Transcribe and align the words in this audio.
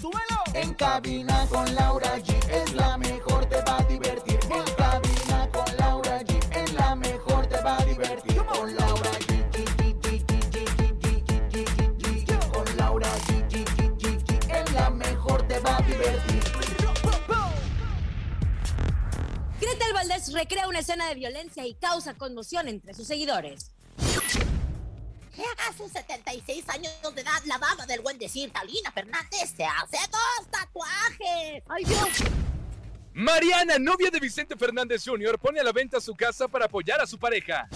¡Súbelo! 0.00 0.42
En 0.54 0.74
cabina 0.74 1.46
con 1.48 1.74
Laura 1.74 2.16
G 2.18 2.34
es 2.50 2.72
la 2.74 2.96
mejor, 2.96 3.46
te 3.46 3.60
va 3.62 3.78
a 3.78 3.82
divertir. 3.84 4.38
En 4.50 4.74
cabina 4.74 5.48
con 5.52 5.76
Laura 5.76 6.20
G 6.20 6.56
es 6.56 6.72
la 6.74 6.94
mejor, 6.94 7.46
te 7.46 7.60
va 7.60 7.76
a 7.78 7.84
divertir. 7.84 8.36
Con 8.44 8.74
Laura 8.76 9.10
G. 9.26 9.34
Con 12.52 12.76
Laura 12.76 13.08
G. 13.26 13.54
Es 14.50 14.72
la 14.72 14.90
mejor, 14.90 15.48
te 15.48 15.58
va 15.60 15.76
a 15.76 15.82
divertir. 15.82 16.44
Valdés 19.94 20.32
recrea 20.32 20.68
una 20.68 20.80
escena 20.80 21.08
de 21.08 21.14
violencia 21.14 21.64
y 21.66 21.74
causa 21.74 22.14
conmoción 22.14 22.68
entre 22.68 22.94
sus 22.94 23.06
seguidores. 23.06 23.73
A 25.68 25.72
sus 25.76 25.90
76 25.90 26.68
años 26.68 26.92
de 27.14 27.20
edad, 27.20 27.42
la 27.46 27.58
dama 27.58 27.86
del 27.86 28.00
buen 28.00 28.18
decir, 28.18 28.52
Talina 28.52 28.92
Fernández, 28.92 29.52
se 29.56 29.64
hace 29.64 29.98
dos 30.10 30.50
tatuajes. 30.50 31.62
¡Ay, 31.68 31.84
Dios! 31.84 32.08
Mariana, 33.12 33.78
novia 33.78 34.10
de 34.10 34.20
Vicente 34.20 34.56
Fernández 34.56 35.02
Jr., 35.04 35.38
pone 35.38 35.60
a 35.60 35.64
la 35.64 35.72
venta 35.72 36.00
su 36.00 36.14
casa 36.14 36.46
para 36.48 36.66
apoyar 36.66 37.00
a 37.00 37.06
su 37.06 37.18
pareja. 37.18 37.68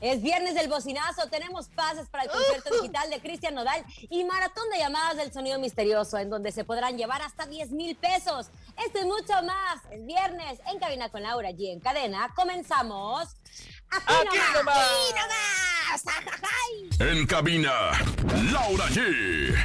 Es 0.00 0.22
viernes 0.22 0.54
del 0.54 0.68
bocinazo, 0.68 1.28
tenemos 1.28 1.68
pases 1.68 2.08
para 2.08 2.24
el 2.24 2.30
concierto 2.30 2.70
digital 2.74 3.10
de 3.10 3.20
Cristian 3.20 3.54
Nodal 3.54 3.84
y 4.08 4.24
maratón 4.24 4.64
de 4.70 4.78
llamadas 4.78 5.18
del 5.18 5.30
sonido 5.30 5.58
misterioso, 5.58 6.16
en 6.16 6.30
donde 6.30 6.52
se 6.52 6.64
podrán 6.64 6.96
llevar 6.96 7.20
hasta 7.20 7.44
10 7.44 7.70
mil 7.72 7.96
pesos. 7.96 8.48
Esto 8.82 8.98
y 8.98 9.04
mucho 9.04 9.34
más. 9.42 9.82
Es 9.90 10.06
viernes 10.06 10.58
en 10.72 10.78
Cabina 10.78 11.10
con 11.10 11.22
Laura 11.22 11.50
G 11.50 11.70
en 11.70 11.80
cadena. 11.80 12.32
Comenzamos. 12.34 13.28
Aquí, 13.90 14.04
Aquí 14.06 14.38
nomás. 14.38 14.54
nomás. 14.54 14.88
¡Y 15.10 15.12
nomás! 15.12 15.69
¡Ajajay! 15.92 16.88
En 17.00 17.26
cabina, 17.26 17.72
Laura 18.52 18.86
G. 18.90 19.56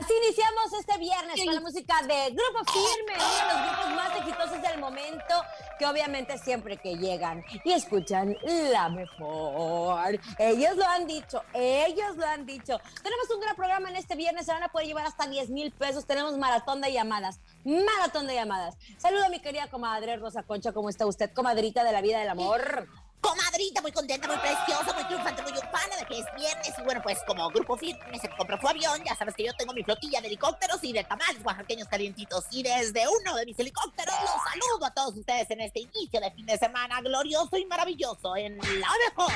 Así 0.00 0.12
iniciamos 0.24 0.72
este 0.78 0.98
viernes 0.98 1.44
con 1.44 1.54
la 1.54 1.60
música 1.60 2.02
de 2.02 2.30
Grupo 2.30 2.72
Firme, 2.72 3.14
uno 3.14 3.36
de 3.36 3.54
los 3.54 3.62
grupos 3.62 3.94
más 3.94 4.16
exitosos 4.18 4.62
del 4.62 4.80
momento, 4.80 5.34
que 5.78 5.86
obviamente 5.86 6.38
siempre 6.38 6.78
que 6.78 6.96
llegan 6.96 7.44
y 7.62 7.72
escuchan 7.72 8.36
la 8.72 8.88
mejor. 8.88 10.18
Ellos 10.38 10.76
lo 10.76 10.86
han 10.86 11.06
dicho, 11.06 11.42
ellos 11.52 12.16
lo 12.16 12.26
han 12.26 12.46
dicho. 12.46 12.80
Tenemos 13.02 13.30
un 13.34 13.40
gran 13.40 13.54
programa 13.54 13.90
en 13.90 13.96
este 13.96 14.16
viernes, 14.16 14.46
se 14.46 14.52
van 14.52 14.62
a 14.62 14.68
poder 14.68 14.86
llevar 14.86 15.04
hasta 15.04 15.26
10 15.26 15.50
mil 15.50 15.72
pesos. 15.72 16.06
Tenemos 16.06 16.38
maratón 16.38 16.80
de 16.80 16.90
llamadas, 16.90 17.40
maratón 17.64 18.26
de 18.26 18.34
llamadas. 18.34 18.76
Saludo 18.96 19.26
a 19.26 19.28
mi 19.28 19.40
querida 19.40 19.68
comadre 19.68 20.16
Rosa 20.16 20.42
Concha, 20.42 20.72
¿cómo 20.72 20.88
está 20.88 21.04
usted, 21.04 21.32
comadrita 21.32 21.84
de 21.84 21.92
la 21.92 22.00
vida 22.00 22.18
del 22.18 22.30
amor? 22.30 22.88
Comadrita, 23.24 23.80
muy 23.80 23.90
contenta, 23.90 24.28
muy 24.28 24.36
preciosa, 24.36 24.92
muy 24.92 25.04
triunfante, 25.04 25.40
muy 25.40 25.52
urbana 25.52 25.96
de 25.98 26.04
que 26.04 26.18
es 26.18 26.26
viernes. 26.36 26.74
Y 26.76 26.82
bueno, 26.82 27.00
pues 27.02 27.18
como 27.26 27.48
grupo 27.48 27.74
firme 27.74 28.18
se 28.20 28.28
compró 28.28 28.60
su 28.60 28.68
avión, 28.68 29.02
ya 29.02 29.16
sabes 29.16 29.34
que 29.34 29.44
yo 29.44 29.54
tengo 29.54 29.72
mi 29.72 29.82
flotilla 29.82 30.20
de 30.20 30.26
helicópteros 30.26 30.84
y 30.84 30.92
de 30.92 31.04
tamales 31.04 31.42
oaxaqueños 31.42 31.88
calientitos. 31.88 32.44
Y 32.50 32.62
desde 32.62 33.06
uno 33.08 33.34
de 33.34 33.46
mis 33.46 33.58
helicópteros 33.58 34.14
los 34.20 34.52
saludo 34.52 34.84
a 34.84 34.90
todos 34.90 35.16
ustedes 35.16 35.50
en 35.50 35.62
este 35.62 35.80
inicio 35.80 36.20
de 36.20 36.30
fin 36.32 36.44
de 36.44 36.58
semana 36.58 37.00
glorioso 37.00 37.56
y 37.56 37.64
maravilloso 37.64 38.36
en 38.36 38.58
La 38.58 38.88
Mejor. 39.08 39.32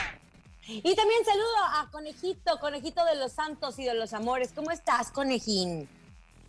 Y 0.67 0.95
también 0.95 1.25
saludo 1.25 1.57
a 1.73 1.89
Conejito, 1.91 2.61
Conejito 2.61 3.03
de 3.07 3.15
los 3.15 3.33
Santos 3.33 3.79
y 3.79 3.87
de 3.87 3.95
los 3.95 4.13
Amores. 4.13 4.53
¿Cómo 4.55 4.71
estás, 4.71 5.11
Conejín? 5.11 5.89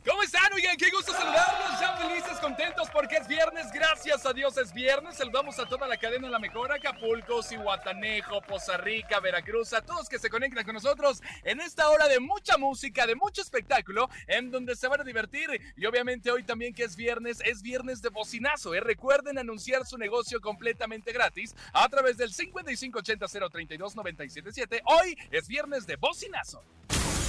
¿Cómo 0.09 0.23
están? 0.23 0.51
Oigan, 0.53 0.75
qué 0.75 0.89
gusto 0.89 1.11
saludarlos. 1.11 1.79
Ya 1.79 1.95
felices, 1.95 2.39
contentos 2.39 2.89
porque 2.91 3.17
es 3.17 3.27
viernes. 3.27 3.71
Gracias 3.71 4.25
a 4.25 4.33
Dios 4.33 4.57
es 4.57 4.73
viernes. 4.73 5.17
Saludamos 5.17 5.59
a 5.59 5.67
toda 5.67 5.87
la 5.87 5.97
cadena 5.97 6.27
La 6.29 6.39
Mejor, 6.39 6.71
Acapulco, 6.71 7.43
Cihuatanejo, 7.43 8.41
Poza 8.41 8.77
Rica, 8.77 9.19
Veracruz, 9.19 9.71
a 9.73 9.83
todos 9.83 10.09
que 10.09 10.17
se 10.17 10.31
conectan 10.31 10.65
con 10.65 10.73
nosotros 10.73 11.21
en 11.43 11.61
esta 11.61 11.91
hora 11.91 12.07
de 12.07 12.19
mucha 12.19 12.57
música, 12.57 13.05
de 13.05 13.13
mucho 13.13 13.43
espectáculo, 13.43 14.09
en 14.25 14.49
donde 14.49 14.75
se 14.75 14.87
van 14.87 15.01
a 15.01 15.03
divertir. 15.03 15.47
Y 15.77 15.85
obviamente 15.85 16.31
hoy 16.31 16.43
también 16.43 16.73
que 16.73 16.85
es 16.85 16.95
viernes, 16.95 17.39
es 17.45 17.61
viernes 17.61 18.01
de 18.01 18.09
bocinazo. 18.09 18.73
¿eh? 18.73 18.79
Recuerden 18.79 19.37
anunciar 19.37 19.85
su 19.85 19.99
negocio 19.99 20.41
completamente 20.41 21.13
gratis 21.13 21.55
a 21.71 21.87
través 21.87 22.17
del 22.17 22.33
5580-032-977. 22.33 24.81
Hoy 24.85 25.15
es 25.29 25.47
viernes 25.47 25.85
de 25.85 25.97
bocinazo. 25.97 26.63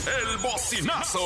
El 0.07 0.39
bocinazo. 0.39 1.21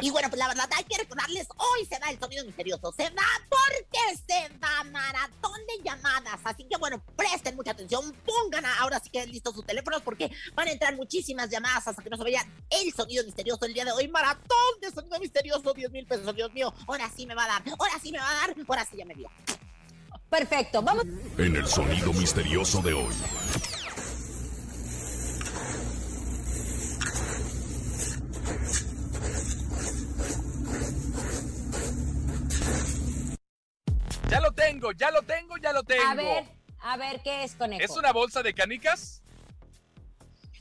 Y 0.00 0.10
bueno, 0.10 0.28
pues 0.28 0.38
la 0.38 0.48
verdad 0.48 0.68
hay 0.76 0.84
que 0.84 0.96
recordarles, 0.96 1.48
hoy 1.56 1.86
se 1.86 1.98
da 1.98 2.10
el 2.10 2.20
sonido 2.20 2.44
misterioso. 2.44 2.92
Se 2.96 3.04
da 3.10 3.26
porque 3.48 4.16
se 4.26 4.48
da 4.58 4.84
maratón 4.84 5.60
de 5.66 5.82
llamadas. 5.84 6.40
Así 6.44 6.64
que 6.64 6.76
bueno, 6.76 7.02
presten 7.16 7.56
mucha 7.56 7.72
atención, 7.72 8.14
pongan 8.24 8.64
ahora 8.80 9.00
sí 9.00 9.10
que 9.10 9.26
listos 9.26 9.54
sus 9.54 9.66
teléfonos 9.66 10.02
porque 10.02 10.30
van 10.54 10.68
a 10.68 10.72
entrar 10.72 10.94
muchísimas 10.94 11.50
llamadas 11.50 11.88
hasta 11.88 12.02
que 12.02 12.10
no 12.10 12.16
se 12.16 12.24
vea 12.24 12.46
el 12.70 12.92
sonido 12.94 13.24
misterioso 13.24 13.64
el 13.64 13.74
día 13.74 13.84
de 13.84 13.92
hoy. 13.92 14.06
Maratón 14.08 14.80
de 14.80 14.90
sonido 14.90 15.18
misterioso, 15.18 15.72
10 15.74 15.90
mil 15.90 16.06
pesos, 16.06 16.34
Dios 16.34 16.52
mío. 16.52 16.72
Ahora 16.86 17.10
sí 17.14 17.26
me 17.26 17.34
va 17.34 17.44
a 17.44 17.48
dar, 17.48 17.62
ahora 17.78 17.98
sí 18.00 18.12
me 18.12 18.18
va 18.18 18.30
a 18.30 18.34
dar, 18.34 18.35
ahora 18.68 18.84
sí 18.84 18.96
ya 18.96 19.04
me 19.04 19.14
dio. 19.14 19.28
Perfecto, 20.30 20.82
vamos. 20.82 21.04
En 21.38 21.56
el 21.56 21.66
sonido 21.66 22.12
misterioso 22.12 22.82
de 22.82 22.92
hoy. 22.92 23.14
Ya 34.28 34.40
lo 34.40 34.52
tengo, 34.52 34.92
ya 34.92 35.10
lo 35.10 35.22
tengo, 35.22 35.56
ya 35.58 35.72
lo 35.72 35.82
tengo. 35.84 36.02
A 36.10 36.14
ver, 36.14 36.44
a 36.80 36.96
ver, 36.96 37.22
¿qué 37.22 37.44
es 37.44 37.54
conejo? 37.54 37.82
¿Es 37.82 37.90
una 37.90 38.12
bolsa 38.12 38.42
de 38.42 38.52
canicas? 38.54 39.22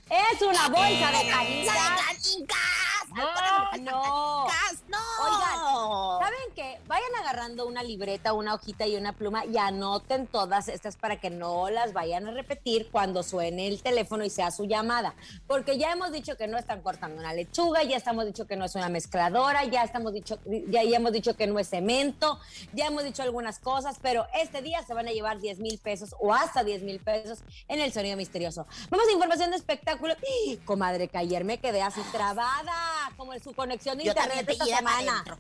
Es 0.10 0.42
una 0.42 0.70
bolsa 0.70 1.12
de 1.12 1.24
¡La 1.24 1.36
canicas. 1.36 1.74
de 1.74 2.06
canicas! 2.06 3.80
No. 3.82 4.46
¡No! 4.88 5.00
Oigan, 5.24 6.24
¿saben 6.24 6.54
qué? 6.56 6.80
Vayan 6.86 7.15
agarrando 7.26 7.66
una 7.66 7.82
libreta, 7.82 8.34
una 8.34 8.54
hojita 8.54 8.86
y 8.86 8.96
una 8.96 9.14
pluma 9.14 9.46
y 9.46 9.58
anoten 9.58 10.28
todas 10.28 10.68
estas 10.68 10.96
para 10.96 11.20
que 11.20 11.32
no 11.32 11.70
las 11.72 11.92
vayan 11.92 12.28
a 12.28 12.32
repetir 12.32 12.90
cuando 12.92 13.24
suene 13.24 13.68
el 13.68 13.82
teléfono 13.82 14.24
y 14.24 14.30
sea 14.30 14.52
su 14.52 14.66
llamada. 14.66 15.16
Porque 15.48 15.78
ya 15.78 15.92
hemos 15.92 16.12
dicho 16.12 16.38
que 16.38 16.48
no 16.48 16.58
están 16.58 16.82
cortando 16.82 17.20
una 17.20 17.34
lechuga, 17.34 17.82
ya 17.84 17.98
estamos 17.98 18.26
dicho 18.26 18.46
que 18.46 18.56
no 18.56 18.66
es 18.66 18.76
una 18.76 18.90
mezcladora, 18.90 19.66
ya 19.66 19.84
estamos 19.84 20.14
dicho, 20.14 20.40
ya, 20.68 20.84
ya 20.84 20.98
hemos 20.98 21.12
dicho 21.12 21.36
que 21.36 21.48
no 21.48 21.58
es 21.58 21.70
cemento, 21.70 22.40
ya 22.74 22.88
hemos 22.88 23.04
dicho 23.04 23.24
algunas 23.24 23.58
cosas, 23.60 23.98
pero 24.02 24.28
este 24.36 24.62
día 24.62 24.84
se 24.84 24.94
van 24.94 25.08
a 25.08 25.12
llevar 25.12 25.40
10 25.40 25.60
mil 25.60 25.80
pesos 25.80 26.16
o 26.20 26.34
hasta 26.34 26.64
10 26.64 26.84
mil 26.84 27.00
pesos 27.00 27.40
en 27.68 27.80
el 27.80 27.92
sonido 27.92 28.18
misterioso. 28.18 28.68
Vamos 28.90 29.08
a 29.08 29.12
información 29.12 29.50
de 29.50 29.58
espectáculo. 29.58 30.14
¡Ih! 30.46 30.58
Comadre, 30.58 31.08
que 31.08 31.18
ayer 31.18 31.44
me 31.44 31.58
quedé 31.58 31.82
así 31.82 32.02
trabada, 32.12 32.74
como 33.18 33.34
en 33.34 33.44
su 33.44 33.54
conexión 33.54 33.98
de 33.98 34.06
Yo 34.06 34.12
internet 34.12 34.48
esta 34.48 34.66
semana. 34.66 35.12
adentro. 35.12 35.38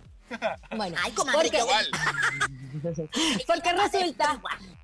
Bueno, 0.75 0.97
Ay, 1.03 1.11
comadre, 1.11 1.49
porque, 1.49 1.57
Igual. 1.59 1.87
porque 3.47 3.73
resulta 3.73 4.41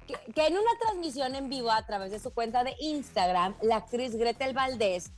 que, 0.08 0.34
que 0.34 0.48
en 0.48 0.54
una 0.54 0.72
transmisión 0.80 1.36
en 1.36 1.50
vivo 1.50 1.72
a 1.72 1.86
través 1.86 2.12
de 2.12 2.20
su 2.20 2.32
cuenta 2.32 2.64
de 2.64 2.76
Instagram, 2.80 3.56
la 3.62 3.78
actriz 3.78 4.16
Gretel 4.16 4.54
Valdés 4.54 5.12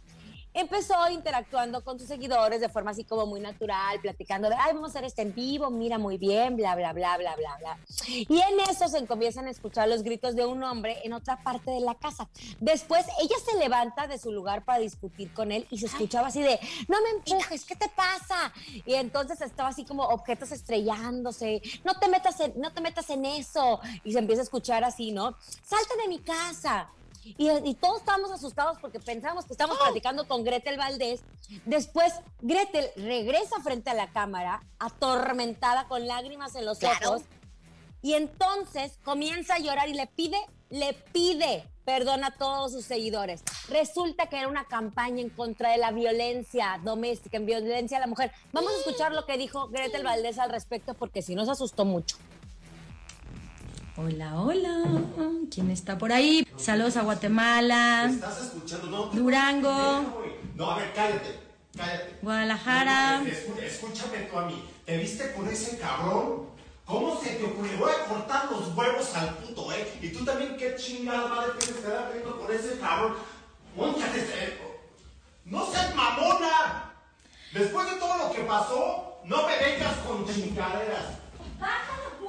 empezó 0.54 1.10
interactuando 1.10 1.84
con 1.84 2.00
sus 2.00 2.08
seguidores 2.08 2.62
de 2.62 2.70
forma 2.70 2.92
así 2.92 3.04
como 3.04 3.26
muy 3.26 3.40
natural, 3.40 4.00
platicando 4.02 4.50
de, 4.50 4.56
ay, 4.56 4.74
vamos 4.74 4.90
a 4.90 4.92
hacer 4.92 5.06
esto 5.06 5.22
en 5.22 5.34
vivo, 5.34 5.70
mira 5.70 5.98
muy 5.98 6.18
bien, 6.18 6.56
bla, 6.56 6.76
bla, 6.76 6.94
bla, 6.94 7.18
bla, 7.18 7.36
bla, 7.36 7.58
bla. 7.58 7.80
Y 8.08 8.40
en 8.40 8.60
eso 8.70 8.88
se 8.88 9.06
comienzan 9.06 9.48
a 9.48 9.52
escuchar 9.52 9.88
los 9.88 10.04
gritos 10.04 10.36
de 10.36 10.46
un 10.46 10.64
hombre 10.64 11.00
en 11.04 11.14
otra 11.14 11.42
parte 11.42 11.72
de 11.72 11.80
la 11.80 11.96
casa. 11.96 12.30
Después 12.60 13.06
ella 13.22 13.36
se 13.46 13.58
levanta 13.58 14.08
de 14.08 14.18
su 14.18 14.32
lugar 14.32 14.64
para 14.64 14.80
discutir 14.80 15.34
con 15.34 15.52
él 15.52 15.68
y 15.70 15.80
se 15.80 15.88
escuchaba 15.88 16.28
así 16.28 16.42
de, 16.42 16.60
no 16.88 16.98
me 17.02 17.10
empujes, 17.18 17.66
¿qué 17.66 17.76
te 17.76 17.90
pasa? 17.90 18.54
Y 18.86 18.94
entonces 18.94 19.42
estaba 19.42 19.70
así 19.70 19.86
como 19.86 20.04
objetos 20.04 20.52
estrellándose, 20.52 21.62
no 21.84 22.00
te 22.00 22.08
metas 22.08 22.40
en, 22.40 22.54
no 22.60 22.72
te 22.72 22.82
metas 22.82 23.10
en 23.10 23.26
eso. 23.26 23.80
Y 24.04 24.14
se 24.14 24.20
empieza 24.20 24.42
a 24.42 24.44
escuchar 24.44 24.84
así, 24.84 25.12
¿no? 25.12 25.36
Salte 25.64 25.98
de 26.02 26.08
mi 26.08 26.20
casa. 26.20 26.90
Y, 27.26 27.50
y 27.50 27.74
todos 27.76 28.00
estábamos 28.00 28.32
asustados 28.32 28.78
porque 28.80 29.00
pensábamos 29.00 29.46
que 29.46 29.54
estábamos 29.54 29.78
platicando 29.80 30.28
con 30.28 30.44
Gretel 30.44 30.78
Valdés. 30.78 31.22
Después, 31.66 32.14
Gretel 32.42 32.90
regresa 32.96 33.62
frente 33.64 33.90
a 33.90 33.94
la 33.94 34.12
cámara, 34.12 34.62
atormentada 34.80 35.88
con 35.88 36.08
lágrimas 36.08 36.56
en 36.56 36.66
los 36.66 36.80
Claro. 36.80 37.12
ojos. 37.12 37.22
Y 38.02 38.14
entonces 38.16 38.98
comienza 39.04 39.56
a 39.56 39.60
llorar 39.60 39.88
y 39.88 39.94
le 39.94 40.08
pide, 40.08 40.38
le 40.70 40.94
pide 40.94 41.70
perdón 41.86 42.24
a 42.24 42.32
todos 42.32 42.72
sus 42.72 42.86
seguidores. 42.86 43.44
Resulta 43.70 44.28
que 44.28 44.38
era 44.38 44.48
una 44.48 44.66
campaña 44.66 45.22
en 45.22 45.30
contra 45.30 45.72
de 45.72 45.78
la 45.78 45.92
violencia 45.92 46.80
doméstica, 46.84 47.38
en 47.38 47.46
violencia 47.46 47.98
a 47.98 48.00
la 48.02 48.08
mujer. 48.08 48.32
Vamos 48.54 48.72
a 48.74 48.78
escuchar 48.78 49.14
lo 49.14 49.26
que 49.26 49.38
dijo 49.38 49.68
Gretel 49.70 50.04
Valdés 50.04 50.40
al 50.40 50.50
respecto 50.50 50.94
porque 50.94 51.22
si 51.22 51.36
no 51.36 51.46
se 51.46 51.52
asustó 51.52 51.84
mucho. 51.86 52.18
Hola, 53.96 54.40
hola. 54.42 54.84
¿Quién 55.54 55.70
está 55.70 55.98
por 55.98 56.12
ahí? 56.12 56.48
Saludos 56.58 56.98
a 56.98 57.04
Guatemala, 57.04 58.08
¿Estás 58.10 58.42
escuchando? 58.42 58.88
No, 58.88 59.06
Durango, 59.08 60.14
No, 60.56 60.72
a 60.72 60.78
ver, 60.80 60.92
cállate. 60.96 61.40
Cállate. 61.78 62.18
Guadalajara. 62.22 63.20
No, 63.20 63.24
no, 63.26 63.30
escu- 63.30 63.60
Escúchame 63.62 64.18
tú 64.32 64.38
a 64.40 64.46
mí. 64.46 64.64
¿Te 64.86 64.98
viste 64.98 65.34
con 65.34 65.48
ese 65.48 65.78
cabrón? 65.78 66.48
¿Cómo 66.86 67.20
se 67.22 67.30
te 67.36 67.44
ocurrió? 67.46 67.78
Voy 67.78 67.92
a 67.92 68.06
cortar 68.06 68.52
los 68.52 68.76
huevos 68.76 69.16
al 69.16 69.36
puto, 69.38 69.72
¿eh? 69.72 69.98
Y 70.02 70.10
tú 70.10 70.26
también, 70.26 70.58
¿qué 70.58 70.76
chingada 70.76 71.28
madre 71.28 71.52
tienes 71.60 71.76
que 71.80 71.88
estar 71.88 72.12
viendo 72.12 72.38
con 72.40 72.52
ese 72.52 72.80
cabrón? 72.80 73.14
Mónchate, 73.76 74.20
eh, 74.20 74.60
¡No 75.46 75.66
seas 75.72 75.96
mamona! 75.96 76.94
Después 77.54 77.90
de 77.90 77.98
todo 77.98 78.18
lo 78.18 78.32
que 78.34 78.42
pasó, 78.42 79.20
no 79.26 79.48
me 79.48 79.58
vengas 79.58 79.98
con 80.08 80.26
chingaderas. 80.28 81.06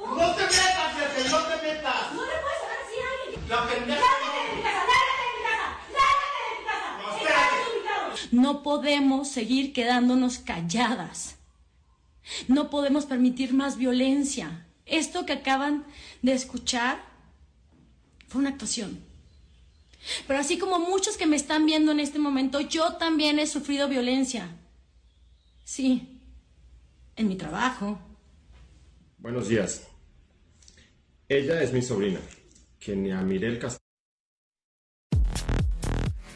¡No 0.09 0.35
te 0.35 0.43
metas, 0.43 0.95
Pepe! 0.95 1.29
¡No 1.29 1.39
te 1.43 1.55
metas! 1.67 2.13
No 2.13 2.25
le 2.25 2.31
puedes 2.41 2.61
hablar 2.61 2.79
así 2.85 2.97
a 2.99 3.23
alguien. 3.23 3.49
La 3.49 3.67
pendeja. 3.67 3.99
¡Lárgate 4.01 4.39
de 4.41 4.55
mi 4.55 4.61
casa! 4.63 4.85
¡Lárgate 4.85 5.17
de 5.21 5.29
mi 5.31 5.43
casa! 5.45 5.67
¡Lárgate 5.95 6.37
de 6.41 6.57
mi 6.57 6.65
casa! 6.65 6.97
No, 6.97 7.17
¡Estás 7.17 7.21
espérate. 7.21 7.77
ubicado! 7.77 8.41
No 8.43 8.63
podemos 8.63 9.27
seguir 9.29 9.73
quedándonos 9.73 10.37
calladas. 10.39 11.35
No 12.47 12.69
podemos 12.69 13.05
permitir 13.05 13.53
más 13.53 13.77
violencia. 13.77 14.65
Esto 14.85 15.25
que 15.25 15.33
acaban 15.33 15.85
de 16.21 16.33
escuchar 16.33 17.03
fue 18.27 18.41
una 18.41 18.49
actuación. 18.51 19.03
Pero 20.27 20.39
así 20.39 20.59
como 20.59 20.77
muchos 20.79 21.17
que 21.17 21.25
me 21.25 21.35
están 21.35 21.65
viendo 21.65 21.91
en 21.91 21.99
este 21.99 22.19
momento, 22.19 22.59
yo 22.61 22.93
también 22.93 23.39
he 23.39 23.47
sufrido 23.47 23.87
violencia. 23.87 24.49
Sí, 25.63 26.19
en 27.15 27.27
mi 27.27 27.35
trabajo, 27.35 27.99
Buenos 29.17 29.47
días. 29.47 29.87
Ella 31.27 31.59
es 31.59 31.73
mi 31.73 31.81
sobrina, 31.81 32.19
Kenia 32.77 33.19
Mirel 33.21 33.57
Castillo. 33.57 33.79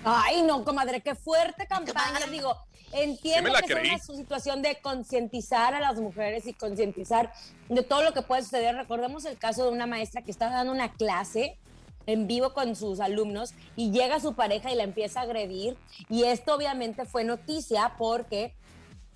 Ay, 0.04 0.42
no, 0.42 0.64
comadre, 0.64 1.02
qué 1.02 1.14
fuerte 1.14 1.68
campaña. 1.68 2.26
Digo, 2.32 2.58
entiendo 2.92 3.52
que 3.68 3.74
es 3.94 4.10
una 4.10 4.18
situación 4.18 4.64
de 4.64 4.80
concientizar 4.82 5.76
a 5.76 5.80
las 5.80 6.00
mujeres 6.00 6.48
y 6.48 6.54
concientizar 6.54 7.32
de 7.68 7.84
todo 7.84 8.02
lo 8.02 8.14
que 8.14 8.24
puede 8.24 8.42
suceder. 8.42 8.76
Recordemos 8.76 9.26
el 9.26 9.38
caso 9.38 9.66
de 9.66 9.72
una 9.72 9.86
maestra 9.86 10.24
que 10.24 10.32
estaba 10.32 10.56
dando 10.56 10.74
una 10.74 10.92
clase 10.94 11.60
en 12.08 12.26
vivo 12.26 12.56
con 12.56 12.76
sus 12.76 13.00
alumnos 13.00 13.54
y 13.76 13.92
llega 13.92 14.20
su 14.20 14.34
pareja 14.34 14.72
y 14.72 14.76
la 14.76 14.84
empieza 14.84 15.20
a 15.20 15.24
agredir. 15.24 15.78
Y 16.10 16.24
esto 16.24 16.56
obviamente 16.56 17.06
fue 17.06 17.24
noticia 17.24 17.94
porque 18.00 18.56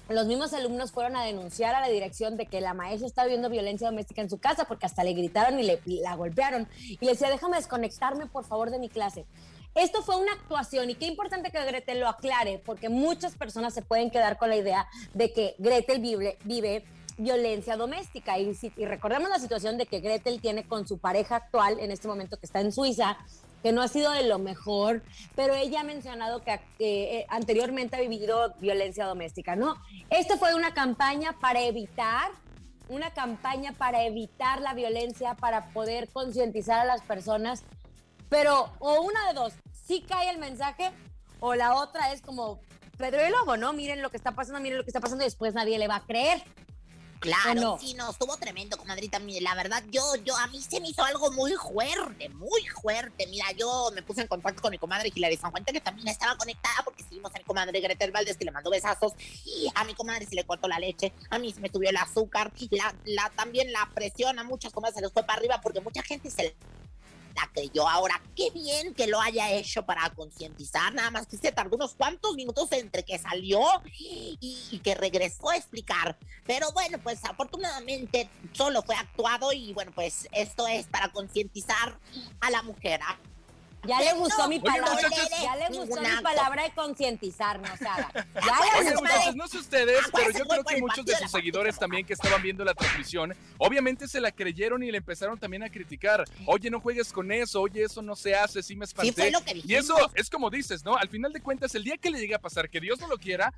los 0.10 0.26
mismos 0.28 0.54
alumnos 0.54 0.92
fueron 0.92 1.16
a 1.16 1.24
denunciar 1.24 1.76
a 1.76 1.80
la 1.82 1.88
dirección 1.88 2.38
de 2.38 2.46
que 2.46 2.62
la 2.62 2.74
maestra 2.74 3.08
estaba 3.08 3.28
viendo 3.28 3.50
violencia 3.50 3.88
doméstica 3.88 4.22
en 4.22 4.30
su 4.30 4.38
casa 4.38 4.66
porque 4.66 4.86
hasta 4.86 5.04
le 5.04 5.14
gritaron 5.14 5.60
y 5.60 5.64
le 5.64 5.80
la 6.02 6.16
golpearon. 6.16 6.68
Y 6.80 6.98
le 7.02 7.12
decía, 7.12 7.30
déjame 7.30 7.58
desconectarme 7.58 8.26
por 8.28 8.46
favor 8.46 8.70
de 8.70 8.80
mi 8.80 8.90
clase. 8.90 9.26
Esto 9.76 10.04
fue 10.04 10.18
una 10.18 10.34
actuación 10.34 10.90
y 10.92 10.96
qué 10.96 11.08
importante 11.08 11.50
que 11.50 11.66
Gretel 11.66 12.00
lo 12.00 12.08
aclare 12.08 12.62
porque 12.64 12.90
muchas 12.90 13.36
personas 13.36 13.74
se 13.74 13.82
pueden 13.82 14.12
quedar 14.12 14.38
con 14.38 14.50
la 14.50 14.56
idea 14.56 14.88
de 15.16 15.34
que 15.34 15.56
Gretel 15.58 16.00
vive, 16.00 16.86
violencia 17.18 17.76
doméstica 17.78 18.38
y, 18.40 18.54
si- 18.56 18.70
recordemos 18.70 19.30
la 19.30 19.40
situación 19.40 19.78
de 19.78 19.86
que 19.86 20.00
Gretel 20.00 20.42
tiene 20.42 20.68
con 20.68 20.88
su 20.88 20.98
pareja 21.00 21.38
actual 21.38 21.80
en 21.80 21.92
este 21.92 22.08
momento 22.08 22.38
que 22.38 22.46
está 22.46 22.60
en 22.60 22.72
Suiza 22.72 23.18
que 23.64 23.72
no 23.72 23.82
ha 23.82 23.88
sido 23.88 24.12
de 24.12 24.24
lo 24.24 24.38
mejor, 24.40 25.02
pero 25.36 25.56
ella 25.56 25.80
ha 25.80 25.84
mencionado 25.86 26.44
que, 26.44 26.60
eh, 26.80 27.26
anteriormente 27.30 27.96
ha 27.96 28.02
vivido 28.02 28.54
violencia 28.60 29.06
doméstica, 29.06 29.56
¿no? 29.56 29.82
Esto 30.10 30.38
fue 30.38 30.54
una 30.54 30.74
campaña 30.74 31.40
para 31.40 31.62
evitar, 31.62 32.30
una 32.90 33.14
campaña 33.14 33.72
para 33.72 34.04
evitar 34.04 34.62
la 34.62 34.74
violencia, 34.74 35.36
para 35.36 35.70
poder 35.70 36.10
concientizar 36.10 36.82
a 36.82 36.86
las 36.86 37.02
personas, 37.02 37.64
pero 38.28 38.70
o 38.80 39.02
una 39.02 39.28
de 39.28 39.34
dos, 39.34 39.54
sí 39.72 40.04
cae 40.08 40.30
el 40.30 40.40
mensaje, 40.40 40.92
o 41.40 41.56
la 41.56 41.76
otra 41.76 42.12
es 42.12 42.22
como 42.22 42.60
Pedro 42.98 43.26
y 43.26 43.32
Lobo, 43.32 43.56
¿no? 43.56 43.72
Miren 43.72 44.02
lo 44.02 44.10
que 44.10 44.18
está 44.18 44.34
pasando, 44.34 44.60
miren 44.60 44.78
lo 44.78 44.84
que 44.84 44.90
está 44.90 45.00
pasando 45.00 45.24
y 45.24 45.28
después 45.28 45.54
nadie 45.54 45.80
le 45.80 45.88
va 45.88 45.98
a 45.98 46.06
creer. 46.06 46.44
Claro, 47.24 47.78
sí, 47.80 47.94
no, 47.94 48.12
estuvo 48.12 48.36
tremendo, 48.36 48.78
comadrita. 48.78 49.18
Mire, 49.18 49.40
la 49.40 49.56
verdad, 49.56 49.82
yo, 49.90 50.04
yo, 50.26 50.36
a 50.36 50.48
mí 50.48 50.62
se 50.62 50.82
me 50.82 50.90
hizo 50.90 51.06
algo 51.06 51.32
muy 51.32 51.54
fuerte, 51.54 52.28
muy 52.28 52.66
fuerte. 52.82 53.28
Mira, 53.28 53.46
yo 53.54 53.92
me 53.96 54.04
puse 54.04 54.22
en 54.22 54.28
contacto 54.28 54.62
con 54.62 54.72
mi 54.72 54.78
comadre 54.78 55.10
Hilary 55.16 55.38
San 55.38 55.52
Juan, 55.52 55.64
que 55.64 55.80
también 55.80 56.10
estaba 56.10 56.36
conectada 56.36 56.84
porque 56.84 57.02
seguimos 57.04 57.34
a 57.34 57.38
mi 57.38 57.46
comadre 57.46 57.80
Gretel 57.80 58.12
Valdés, 58.12 58.36
que 58.36 58.44
le 58.44 58.52
mandó 58.52 58.70
besazos. 58.70 59.14
Y 59.46 59.70
a 59.74 59.86
mi 59.86 59.94
comadre 59.94 60.26
se 60.26 60.36
le 60.36 60.44
cortó 60.44 60.68
la 60.68 60.80
leche, 60.80 61.14
a 61.30 61.40
mí 61.40 61.54
se 61.54 61.62
me 61.62 61.70
subió 61.70 61.90
el 61.90 61.98
azúcar, 61.98 62.52
la, 62.72 62.94
la, 63.06 63.30
también 63.30 63.72
la 63.72 63.90
presión, 63.94 64.38
a 64.38 64.44
muchas 64.44 64.74
comadres 64.74 64.96
se 64.96 65.02
les 65.02 65.14
fue 65.14 65.24
para 65.24 65.40
arriba 65.40 65.62
porque 65.62 65.80
mucha 65.80 66.04
gente 66.04 66.30
se 66.30 66.54
la 67.36 67.50
creyó. 67.54 67.88
Ahora, 67.88 68.22
qué 68.36 68.50
bien 68.52 68.94
que 68.94 69.08
lo 69.08 69.20
haya 69.20 69.52
hecho 69.52 69.86
para 69.86 70.10
concientizar, 70.12 70.94
nada 70.94 71.12
más 71.12 71.28
que 71.28 71.38
se 71.38 71.52
tardó 71.52 71.76
unos 71.76 71.94
cuantos 71.94 72.36
minutos 72.36 72.72
entre 72.72 73.04
que 73.04 73.18
salió 73.18 73.62
y 74.00 74.80
que 74.84 74.96
regresó 74.96 75.50
a 75.50 75.58
explicar. 75.58 76.18
Pero 76.46 76.72
bueno, 76.72 76.98
pues 77.02 77.24
afortunadamente 77.24 78.30
solo 78.52 78.82
fue 78.84 78.96
actuado 78.96 79.52
y 79.54 79.74
bueno, 79.74 79.92
pues 79.94 80.28
esto 80.32 80.68
es 80.68 80.88
para 80.88 81.12
concientizar 81.12 81.98
a 82.42 82.50
la 82.50 82.62
mujer. 82.64 83.00
¿Ah? 83.84 83.88
Ya 83.88 84.00
le 84.02 84.14
gustó 84.14 84.48
mi 84.48 84.60
palabra, 84.60 84.98
ya 85.42 85.56
le 85.56 85.78
gustó 85.78 86.02
mi 86.02 86.22
palabra 86.24 86.64
de 86.64 86.72
concientizar, 86.72 87.60
no 87.60 87.68
Sara. 87.78 88.10
Ya 88.14 88.80
Oye, 88.80 88.84
le 88.84 88.92
gustó. 88.92 89.02
muchachos, 89.02 89.36
no 89.36 89.48
sé 89.48 89.58
ustedes, 89.58 90.00
Ah, 90.04 90.08
pues, 90.12 90.26
pero 90.26 90.40
yo 90.40 90.46
creo 90.46 90.64
que 90.64 90.78
muchos 90.82 91.06
de 91.06 91.16
sus 91.18 91.32
seguidores 91.32 91.78
también 91.78 92.06
que 92.06 92.14
estaban 92.14 92.42
viendo 92.42 92.64
la 92.64 92.74
transmisión, 92.74 93.36
obviamente 93.58 94.08
se 94.08 94.22
la 94.22 94.32
creyeron 94.32 94.84
y 94.84 94.92
le 94.92 94.98
empezaron 94.98 95.38
también 95.38 95.64
a 95.64 95.70
criticar. 95.70 96.24
Oye, 96.46 96.70
no 96.70 96.80
juegues 96.80 97.12
con 97.12 97.32
eso, 97.32 97.62
oye, 97.62 97.84
eso 97.84 98.02
no 98.02 98.16
se 98.16 98.36
hace, 98.36 98.64
sí 98.64 98.76
me 98.76 98.86
espanté. 98.86 99.14
fue 99.14 99.32
lo 99.32 99.42
que 99.44 99.62
y 99.66 99.76
eso 99.76 99.96
es 100.16 100.30
como 100.30 100.50
dices, 100.50 100.84
¿no? 100.84 100.96
Al 100.98 101.10
final 101.10 101.32
de 101.34 101.42
cuentas, 101.42 101.76
el 101.76 101.84
día 101.84 101.98
que 101.98 102.10
le 102.10 102.20
llegue 102.20 102.36
a 102.36 102.40
pasar, 102.40 102.70
que 102.70 102.80
Dios 102.80 103.00
no 103.00 103.08
lo 103.08 103.18
quiera, 103.18 103.54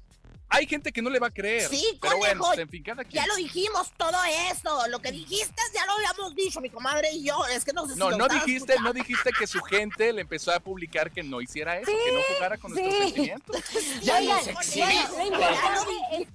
hay 0.50 0.68
gente 0.68 0.92
que 0.92 1.02
no 1.02 1.10
le 1.10 1.20
va 1.20 1.28
a 1.28 1.32
creer. 1.32 1.70
Sí, 1.70 1.98
pero 2.02 2.18
bueno, 2.18 2.42
conejo, 2.42 2.62
en 2.62 2.70
fin, 2.70 2.84
cada 2.84 3.04
quien. 3.04 3.24
Ya 3.24 3.28
lo 3.28 3.36
dijimos 3.36 3.92
todo 3.98 4.18
eso, 4.52 4.88
lo 4.88 5.00
que 5.00 5.12
dijiste 5.12 5.62
ya 5.74 5.86
lo 5.86 5.94
habíamos 5.94 6.36
dicho 6.36 6.62
mi 6.62 6.70
comadre 6.70 7.12
y 7.12 7.26
yo, 7.26 7.46
es 7.48 7.66
que 7.66 7.74
no 7.74 7.88
sé 7.88 7.94
si 7.94 8.00
No, 8.00 8.12
lo 8.12 8.18
no 8.18 8.28
dijiste, 8.28 8.76
no 8.82 8.94
dijiste 8.94 9.32
que 9.38 9.48
su 9.48 9.60
gente 9.62 10.14
le 10.14 10.22
empezó 10.22 10.52
a 10.52 10.60
publicar 10.60 11.12
que 11.12 11.24
no 11.24 11.42
hiciera 11.42 11.78
eso, 11.78 11.92
que 11.92 12.12
no 12.14 12.20
jugara 12.34 12.58
con 12.58 12.72
nuestros 12.72 12.96
sí. 12.96 13.04
sentimientos. 13.04 13.56
Ya 14.02 14.18
Oigan, 14.18 14.40
bueno, 15.12 15.36
importante 15.36 15.92
es, 16.12 16.28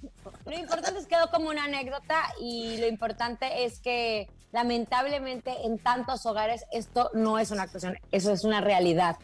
lo 0.45 0.57
importante 0.57 0.99
es 0.99 1.05
que 1.05 1.15
quedó 1.15 1.29
como 1.29 1.49
una 1.49 1.65
anécdota 1.65 2.33
y 2.39 2.77
lo 2.77 2.87
importante 2.87 3.65
es 3.65 3.79
que 3.79 4.27
lamentablemente 4.51 5.65
en 5.65 5.79
tantos 5.79 6.25
hogares 6.25 6.65
esto 6.71 7.09
no 7.13 7.39
es 7.39 7.51
una 7.51 7.63
actuación, 7.63 7.97
eso 8.11 8.31
es 8.31 8.43
una 8.43 8.61
realidad. 8.61 9.17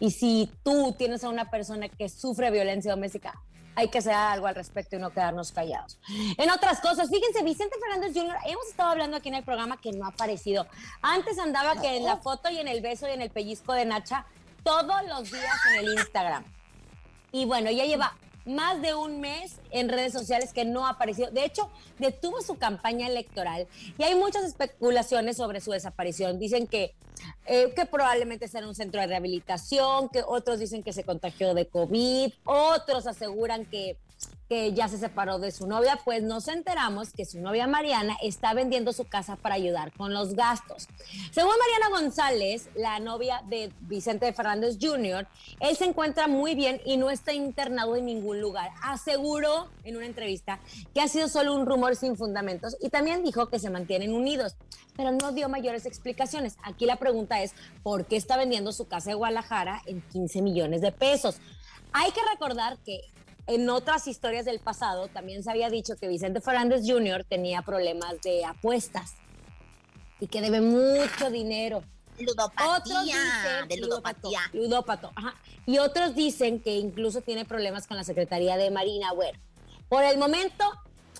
Y 0.00 0.10
si 0.10 0.50
tú 0.64 0.94
tienes 0.96 1.24
a 1.24 1.28
una 1.28 1.50
persona 1.50 1.88
que 1.88 2.08
sufre 2.08 2.50
violencia 2.50 2.90
doméstica, 2.90 3.34
hay 3.78 3.88
que 3.88 3.98
hacer 3.98 4.12
algo 4.12 4.48
al 4.48 4.56
respecto 4.56 4.96
y 4.96 4.98
no 4.98 5.10
quedarnos 5.10 5.52
callados. 5.52 5.98
En 6.36 6.50
otras 6.50 6.80
cosas, 6.80 7.08
fíjense, 7.10 7.44
Vicente 7.44 7.76
Fernández 7.78 8.12
Jr., 8.12 8.34
hemos 8.46 8.66
estado 8.66 8.90
hablando 8.90 9.16
aquí 9.16 9.28
en 9.28 9.36
el 9.36 9.44
programa 9.44 9.80
que 9.80 9.92
no 9.92 10.04
ha 10.04 10.08
aparecido. 10.08 10.66
Antes 11.00 11.38
andaba 11.38 11.80
que 11.80 11.96
en 11.96 12.04
la 12.04 12.16
foto 12.16 12.50
y 12.50 12.58
en 12.58 12.66
el 12.66 12.80
beso 12.80 13.06
y 13.06 13.12
en 13.12 13.22
el 13.22 13.30
pellizco 13.30 13.74
de 13.74 13.84
Nacha 13.84 14.26
todos 14.64 15.04
los 15.08 15.30
días 15.30 15.56
en 15.70 15.78
el 15.78 15.92
Instagram. 15.92 16.44
Y 17.30 17.44
bueno, 17.44 17.70
ya 17.70 17.84
lleva 17.84 18.16
más 18.48 18.80
de 18.82 18.94
un 18.94 19.20
mes 19.20 19.60
en 19.70 19.88
redes 19.88 20.12
sociales 20.12 20.52
que 20.52 20.64
no 20.64 20.86
ha. 20.86 20.98
De 21.32 21.44
hecho, 21.44 21.70
detuvo 21.98 22.40
su 22.42 22.56
campaña 22.56 23.06
electoral 23.06 23.66
y 23.96 24.02
hay 24.02 24.14
muchas 24.14 24.44
especulaciones 24.44 25.36
sobre 25.36 25.60
su 25.60 25.70
desaparición. 25.70 26.38
Dicen 26.38 26.66
que, 26.66 26.94
eh, 27.46 27.72
que 27.74 27.86
probablemente 27.86 28.46
está 28.46 28.58
en 28.58 28.66
un 28.66 28.74
centro 28.74 29.00
de 29.00 29.06
rehabilitación, 29.06 30.08
que 30.08 30.22
otros 30.26 30.58
dicen 30.58 30.82
que 30.82 30.92
se 30.92 31.04
contagió 31.04 31.54
de 31.54 31.68
COVID, 31.68 32.32
otros 32.44 33.06
aseguran 33.06 33.64
que 33.66 33.96
que 34.48 34.72
ya 34.72 34.88
se 34.88 34.96
separó 34.96 35.38
de 35.38 35.52
su 35.52 35.66
novia, 35.66 35.98
pues 36.04 36.22
nos 36.22 36.48
enteramos 36.48 37.12
que 37.12 37.26
su 37.26 37.38
novia 37.40 37.66
Mariana 37.66 38.16
está 38.22 38.54
vendiendo 38.54 38.94
su 38.94 39.04
casa 39.04 39.36
para 39.36 39.56
ayudar 39.56 39.92
con 39.92 40.14
los 40.14 40.34
gastos. 40.34 40.88
Según 41.32 41.52
Mariana 41.58 42.00
González, 42.00 42.70
la 42.74 42.98
novia 42.98 43.42
de 43.46 43.70
Vicente 43.80 44.32
Fernández 44.32 44.78
Jr., 44.80 45.26
él 45.60 45.76
se 45.76 45.84
encuentra 45.84 46.28
muy 46.28 46.54
bien 46.54 46.80
y 46.86 46.96
no 46.96 47.10
está 47.10 47.34
internado 47.34 47.94
en 47.96 48.06
ningún 48.06 48.40
lugar. 48.40 48.70
Aseguró 48.82 49.68
en 49.84 49.96
una 49.96 50.06
entrevista 50.06 50.60
que 50.94 51.02
ha 51.02 51.08
sido 51.08 51.28
solo 51.28 51.54
un 51.54 51.66
rumor 51.66 51.94
sin 51.94 52.16
fundamentos 52.16 52.76
y 52.80 52.88
también 52.88 53.22
dijo 53.22 53.48
que 53.48 53.58
se 53.58 53.68
mantienen 53.68 54.14
unidos, 54.14 54.56
pero 54.96 55.12
no 55.12 55.32
dio 55.32 55.50
mayores 55.50 55.84
explicaciones. 55.84 56.56
Aquí 56.62 56.86
la 56.86 56.96
pregunta 56.96 57.42
es, 57.42 57.52
¿por 57.82 58.06
qué 58.06 58.16
está 58.16 58.38
vendiendo 58.38 58.72
su 58.72 58.88
casa 58.88 59.10
de 59.10 59.14
Guadalajara 59.14 59.82
en 59.84 60.00
15 60.00 60.40
millones 60.40 60.80
de 60.80 60.90
pesos? 60.90 61.36
Hay 61.92 62.12
que 62.12 62.20
recordar 62.32 62.78
que 62.78 63.00
en 63.48 63.68
otras 63.70 64.06
historias 64.06 64.44
del 64.44 64.60
pasado 64.60 65.08
también 65.08 65.42
se 65.42 65.50
había 65.50 65.70
dicho 65.70 65.96
que 65.96 66.06
Vicente 66.06 66.40
Fernández 66.40 66.82
Jr. 66.86 67.24
tenía 67.24 67.62
problemas 67.62 68.20
de 68.22 68.44
apuestas 68.44 69.14
y 70.20 70.26
que 70.28 70.40
debe 70.40 70.60
mucho 70.60 71.30
dinero. 71.30 71.82
Ludopatía, 72.18 72.76
Otros 72.76 73.04
dicen, 73.04 73.68
de 73.68 73.76
ludopatía. 73.78 74.40
ludópato, 74.52 75.12
ajá. 75.14 75.34
Y 75.66 75.78
otros 75.78 76.14
dicen 76.14 76.60
que 76.60 76.76
incluso 76.76 77.20
tiene 77.22 77.44
problemas 77.44 77.86
con 77.86 77.96
la 77.96 78.04
Secretaría 78.04 78.56
de 78.56 78.70
Marina. 78.70 79.12
Bueno, 79.12 79.38
por 79.88 80.04
el 80.04 80.18
momento 80.18 80.64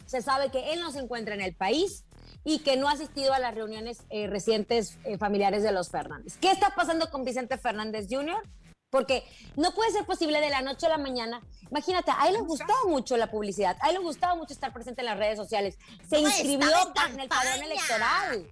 se 0.07 0.21
sabe 0.21 0.51
que 0.51 0.73
él 0.73 0.81
no 0.81 0.91
se 0.93 0.99
encuentra 0.99 1.35
en 1.35 1.41
el 1.41 1.55
país 1.55 2.05
y 2.45 2.59
que 2.59 2.77
no 2.77 2.89
ha 2.89 2.93
asistido 2.93 3.33
a 3.33 3.39
las 3.39 3.55
reuniones 3.55 4.03
eh, 4.11 4.27
recientes 4.27 4.99
eh, 5.05 5.17
familiares 5.19 5.63
de 5.63 5.73
los 5.73 5.89
Fernández. 5.89 6.37
¿Qué 6.41 6.51
está 6.51 6.75
pasando 6.75 7.11
con 7.11 7.25
Vicente 7.25 7.57
Fernández 7.59 8.07
Jr.? 8.11 8.43
Porque 8.91 9.23
no 9.57 9.73
puede 9.73 9.91
ser 9.93 10.07
posible 10.07 10.41
de 10.41 10.49
la 10.49 10.63
noche 10.63 10.87
a 10.87 10.91
la 10.91 10.99
mañana. 10.99 11.43
Imagínate, 11.71 12.11
a 12.17 12.27
él 12.29 12.35
le 12.35 12.41
gustaba 12.41 12.79
mucho 12.87 13.17
la 13.19 13.31
publicidad, 13.31 13.77
a 13.81 13.89
él 13.89 13.97
le 13.97 14.01
gustaba 14.01 14.35
mucho 14.35 14.55
estar 14.55 14.73
presente 14.73 15.03
en 15.03 15.07
las 15.07 15.19
redes 15.19 15.37
sociales. 15.37 15.77
Se 16.09 16.23
No, 16.23 16.29
inscribió 16.29 16.71
en 17.13 17.21
el 17.21 17.29
padrón 17.29 17.63
electoral. 17.65 18.51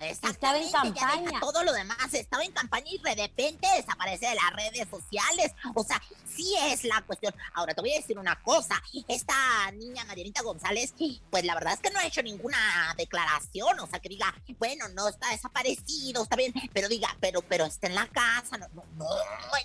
Estaba 0.00 0.58
en 0.58 0.64
ya 0.64 0.82
campaña. 0.82 1.40
todo 1.40 1.62
lo 1.62 1.72
demás, 1.72 2.14
estaba 2.14 2.42
en 2.42 2.52
campaña 2.52 2.86
y 2.90 2.98
de 2.98 3.14
repente 3.14 3.68
desaparece 3.76 4.28
de 4.28 4.34
las 4.34 4.52
redes 4.54 4.88
sociales. 4.88 5.52
O 5.74 5.84
sea, 5.84 6.00
sí 6.26 6.54
es 6.62 6.84
la 6.84 7.02
cuestión. 7.02 7.34
Ahora 7.52 7.74
te 7.74 7.82
voy 7.82 7.92
a 7.92 7.96
decir 7.96 8.18
una 8.18 8.40
cosa. 8.42 8.82
Esta 9.08 9.70
niña 9.72 10.04
Marianita 10.06 10.42
González, 10.42 10.94
pues 11.30 11.44
la 11.44 11.54
verdad 11.54 11.74
es 11.74 11.80
que 11.80 11.90
no 11.90 11.98
ha 11.98 12.06
hecho 12.06 12.22
ninguna 12.22 12.94
declaración. 12.96 13.78
O 13.80 13.86
sea, 13.86 14.00
que 14.00 14.08
diga, 14.08 14.34
bueno, 14.58 14.88
no 14.88 15.08
está 15.08 15.30
desaparecido, 15.30 16.22
está 16.22 16.36
bien, 16.36 16.54
pero 16.72 16.88
diga, 16.88 17.14
pero, 17.20 17.42
pero 17.42 17.66
está 17.66 17.86
en 17.86 17.94
la 17.94 18.06
casa. 18.06 18.56
No, 18.56 18.68
no, 18.74 18.84
no, 18.96 19.06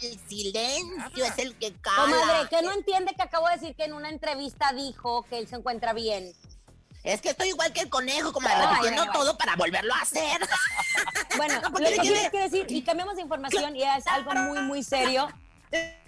el 0.01 0.19
silencio 0.27 1.25
es 1.25 1.37
el 1.37 1.55
que 1.57 1.73
cala. 1.75 2.17
Comadre, 2.17 2.49
que 2.49 2.61
no 2.61 2.73
entiende 2.73 3.13
que 3.15 3.21
acabo 3.21 3.47
de 3.47 3.55
decir 3.55 3.75
que 3.75 3.85
en 3.85 3.93
una 3.93 4.09
entrevista 4.09 4.73
dijo 4.73 5.23
que 5.29 5.37
él 5.37 5.47
se 5.47 5.55
encuentra 5.55 5.93
bien. 5.93 6.33
Es 7.05 7.21
que 7.21 7.29
estoy 7.29 7.49
igual 7.49 7.71
que 7.71 7.81
el 7.81 7.89
conejo, 7.89 8.33
como 8.33 8.47
repitiendo 8.49 9.03
ay, 9.03 9.07
ay. 9.11 9.13
todo 9.19 9.37
para 9.37 9.55
volverlo 9.55 9.93
a 9.93 9.99
hacer. 9.99 10.39
Bueno, 11.37 11.61
No, 11.61 11.69
lo 11.69 11.75
que 11.77 11.81
le 11.83 11.89
quiero 11.97 12.03
quiere- 12.15 12.29
quiero 12.31 12.49
decir, 12.49 12.65
y 12.69 12.81
cambiamos 12.83 13.15
de 13.15 13.21
información, 13.21 13.75
y 13.75 13.83
es 13.83 14.07
algo 14.07 14.31
muy, 14.33 14.59
muy 14.61 14.83
serio. 14.83 15.27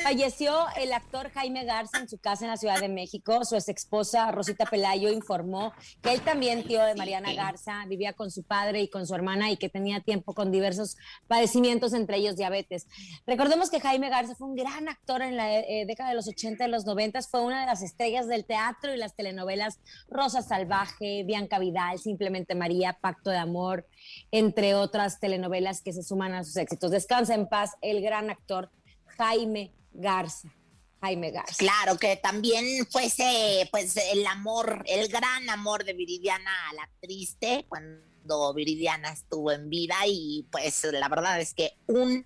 Falleció 0.08 0.68
el 0.78 0.94
actor 0.94 1.30
Jaime 1.32 1.66
Garza 1.66 2.00
en 2.00 2.08
su 2.08 2.18
casa 2.18 2.46
en 2.46 2.52
la 2.52 2.58
Ciudad 2.58 2.80
de 2.80 2.88
México. 2.88 3.44
Su 3.44 3.56
ex 3.56 3.68
esposa 3.68 4.32
Rosita 4.32 4.66
Pelayo 4.66 5.10
informó 5.12 5.74
que 6.02 6.14
él 6.14 6.22
también, 6.22 6.64
tío 6.64 6.82
de 6.84 6.96
Mariana 6.96 7.34
Garza, 7.34 7.86
vivía 7.88 8.14
con 8.14 8.32
su 8.32 8.44
padre 8.44 8.82
y 8.82 8.90
con 8.90 9.06
su 9.06 9.16
hermana 9.16 9.52
y 9.52 9.58
que 9.58 9.70
tenía 9.70 10.00
tiempo 10.00 10.34
con 10.34 10.52
diversos 10.52 10.96
padecimientos, 11.28 11.94
entre 11.94 12.18
ellos 12.18 12.38
diabetes. 12.38 12.88
Recordemos 13.26 13.70
que 13.70 13.82
Jaime 13.82 14.10
Garza 14.10 14.36
fue 14.36 14.48
un 14.48 14.56
gran 14.56 14.88
actor 14.88 15.22
en 15.22 15.36
la 15.36 15.54
eh, 15.60 15.86
década 15.86 16.10
de 16.10 16.16
los 16.16 16.28
80 16.28 16.68
y 16.68 16.72
los 16.72 16.86
90, 16.86 17.22
fue 17.24 17.42
una 17.42 17.60
de 17.62 17.66
las 17.66 17.82
estrellas 17.82 18.28
del 18.28 18.46
teatro 18.46 18.94
y 18.94 18.98
las 18.98 19.16
telenovelas 19.16 19.80
Rosa 20.10 20.42
Salvaje, 20.42 21.24
Bianca 21.26 21.60
Vidal, 21.60 22.00
Simplemente 22.00 22.56
María, 22.56 22.98
Pacto 23.02 23.30
de 23.30 23.38
Amor, 23.38 23.86
entre 24.32 24.76
otras 24.76 25.20
telenovelas 25.20 25.82
que 25.82 25.92
se 25.92 26.04
suman 26.04 26.34
a 26.34 26.44
sus 26.44 26.56
éxitos. 26.56 26.92
Descansa 26.92 27.34
en 27.34 27.48
paz 27.48 27.72
el 27.82 28.02
gran 28.02 28.30
actor 28.30 28.70
Jaime 29.18 29.74
Garza. 29.94 30.54
Jaime 31.02 31.32
Garza. 31.32 31.56
Claro, 31.58 31.98
que 31.98 32.16
también 32.18 32.86
fuese 32.92 33.68
pues 33.72 33.96
el 33.98 34.26
amor, 34.26 34.84
el 34.88 35.08
gran 35.10 35.50
amor 35.50 35.84
de 35.84 35.94
Viridiana 35.94 36.52
la 36.76 36.90
triste 37.00 37.66
cuando 37.70 38.54
Viridiana 38.54 39.12
estuvo 39.12 39.52
en 39.52 39.70
vida 39.70 39.96
y 40.08 40.48
pues 40.52 40.84
la 40.92 41.08
verdad 41.08 41.40
es 41.40 41.54
que 41.54 41.74
un 41.88 42.26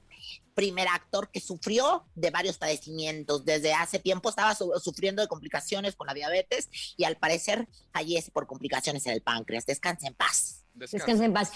primer 0.53 0.87
actor 0.89 1.29
que 1.31 1.39
sufrió 1.39 2.05
de 2.15 2.29
varios 2.29 2.57
padecimientos. 2.57 3.45
Desde 3.45 3.73
hace 3.73 3.99
tiempo 3.99 4.29
estaba 4.29 4.53
su- 4.55 4.71
sufriendo 4.83 5.21
de 5.21 5.27
complicaciones 5.27 5.95
con 5.95 6.07
la 6.07 6.13
diabetes 6.13 6.69
y 6.97 7.03
al 7.05 7.17
parecer 7.17 7.67
fallece 7.93 8.31
por 8.31 8.47
complicaciones 8.47 9.05
en 9.05 9.13
el 9.13 9.21
páncreas. 9.21 9.65
Descanse 9.65 10.07
en 10.07 10.13
paz. 10.13 10.60
Descansa 10.73 11.25
en 11.25 11.33
paz. 11.33 11.51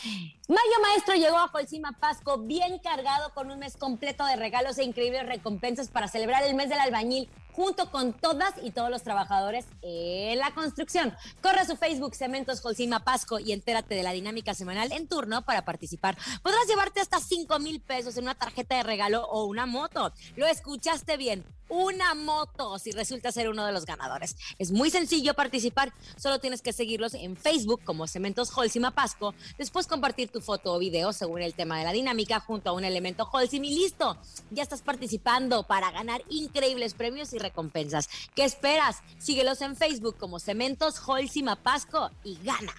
Mayo 0.47 0.81
Maestro 0.81 1.15
llegó 1.15 1.37
a 1.37 1.51
Colcima 1.51 1.93
Pasco 1.99 2.39
bien 2.39 2.79
cargado 2.79 3.33
con 3.33 3.49
un 3.49 3.59
mes 3.59 3.77
completo 3.77 4.25
de 4.25 4.35
regalos 4.35 4.77
e 4.77 4.83
increíbles 4.83 5.25
recompensas 5.25 5.89
para 5.89 6.07
celebrar 6.07 6.43
el 6.43 6.55
mes 6.55 6.69
del 6.69 6.79
albañil 6.79 7.29
junto 7.55 7.89
con 7.89 8.13
todas 8.13 8.53
y 8.61 8.71
todos 8.71 8.89
los 8.89 9.03
trabajadores 9.03 9.65
en 9.81 10.37
la 10.39 10.53
construcción. 10.53 11.15
Corre 11.41 11.61
a 11.61 11.65
su 11.65 11.77
Facebook 11.77 12.13
Cementos 12.13 12.59
Colcima 12.59 13.03
Pasco 13.03 13.39
y 13.39 13.53
entérate 13.53 13.95
de 13.95 14.03
la 14.03 14.11
dinámica 14.11 14.53
semanal 14.53 14.91
en 14.91 15.07
turno 15.07 15.45
para 15.45 15.63
participar. 15.63 16.17
Podrás 16.43 16.67
llevarte 16.67 16.99
hasta 16.99 17.19
5 17.19 17.59
mil 17.59 17.79
pesos 17.79 18.17
en 18.17 18.25
una 18.25 18.35
tarjeta 18.35 18.75
de 18.75 18.83
regalo 18.83 19.25
o 19.25 19.45
una 19.45 19.65
moto. 19.65 20.11
Lo 20.35 20.45
escuchaste 20.45 21.15
bien. 21.15 21.45
Una 21.67 22.13
moto 22.13 22.77
si 22.77 22.91
resulta 22.91 23.31
ser 23.31 23.49
uno 23.49 23.65
de 23.65 23.71
los 23.71 23.87
ganadores. 23.87 24.35
Es 24.59 24.71
muy 24.71 24.91
sencillo 24.91 25.33
participar, 25.33 25.93
solo 26.15 26.39
tienes 26.39 26.61
que 26.61 26.73
seguirlos 26.73 27.15
en 27.15 27.35
Facebook 27.35 27.81
como 27.83 28.05
Cementos 28.05 28.55
Holcim 28.55 28.83
Pasco, 28.93 29.33
después 29.57 29.87
compartir 29.87 30.29
tu 30.29 30.41
foto 30.41 30.73
o 30.73 30.77
video 30.77 31.11
según 31.11 31.41
el 31.41 31.55
tema 31.55 31.79
de 31.79 31.85
la 31.85 31.91
dinámica 31.91 32.39
junto 32.39 32.69
a 32.69 32.73
un 32.73 32.83
elemento 32.83 33.27
Holcim 33.31 33.63
y 33.63 33.73
listo. 33.73 34.15
Ya 34.51 34.61
estás 34.61 34.83
participando 34.83 35.63
para 35.63 35.89
ganar 35.89 36.21
increíbles 36.29 36.93
premios 36.93 37.33
y 37.33 37.39
recompensas. 37.45 38.09
¿Qué 38.35 38.43
esperas? 38.43 39.01
Síguelos 39.17 39.61
en 39.61 39.75
Facebook 39.75 40.17
como 40.17 40.39
Cementos 40.39 41.01
Holcim 41.05 41.47
Pasco 41.61 42.11
y 42.23 42.37
gana. 42.43 42.73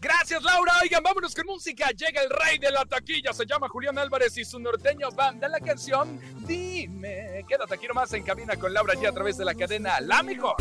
Gracias, 0.00 0.42
Laura. 0.42 0.72
Oigan, 0.82 1.02
vámonos 1.02 1.34
con 1.34 1.44
música. 1.44 1.90
Llega 1.90 2.22
el 2.22 2.30
rey 2.30 2.58
de 2.58 2.70
la 2.70 2.86
taquilla. 2.86 3.34
Se 3.34 3.44
llama 3.44 3.68
Julián 3.68 3.98
Álvarez 3.98 4.36
y 4.38 4.44
su 4.46 4.58
norteño 4.58 5.10
banda. 5.10 5.46
La 5.46 5.60
canción 5.60 6.18
Dime. 6.46 7.44
Quédate 7.46 7.74
aquí 7.74 7.86
nomás 7.86 8.12
en 8.14 8.22
cabina 8.22 8.56
con 8.56 8.72
Laura 8.72 8.94
G 8.94 9.06
a 9.06 9.12
través 9.12 9.36
de 9.36 9.44
la 9.44 9.54
cadena 9.54 10.00
La 10.00 10.22
Mejor. 10.22 10.56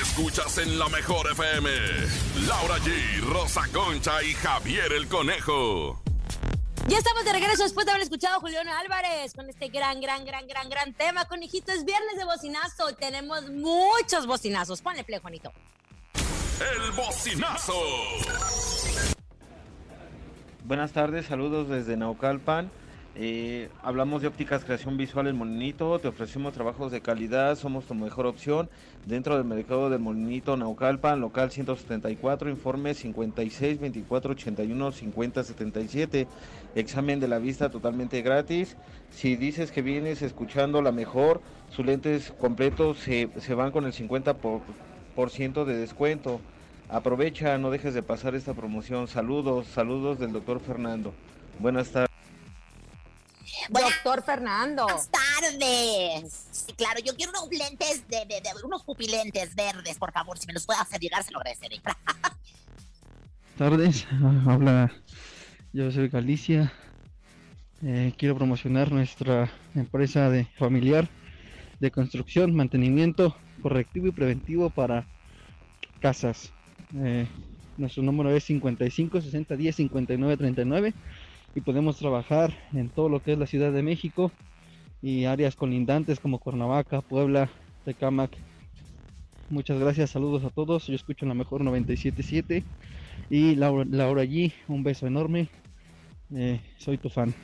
Escuchas 0.00 0.58
en 0.58 0.78
la 0.78 0.88
mejor 0.88 1.28
FM. 1.32 1.70
Laura 2.46 2.76
G, 2.78 3.20
Rosa 3.22 3.62
Concha 3.72 4.22
y 4.22 4.34
Javier 4.34 4.92
el 4.92 5.08
Conejo. 5.08 6.07
Ya 6.86 6.98
estamos 6.98 7.24
de 7.24 7.32
regreso 7.32 7.64
después 7.64 7.84
de 7.84 7.92
haber 7.92 8.02
escuchado 8.02 8.36
a 8.36 8.40
Julián 8.40 8.68
Álvarez 8.68 9.34
con 9.34 9.48
este 9.48 9.68
gran, 9.68 10.00
gran, 10.00 10.24
gran, 10.24 10.46
gran, 10.46 10.68
gran 10.70 10.94
tema. 10.94 11.24
Conejito, 11.26 11.72
es 11.72 11.84
viernes 11.84 12.16
de 12.16 12.24
bocinazo. 12.24 12.94
Tenemos 12.94 13.50
muchos 13.50 14.26
bocinazos. 14.26 14.80
Ponle 14.80 15.04
play, 15.04 15.20
Juanito. 15.20 15.52
El 16.60 16.92
bocinazo. 16.92 17.74
Buenas 20.64 20.92
tardes, 20.92 21.26
saludos 21.26 21.68
desde 21.68 21.96
Naucalpan. 21.96 22.70
Eh, 23.20 23.68
hablamos 23.82 24.22
de 24.22 24.28
ópticas 24.28 24.62
creación 24.62 24.96
visual 24.96 25.26
en 25.26 25.34
Molinito, 25.34 25.98
te 25.98 26.06
ofrecemos 26.06 26.52
trabajos 26.52 26.92
de 26.92 27.00
calidad, 27.00 27.56
somos 27.56 27.84
tu 27.84 27.96
mejor 27.96 28.26
opción 28.26 28.70
dentro 29.06 29.34
del 29.36 29.44
mercado 29.44 29.90
del 29.90 29.98
Molinito 29.98 30.56
Naucalpan, 30.56 31.20
local 31.20 31.50
174, 31.50 32.48
informe 32.48 32.94
56 32.94 33.80
24 33.80 34.30
81 34.30 34.92
50 34.92 35.42
77, 35.42 36.28
examen 36.76 37.18
de 37.18 37.26
la 37.26 37.40
vista 37.40 37.70
totalmente 37.70 38.22
gratis. 38.22 38.76
Si 39.10 39.34
dices 39.34 39.72
que 39.72 39.82
vienes 39.82 40.22
escuchando 40.22 40.80
la 40.80 40.92
mejor, 40.92 41.40
sus 41.70 41.84
lentes 41.84 42.30
completos 42.38 42.98
se, 42.98 43.30
se 43.40 43.54
van 43.54 43.72
con 43.72 43.84
el 43.84 43.92
50 43.92 44.34
por, 44.34 44.60
por 45.16 45.30
ciento 45.30 45.64
de 45.64 45.76
descuento. 45.76 46.40
Aprovecha, 46.88 47.58
no 47.58 47.72
dejes 47.72 47.94
de 47.94 48.02
pasar 48.04 48.36
esta 48.36 48.54
promoción. 48.54 49.08
Saludos, 49.08 49.66
saludos 49.66 50.20
del 50.20 50.32
doctor 50.32 50.60
Fernando. 50.60 51.12
Buenas 51.58 51.90
tardes. 51.90 52.07
Doctor 53.68 54.22
Fernando. 54.22 54.84
Buenas 54.84 55.08
tardes. 55.10 56.46
Sí, 56.50 56.72
claro, 56.74 57.00
yo 57.04 57.14
quiero 57.14 57.32
unos 57.32 57.48
lentes 57.50 58.06
de, 58.08 58.18
de- 58.26 58.40
de- 58.40 58.64
unos 58.64 58.82
pupilentes 58.84 59.54
verdes, 59.54 59.98
por 59.98 60.12
favor. 60.12 60.38
Si 60.38 60.46
me 60.46 60.52
los 60.52 60.66
puede 60.66 60.80
hacer 60.80 61.00
llegar, 61.00 61.22
se 61.24 61.32
lo 61.32 61.38
agradeceré. 61.38 61.80
tardes, 63.58 64.06
habla 64.46 64.92
yo 65.72 65.90
soy 65.90 66.08
Galicia. 66.08 66.72
Eh, 67.82 68.12
quiero 68.18 68.36
promocionar 68.36 68.90
nuestra 68.90 69.50
empresa 69.74 70.28
de 70.30 70.46
familiar 70.58 71.08
de 71.78 71.90
construcción, 71.92 72.54
mantenimiento 72.54 73.36
correctivo 73.62 74.08
y 74.08 74.12
preventivo 74.12 74.70
para 74.70 75.06
casas. 76.00 76.52
Eh, 76.96 77.28
nuestro 77.76 78.02
número 78.02 78.34
es 78.34 78.42
55 78.44 79.20
60 79.20 79.54
10 79.56 79.76
59 79.76 80.36
39 80.36 80.94
y 81.54 81.60
podemos 81.60 81.96
trabajar 81.96 82.52
en 82.72 82.88
todo 82.88 83.08
lo 83.08 83.22
que 83.22 83.32
es 83.32 83.38
la 83.38 83.46
Ciudad 83.46 83.72
de 83.72 83.82
México 83.82 84.30
y 85.02 85.24
áreas 85.24 85.56
colindantes 85.56 86.20
como 86.20 86.38
Cuernavaca, 86.38 87.00
Puebla, 87.00 87.50
Tecamac. 87.84 88.36
Muchas 89.50 89.78
gracias, 89.78 90.10
saludos 90.10 90.44
a 90.44 90.50
todos. 90.50 90.86
Yo 90.86 90.94
escucho 90.94 91.24
la 91.26 91.34
mejor 91.34 91.62
977 91.62 92.64
y 93.30 93.54
Laura, 93.54 93.84
Laura 93.88 94.24
G, 94.24 94.52
un 94.68 94.82
beso 94.82 95.06
enorme. 95.06 95.48
Eh, 96.34 96.60
soy 96.76 96.98
tu 96.98 97.08
fan. 97.08 97.34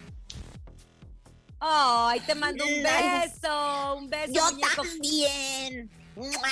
Ay, 1.58 2.20
te 2.26 2.34
mando 2.34 2.62
un 2.64 2.82
beso, 2.82 3.96
un 3.96 4.10
beso. 4.10 4.32
Yo 4.34 4.42
muñeco. 4.52 4.82
también. 4.82 5.90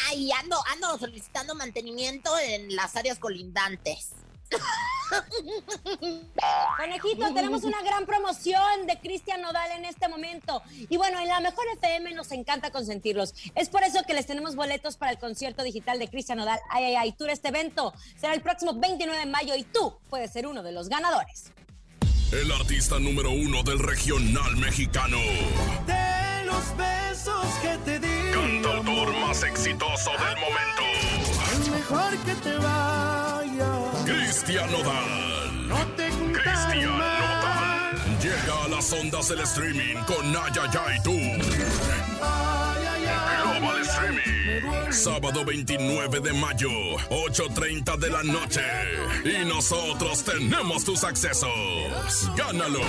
Ay, 0.09 0.31
ando, 0.33 0.57
ando 0.73 0.99
solicitando 0.99 1.55
mantenimiento 1.55 2.31
en 2.39 2.75
las 2.75 2.97
áreas 2.97 3.19
colindantes. 3.19 4.13
Conejito, 6.77 7.35
tenemos 7.35 7.65
una 7.65 7.83
gran 7.83 8.07
promoción 8.07 8.87
de 8.87 8.99
Cristian 8.99 9.43
Nodal 9.43 9.71
en 9.73 9.85
este 9.85 10.09
momento. 10.09 10.63
Y 10.89 10.97
bueno, 10.97 11.19
en 11.21 11.29
la 11.29 11.41
Mejor 11.41 11.65
FM 11.75 12.13
nos 12.13 12.33
encanta 12.33 12.71
consentirlos. 12.71 13.35
Es 13.55 13.69
por 13.69 13.83
eso 13.83 14.03
que 14.07 14.15
les 14.15 14.27
tenemos 14.27 14.57
boletos 14.57 14.97
para 14.97 15.13
el 15.13 15.19
concierto 15.19 15.63
digital 15.63 15.99
de 15.99 16.09
Cristian 16.09 16.39
Nodal. 16.39 16.61
Ay, 16.71 16.85
ay, 16.85 16.95
ay, 16.97 17.13
tour 17.13 17.31
este 17.31 17.49
evento 17.49 17.93
será 18.17 18.35
el 18.35 18.41
próximo 18.43 18.75
29 18.75 19.19
de 19.19 19.27
mayo 19.27 19.55
y 19.55 19.65
tú 19.65 19.97
puedes 20.09 20.33
ser 20.33 20.47
uno 20.47 20.63
de 20.63 20.73
los 20.73 20.89
ganadores. 20.89 21.53
El 22.33 22.51
artista 22.51 22.99
número 22.99 23.31
uno 23.31 23.63
del 23.63 23.79
regional 23.79 24.57
mexicano. 24.57 25.19
De 25.87 26.45
los 26.47 26.77
besos 26.79 27.47
que 27.61 27.77
te 27.85 27.99
di. 27.99 28.33
Cantautor 28.33 29.13
más 29.19 29.43
exitoso 29.43 30.11
del 30.13 30.37
momento. 30.41 30.83
Es 31.53 31.69
mejor 31.69 32.17
que 32.25 32.35
te 32.37 32.57
vayas. 32.57 33.22
Cristian 34.33 34.73
Nodal. 34.73 35.69
No 35.69 35.77
te 35.95 36.09
Cristian. 36.09 36.97
Nodal. 36.97 38.19
Llega 38.19 38.65
a 38.65 38.69
las 38.69 38.91
ondas 38.91 39.31
el 39.31 39.41
streaming 39.41 39.97
con 40.07 40.25
Ayayay 40.35 41.03
Tour. 41.03 41.21
Ay, 42.23 42.83
ay, 42.93 43.05
ay. 43.07 43.61
Global 43.61 43.83
Streaming. 43.83 44.91
Sábado 44.91 45.45
29 45.45 46.21
de 46.21 46.33
mayo, 46.33 46.71
8.30 47.11 47.99
de 47.99 48.09
la 48.09 48.23
noche. 48.23 48.63
Y 49.23 49.45
nosotros 49.45 50.25
tenemos 50.25 50.83
tus 50.83 51.05
accesos. 51.05 52.31
¡Gánalos! 52.35 52.87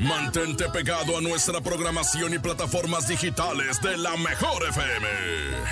Mantente 0.00 0.66
pegado 0.70 1.18
a 1.18 1.20
nuestra 1.20 1.60
programación 1.60 2.32
y 2.32 2.38
plataformas 2.38 3.06
digitales 3.06 3.82
de 3.82 3.98
la 3.98 4.16
Mejor 4.16 4.62
FM. 4.70 5.06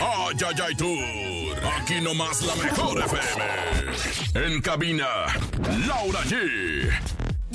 Ay, 0.01 0.37
ay, 0.47 0.55
ay, 0.67 0.75
Tour. 0.75 1.65
Aquí 1.81 1.99
nomás 2.03 2.43
la 2.43 2.55
Mejor 2.57 2.99
FM. 2.99 4.47
En 4.47 4.61
cabina, 4.61 5.07
Laura 5.87 6.21
G. 6.25 6.91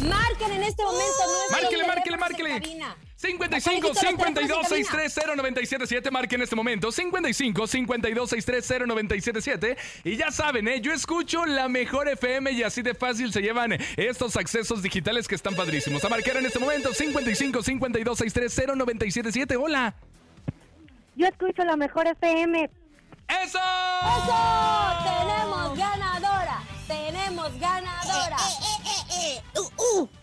Marquen 0.09 0.51
en 0.51 0.63
este 0.63 0.83
momento 0.83 1.21
nuestro 1.27 1.61
Márquele, 1.61 2.17
márquele, 2.17 2.17
márquele. 2.17 3.02
Cabina. 3.23 3.59
55 3.59 3.81
Conejito, 3.81 3.87
los 3.87 3.99
teléfonos 3.99 4.27
52 4.27 4.71
en 4.71 4.83
cabina. 4.83 5.09
630 5.09 5.35
977 5.35 6.11
marque 6.11 6.35
en 6.35 6.41
este 6.41 6.55
momento 6.55 6.91
55 6.91 7.67
52 7.67 8.29
630 8.29 8.85
977 8.85 9.77
y 10.03 10.17
ya 10.17 10.31
saben, 10.31 10.67
¿eh? 10.67 10.81
yo 10.81 10.91
escucho 10.91 11.45
la 11.45 11.67
mejor 11.69 12.07
FM 12.09 12.51
y 12.51 12.63
así 12.63 12.81
de 12.81 12.93
fácil 12.93 13.31
se 13.31 13.41
llevan 13.41 13.77
estos 13.97 14.35
accesos 14.37 14.81
digitales 14.81 15.27
que 15.27 15.35
están 15.35 15.55
padrísimos. 15.55 16.03
A 16.03 16.09
marcar 16.09 16.37
en 16.37 16.45
este 16.45 16.59
momento 16.59 16.93
55 16.93 17.63
52 17.63 18.17
630 18.17 18.75
977 18.75 19.55
hola. 19.57 19.95
Yo 21.15 21.27
escucho 21.27 21.63
la 21.63 21.75
mejor 21.75 22.07
FM. 22.07 22.69
¡Eso! 23.27 23.59
¡Eso! 23.59 24.39
¡Tenemos 25.03 25.77
ganadora! 25.77 26.63
¡Tenemos 26.87 27.59
ganadora! 27.59 28.37
Eh, 28.37 28.63
eh, 28.63 29.03
eh, 29.11 29.41
eh. 29.55 29.59
Uh, 29.59 30.01
uh. 30.01 30.22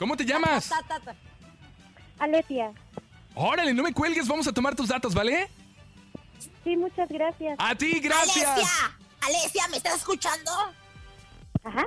¿Cómo 0.00 0.16
te 0.16 0.24
llamas? 0.24 0.70
Aletia. 2.18 2.72
Órale, 3.34 3.74
no 3.74 3.82
me 3.82 3.92
cuelgues, 3.92 4.26
vamos 4.26 4.46
a 4.48 4.52
tomar 4.52 4.74
tus 4.74 4.88
datos, 4.88 5.12
¿vale? 5.14 5.50
Sí, 6.64 6.74
muchas 6.74 7.06
gracias. 7.10 7.54
A 7.58 7.74
ti, 7.74 8.00
gracias. 8.00 8.48
Alesia, 8.48 8.98
Alesia, 9.20 9.68
¿me 9.68 9.76
estás 9.76 9.96
escuchando? 9.96 10.50
Ajá. 11.62 11.86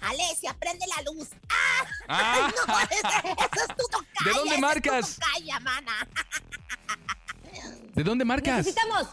Alesia, 0.00 0.56
prende 0.58 0.86
la 0.96 1.02
luz. 1.12 1.28
¡Ah! 1.50 1.84
Ah. 2.08 2.50
No, 2.66 2.78
ese- 2.90 2.96
eso 2.98 3.66
es 3.68 3.76
tu 3.76 3.84
tocaya, 3.90 4.24
¿De 4.24 4.30
dónde 4.30 4.40
ese 4.40 4.48
es 4.48 4.54
tu 4.54 4.60
marcas? 4.62 5.16
tocaya, 5.20 5.60
mana. 5.60 6.08
¿De 7.94 8.02
dónde 8.02 8.24
marcas? 8.24 8.56
Necesitamos 8.64 9.08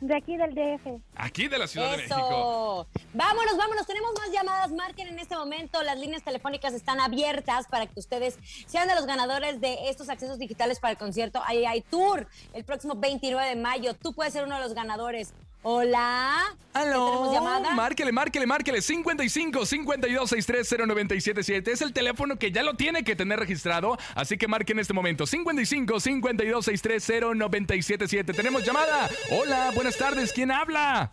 De 0.00 0.14
aquí 0.14 0.36
del 0.36 0.54
DF. 0.54 1.02
Aquí 1.16 1.48
de 1.48 1.58
la 1.58 1.66
Ciudad 1.66 1.90
de 1.90 1.96
México. 1.96 2.16
Eso. 2.16 3.02
Vámonos, 3.14 3.56
vámonos. 3.56 3.86
Tenemos 3.86 4.12
más 4.16 4.30
llamadas. 4.30 4.70
Marquen 4.70 5.08
en 5.08 5.18
este 5.18 5.36
momento. 5.36 5.82
Las 5.82 5.98
líneas 5.98 6.22
telefónicas 6.22 6.72
están 6.72 7.00
abiertas 7.00 7.66
para 7.66 7.86
que 7.86 7.98
ustedes 7.98 8.38
sean 8.66 8.86
de 8.86 8.94
los 8.94 9.06
ganadores 9.06 9.60
de 9.60 9.88
estos 9.88 10.08
accesos 10.08 10.38
digitales 10.38 10.78
para 10.78 10.92
el 10.92 10.98
concierto 10.98 11.42
Ay 11.44 11.64
Ay 11.64 11.80
Tour 11.80 12.28
el 12.52 12.64
próximo 12.64 12.94
29 12.94 13.48
de 13.48 13.56
mayo. 13.56 13.94
Tú 13.94 14.12
puedes 14.12 14.32
ser 14.32 14.44
uno 14.44 14.56
de 14.56 14.62
los 14.62 14.74
ganadores. 14.74 15.34
Hola. 15.62 16.56
¿Tenemos 16.72 17.36
Aló, 17.36 17.70
márquele, 17.74 18.12
márquele, 18.12 18.46
márquele. 18.46 18.80
55 18.80 19.66
52 19.66 20.30
630 20.30 20.86
977 20.86 21.72
Es 21.72 21.82
el 21.82 21.92
teléfono 21.92 22.36
que 22.38 22.52
ya 22.52 22.62
lo 22.62 22.74
tiene 22.74 23.02
que 23.02 23.16
tener 23.16 23.40
registrado. 23.40 23.98
Así 24.14 24.38
que 24.38 24.46
marque 24.46 24.72
en 24.72 24.78
este 24.78 24.94
momento. 24.94 25.26
55 25.26 25.98
52 25.98 26.64
630 26.64 27.34
977 27.34 28.32
Tenemos 28.32 28.64
llamada. 28.64 29.08
Hola, 29.30 29.72
buenas 29.74 29.96
tardes. 29.96 30.32
¿Quién 30.32 30.52
habla? 30.52 31.10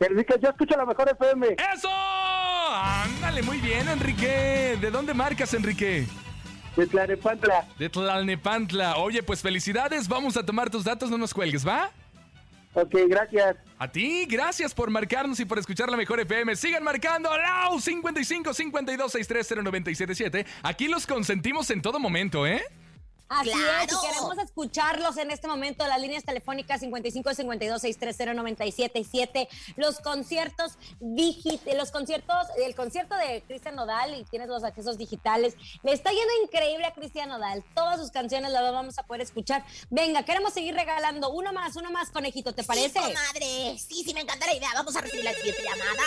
Enrique, 0.00 0.34
yo 0.42 0.48
escucho 0.48 0.76
la 0.76 0.86
mejor 0.86 1.08
FM. 1.08 1.56
¡Eso! 1.74 1.88
Ándale, 1.90 3.42
muy 3.42 3.58
bien, 3.58 3.88
Enrique. 3.88 4.76
¿De 4.80 4.90
dónde 4.90 5.14
marcas, 5.14 5.52
Enrique? 5.54 6.06
De 6.76 6.86
Tlalnepantla. 6.86 7.66
De 7.78 7.88
Tlalnepantla. 7.88 8.96
Oye, 8.96 9.22
pues 9.22 9.42
felicidades. 9.42 10.08
Vamos 10.08 10.36
a 10.36 10.44
tomar 10.44 10.70
tus 10.70 10.84
datos, 10.84 11.10
no 11.10 11.18
nos 11.18 11.32
cuelgues, 11.32 11.66
¿va? 11.66 11.90
Ok, 12.74 12.94
gracias. 13.08 13.56
A 13.78 13.90
ti, 13.90 14.26
gracias 14.26 14.74
por 14.74 14.90
marcarnos 14.90 15.38
y 15.40 15.44
por 15.44 15.58
escuchar 15.58 15.90
la 15.90 15.96
mejor 15.96 16.20
FM. 16.20 16.56
Sigan 16.56 16.82
marcando 16.82 17.30
¡Lau! 17.36 17.80
55 17.80 18.52
52 18.52 19.12
630 19.12 19.62
977 19.62 20.46
Aquí 20.62 20.88
los 20.88 21.06
consentimos 21.06 21.70
en 21.70 21.80
todo 21.82 21.98
momento, 22.00 22.46
¿eh? 22.46 22.62
Así 23.28 23.50
es, 23.50 23.92
y 23.92 24.06
queremos 24.06 24.38
escucharlos 24.38 25.16
en 25.16 25.30
este 25.30 25.48
momento. 25.48 25.86
Las 25.86 26.00
líneas 26.00 26.24
telefónicas 26.24 26.80
55 26.80 27.34
52 27.34 27.80
630 27.80 28.34
977 28.34 29.48
Los 29.76 30.00
conciertos 30.00 30.78
digitales, 31.00 31.78
los 31.78 31.90
conciertos, 31.90 32.46
el 32.58 32.74
concierto 32.74 33.16
de 33.16 33.42
Cristian 33.46 33.76
Nodal 33.76 34.14
y 34.14 34.24
tienes 34.24 34.48
los 34.48 34.62
accesos 34.62 34.98
digitales. 34.98 35.56
Le 35.82 35.92
está 35.92 36.10
yendo 36.10 36.32
increíble 36.42 36.86
a 36.86 36.92
Cristian 36.92 37.28
Nodal. 37.30 37.64
Todas 37.74 37.98
sus 37.98 38.10
canciones 38.10 38.52
las 38.52 38.62
vamos 38.72 38.98
a 38.98 39.04
poder 39.04 39.22
escuchar. 39.22 39.64
Venga, 39.90 40.22
queremos 40.24 40.52
seguir 40.52 40.74
regalando 40.74 41.30
uno 41.30 41.52
más, 41.52 41.76
uno 41.76 41.90
más, 41.90 42.10
conejito, 42.10 42.52
¿te 42.52 42.62
parece? 42.62 43.00
Sí, 43.00 43.00
comadre. 43.00 43.78
Sí, 43.78 44.04
sí, 44.04 44.14
me 44.14 44.20
encanta 44.20 44.46
la 44.46 44.54
idea. 44.54 44.68
Vamos 44.74 44.94
a 44.96 45.00
recibir 45.00 45.24
la 45.24 45.32
siguiente 45.32 45.62
llamada. 45.62 46.02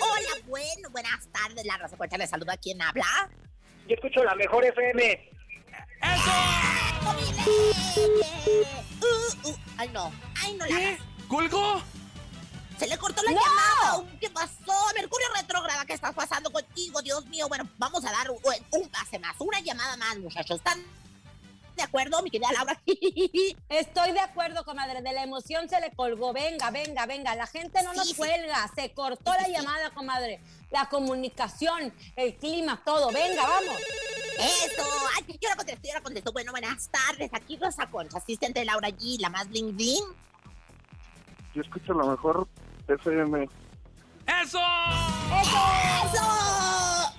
Hola, 0.00 0.46
bueno, 0.46 0.90
buenas 0.90 1.26
tardes. 1.32 1.64
La 1.64 1.76
raza 1.78 1.96
cuenta 1.96 2.16
le 2.16 2.26
saluda. 2.26 2.56
¿Quién 2.56 2.80
habla? 2.80 3.04
Yo 3.88 3.94
escucho 3.94 4.22
la 4.24 4.34
mejor 4.34 4.64
FM. 4.64 5.30
Uh, 9.00 9.48
uh. 9.48 9.56
Ay, 9.76 9.88
no. 9.90 10.12
Ay, 10.42 10.54
no 10.54 10.66
la 10.66 10.76
hagas. 10.76 10.98
¿Colgó? 11.28 11.82
Se 12.78 12.86
le 12.86 12.98
cortó 12.98 13.22
la 13.22 13.30
¡No! 13.32 13.40
llamada. 13.40 14.10
¿Qué 14.20 14.30
pasó? 14.30 14.72
Mercurio 14.94 15.26
retrógrada, 15.36 15.84
¿qué 15.84 15.92
está 15.94 16.12
pasando 16.12 16.50
contigo? 16.50 17.00
Dios 17.02 17.24
mío. 17.26 17.48
Bueno, 17.48 17.68
vamos 17.78 18.04
a 18.04 18.10
dar 18.10 18.30
un, 18.30 18.38
un 18.72 18.88
pase 18.88 19.18
más, 19.18 19.34
una 19.38 19.60
llamada 19.60 19.96
más, 19.96 20.18
muchachos. 20.18 20.56
¿Están 20.58 20.84
de 21.76 21.82
acuerdo, 21.82 22.22
mi 22.22 22.30
querida 22.30 22.52
Laura? 22.52 22.80
Estoy 23.68 24.12
de 24.12 24.20
acuerdo, 24.20 24.64
comadre. 24.64 25.02
De 25.02 25.12
la 25.12 25.22
emoción 25.22 25.68
se 25.68 25.80
le 25.80 25.92
colgó. 25.92 26.32
Venga, 26.32 26.70
venga, 26.70 27.06
venga. 27.06 27.34
La 27.36 27.46
gente 27.46 27.82
no 27.82 27.92
Sí, 27.92 27.96
nos 27.98 28.08
sí. 28.08 28.14
cuelga. 28.14 28.70
Se 28.74 28.92
cortó 28.92 29.32
Sí, 29.32 29.38
la 29.40 29.46
sí. 29.46 29.52
llamada, 29.52 29.90
comadre. 29.90 30.40
La 30.70 30.88
comunicación, 30.88 31.94
el 32.16 32.34
clima, 32.36 32.82
todo. 32.84 33.10
Venga, 33.12 33.42
vamos. 33.46 33.76
Eso. 34.38 34.82
Ay, 35.16 35.38
yo 35.40 35.48
la 35.48 35.56
contesto, 35.56 35.88
yo 35.88 35.94
la 35.94 36.00
contesto. 36.00 36.32
Bueno, 36.32 36.52
buenas 36.52 36.88
tardes. 36.88 37.30
Aquí 37.32 37.56
Rosa 37.56 37.88
Concha, 37.90 38.18
asistente 38.18 38.60
de 38.60 38.66
Laura 38.66 38.88
G, 38.88 39.18
la 39.20 39.30
más 39.30 39.48
bling 39.48 39.76
bling. 39.76 40.04
Yo 41.54 41.62
escucho 41.62 41.94
la 41.94 42.04
mejor 42.10 42.48
FM. 42.88 43.44
¡Eso! 43.44 44.58
¡Eso! 44.58 44.58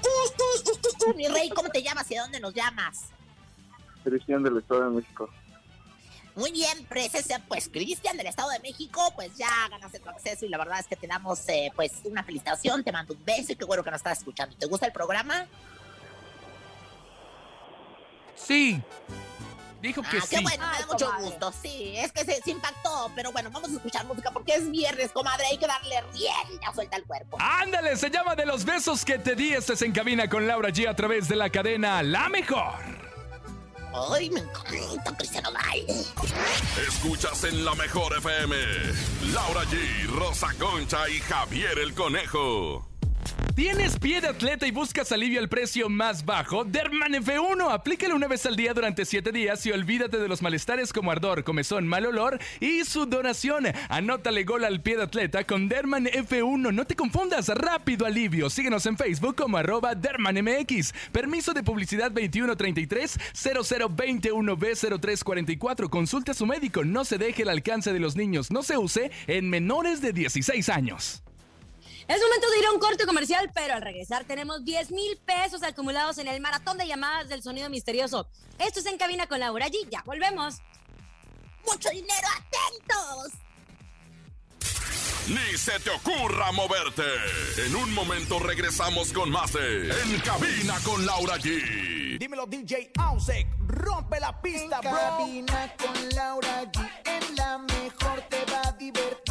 Uh, 0.02 0.08
uh, 0.08 0.32
uh, 0.40 0.72
uh, 0.72 1.12
uh. 1.12 1.16
Mi 1.16 1.28
rey, 1.28 1.50
¿cómo 1.50 1.70
te 1.70 1.82
llamas 1.82 2.10
y 2.12 2.16
de 2.16 2.20
dónde 2.22 2.40
nos 2.40 2.54
llamas? 2.54 3.06
Cristian 4.04 4.44
del 4.44 4.58
Estado 4.58 4.90
de 4.90 4.98
México. 4.98 5.30
Muy 6.36 6.52
bien, 6.52 6.86
pues, 6.90 7.12
pues 7.48 7.70
Cristian 7.70 8.18
del 8.18 8.28
Estado 8.28 8.50
de 8.50 8.60
México, 8.60 9.02
pues 9.16 9.38
ya 9.38 9.50
ganaste 9.70 10.00
tu 10.00 10.10
acceso 10.10 10.46
y 10.46 10.50
la 10.50 10.58
verdad 10.58 10.80
es 10.80 10.88
que 10.88 10.98
te 10.98 11.08
damos 11.08 11.48
eh, 11.48 11.72
pues 11.74 11.94
una 12.04 12.24
felicitación, 12.24 12.84
te 12.84 12.92
mando 12.92 13.14
un 13.14 13.24
beso 13.24 13.54
y 13.54 13.56
qué 13.56 13.64
bueno 13.64 13.84
que 13.84 13.92
nos 13.92 14.00
estás 14.00 14.18
escuchando. 14.20 14.56
¿Te 14.58 14.66
gusta 14.66 14.86
el 14.86 14.92
programa? 14.92 15.48
Sí. 18.36 18.82
Dijo 19.82 20.02
que 20.02 20.18
ah, 20.18 20.22
sí. 20.22 20.36
qué 20.38 20.42
bueno, 20.42 20.66
me 20.72 20.80
da 20.80 20.86
mucho 20.88 21.12
gusto. 21.20 21.54
Sí, 21.62 21.94
es 21.98 22.12
que 22.12 22.26
se, 22.26 22.42
se 22.42 22.52
impactó. 22.52 23.12
Pero 23.16 23.32
bueno, 23.32 23.50
vamos 23.52 23.70
a 23.70 23.74
escuchar 23.74 24.06
música 24.06 24.32
porque 24.32 24.56
es 24.56 24.70
viernes, 24.72 25.12
comadre. 25.12 25.46
Hay 25.48 25.58
que 25.58 25.68
darle 25.68 26.02
rienda 26.14 26.74
suelta 26.74 26.96
al 26.96 27.04
cuerpo. 27.04 27.38
Ándale, 27.40 27.96
se 27.96 28.10
llama 28.10 28.36
De 28.36 28.46
los 28.46 28.66
besos 28.66 29.06
que 29.06 29.20
te 29.20 29.36
di. 29.36 29.54
Este 29.54 29.74
es 29.74 29.82
en 29.82 29.92
cabina 29.92 30.28
con 30.30 30.48
Laura 30.48 30.70
G 30.70 30.88
a 30.90 30.96
través 30.96 31.28
de 31.28 31.36
la 31.36 31.50
cadena 31.50 32.02
La 32.02 32.30
Mejor. 32.30 33.06
Ay, 34.12 34.30
me 34.30 34.42
encanta 34.42 35.16
Cristiano. 35.18 35.50
Escuchas 36.88 37.44
en 37.46 37.64
la 37.64 37.74
mejor 37.76 38.18
FM. 38.18 38.56
Laura 39.34 39.64
G, 39.64 40.08
Rosa 40.08 40.50
Concha 40.60 41.08
y 41.10 41.20
Javier 41.22 41.80
el 41.80 41.94
Conejo. 41.94 42.86
¿Tienes 43.56 43.98
pie 43.98 44.20
de 44.20 44.28
atleta 44.28 44.68
y 44.68 44.72
buscas 44.72 45.14
alivio 45.14 45.40
al 45.40 45.48
precio 45.48 45.88
más 45.88 46.26
bajo? 46.26 46.66
Derman 46.66 47.14
F1, 47.14 47.72
aplícalo 47.72 48.16
una 48.16 48.28
vez 48.28 48.46
al 48.46 48.58
día 48.58 48.74
durante 48.74 49.06
7 49.06 49.32
días 49.32 49.66
y 49.66 49.72
olvídate 49.72 50.18
de 50.18 50.28
los 50.28 50.42
malestares 50.42 50.92
como 50.92 51.10
ardor, 51.10 51.46
comezón, 51.46 51.88
mal 51.88 52.06
olor 52.06 52.38
y 52.60 52.84
sudoración. 52.84 53.68
Anótale 53.88 54.44
gol 54.44 54.66
al 54.66 54.82
pie 54.82 54.98
de 54.98 55.04
atleta 55.04 55.46
con 55.46 55.70
Derman 55.70 56.08
F1. 56.08 56.74
No 56.74 56.86
te 56.86 56.98
confundas, 56.98 57.48
rápido 57.48 58.06
alivio. 58.06 58.50
Síguenos 58.50 58.86
en 58.88 58.98
Facebook 58.98 59.38
como 59.38 59.56
arroba 59.56 59.96
DermanMX. 59.96 60.94
Permiso 61.14 61.54
de 61.54 61.64
publicidad 61.64 62.12
2133 62.12 63.18
0021B0344. 63.36 65.90
Consulte 65.90 66.32
a 66.32 66.34
su 66.34 66.46
médico. 66.46 66.84
No 66.84 67.06
se 67.06 67.18
deje 67.18 67.44
el 67.44 67.50
alcance 67.50 67.94
de 67.94 68.00
los 68.00 68.18
niños. 68.18 68.52
No 68.52 68.64
se 68.64 68.78
use 68.78 69.12
en 69.28 69.50
menores 69.50 70.02
de 70.02 70.12
16 70.12 70.68
años. 70.68 71.25
Es 72.08 72.22
momento 72.22 72.50
de 72.52 72.60
ir 72.60 72.66
a 72.68 72.72
un 72.72 72.80
corte 72.80 73.06
comercial, 73.06 73.50
pero 73.54 73.74
al 73.74 73.82
regresar 73.82 74.26
tenemos 74.26 74.64
10 74.64 74.92
mil 74.92 75.18
pesos 75.26 75.64
acumulados 75.64 76.20
en 76.20 76.28
el 76.28 76.40
maratón 76.40 76.78
de 76.78 76.88
llamadas 76.88 77.30
del 77.30 77.42
sonido 77.42 77.68
misterioso. 77.70 78.28
Esto 78.60 78.80
es 78.80 78.86
En 78.86 78.98
Cabina 78.98 79.26
con 79.28 79.40
Laura 79.40 79.68
G. 79.68 79.90
Ya 79.90 80.04
volvemos. 80.06 80.58
¡Mucho 81.66 81.90
dinero! 81.90 82.28
¡Atentos! 82.38 83.34
Ni 85.28 85.58
se 85.58 85.80
te 85.80 85.90
ocurra 85.90 86.52
moverte. 86.52 87.02
En 87.66 87.76
un 87.76 87.92
momento 87.96 88.38
regresamos 88.38 89.12
con 89.12 89.32
más 89.32 89.52
de 89.54 89.90
En 89.90 90.20
Cabina 90.20 90.76
con 90.84 91.04
Laura 91.04 91.38
G. 91.38 92.20
Dímelo 92.20 92.46
DJ 92.46 92.92
Ausek, 93.00 93.48
rompe 93.68 94.20
la 94.20 94.40
pista, 94.40 94.80
en 94.84 94.92
bro. 94.92 95.00
cabina 95.00 95.74
con 95.78 96.10
Laura 96.10 96.72
G, 96.72 96.88
en 97.06 97.36
la 97.36 97.58
mejor 97.58 98.22
te 98.30 98.46
va 98.46 98.62
a 98.68 98.72
divertir. 98.74 99.25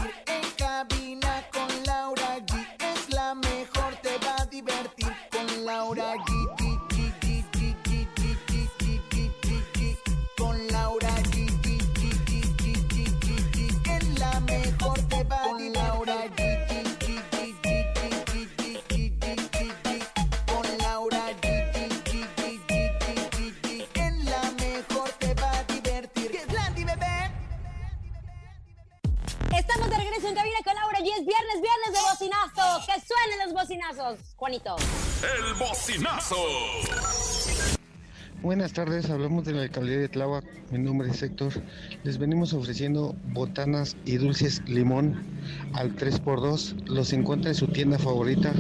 around 5.75 5.99
again. 5.99 6.34
Bocinazo. 32.25 32.87
Que 32.87 33.01
suenen 33.01 33.39
los 33.45 33.53
bocinazos, 33.53 34.19
Juanito. 34.37 34.77
El 35.23 35.55
bocinazo. 35.55 36.37
Buenas 38.43 38.75
tardes, 38.75 39.09
hablamos 39.09 39.45
de 39.45 39.53
la 39.53 39.63
alcaldía 39.63 39.99
de 39.99 40.09
Tláhuac. 40.09 40.45
Mi 40.71 40.79
nombre 40.79 41.09
es 41.11 41.23
Héctor. 41.23 41.53
Les 42.03 42.19
venimos 42.19 42.53
ofreciendo 42.53 43.15
botanas 43.29 43.97
y 44.05 44.17
dulces 44.17 44.63
limón 44.67 45.25
al 45.73 45.97
3x2. 45.97 46.87
Los 46.87 47.13
encuentra 47.13 47.51
en 47.51 47.57
su 47.57 47.69
tienda 47.69 47.99
favorita. 47.99 48.53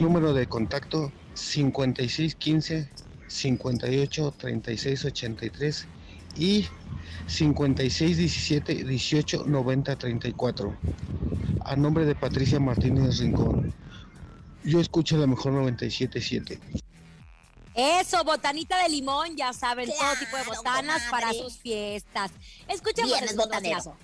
Número 0.00 0.32
de 0.32 0.46
contacto 0.46 1.12
5615 1.34 2.88
58 3.26 4.34
36 4.38 5.04
83 5.04 5.88
y 6.36 6.66
56 7.26 8.16
17 8.16 8.84
18 8.84 9.44
90 9.46 9.96
34. 9.96 10.76
A 11.64 11.76
nombre 11.76 12.04
de 12.04 12.14
Patricia 12.14 12.58
Martínez 12.58 13.18
Rincón. 13.18 13.72
Yo 14.64 14.80
escucho 14.80 15.16
la 15.16 15.26
mejor 15.26 15.52
977. 15.52 16.58
Eso, 17.74 18.22
botanita 18.24 18.82
de 18.82 18.88
limón, 18.88 19.36
ya 19.36 19.52
saben, 19.52 19.88
todo 19.88 20.14
tipo 20.18 20.36
de 20.36 20.42
botanas 20.42 21.04
comadre. 21.04 21.10
para 21.10 21.32
sus 21.32 21.56
fiestas. 21.58 22.32
Escuchemos 22.68 23.10
Viernes 23.10 23.30
el 23.30 23.36
botanero. 23.36 23.96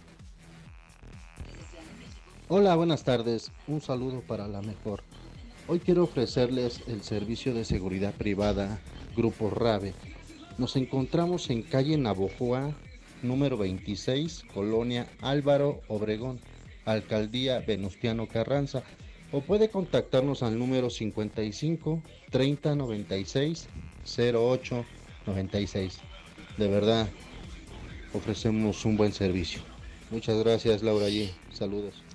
Hola, 2.49 2.77
buenas 2.77 3.03
tardes. 3.03 3.51
Un 3.67 3.81
saludo 3.81 4.21
para 4.21 4.47
la 4.47 4.62
mejor. 4.62 5.03
Hoy 5.67 5.81
quiero 5.81 6.05
ofrecerles 6.05 6.81
el 6.87 7.03
servicio 7.03 7.53
de 7.53 7.65
seguridad 7.65 8.15
privada 8.15 8.79
Grupo 9.17 9.51
RAVE. 9.51 9.95
Nos 10.59 10.75
encontramos 10.77 11.51
en 11.51 11.62
calle 11.62 11.99
Navojoa, 11.99 12.75
número 13.23 13.59
26, 13.59 14.45
Colonia 14.55 15.07
Álvaro 15.21 15.83
Obregón, 15.88 16.40
Alcaldía 16.87 17.61
Venustiano 17.61 18.27
Carranza. 18.27 18.83
O 19.33 19.42
puede 19.42 19.69
contactarnos 19.69 20.42
al 20.42 20.59
número 20.59 20.88
55 20.88 22.03
30 22.31 22.75
96 22.75 23.69
08 24.35 24.87
96. 25.27 25.99
De 26.57 26.69
verdad, 26.69 27.07
ofrecemos 28.14 28.85
un 28.87 28.97
buen 28.97 29.12
servicio. 29.12 29.61
Muchas 30.11 30.38
gracias, 30.42 30.83
Laura 30.83 31.09
G. 31.09 31.29
Saludos. 31.53 32.06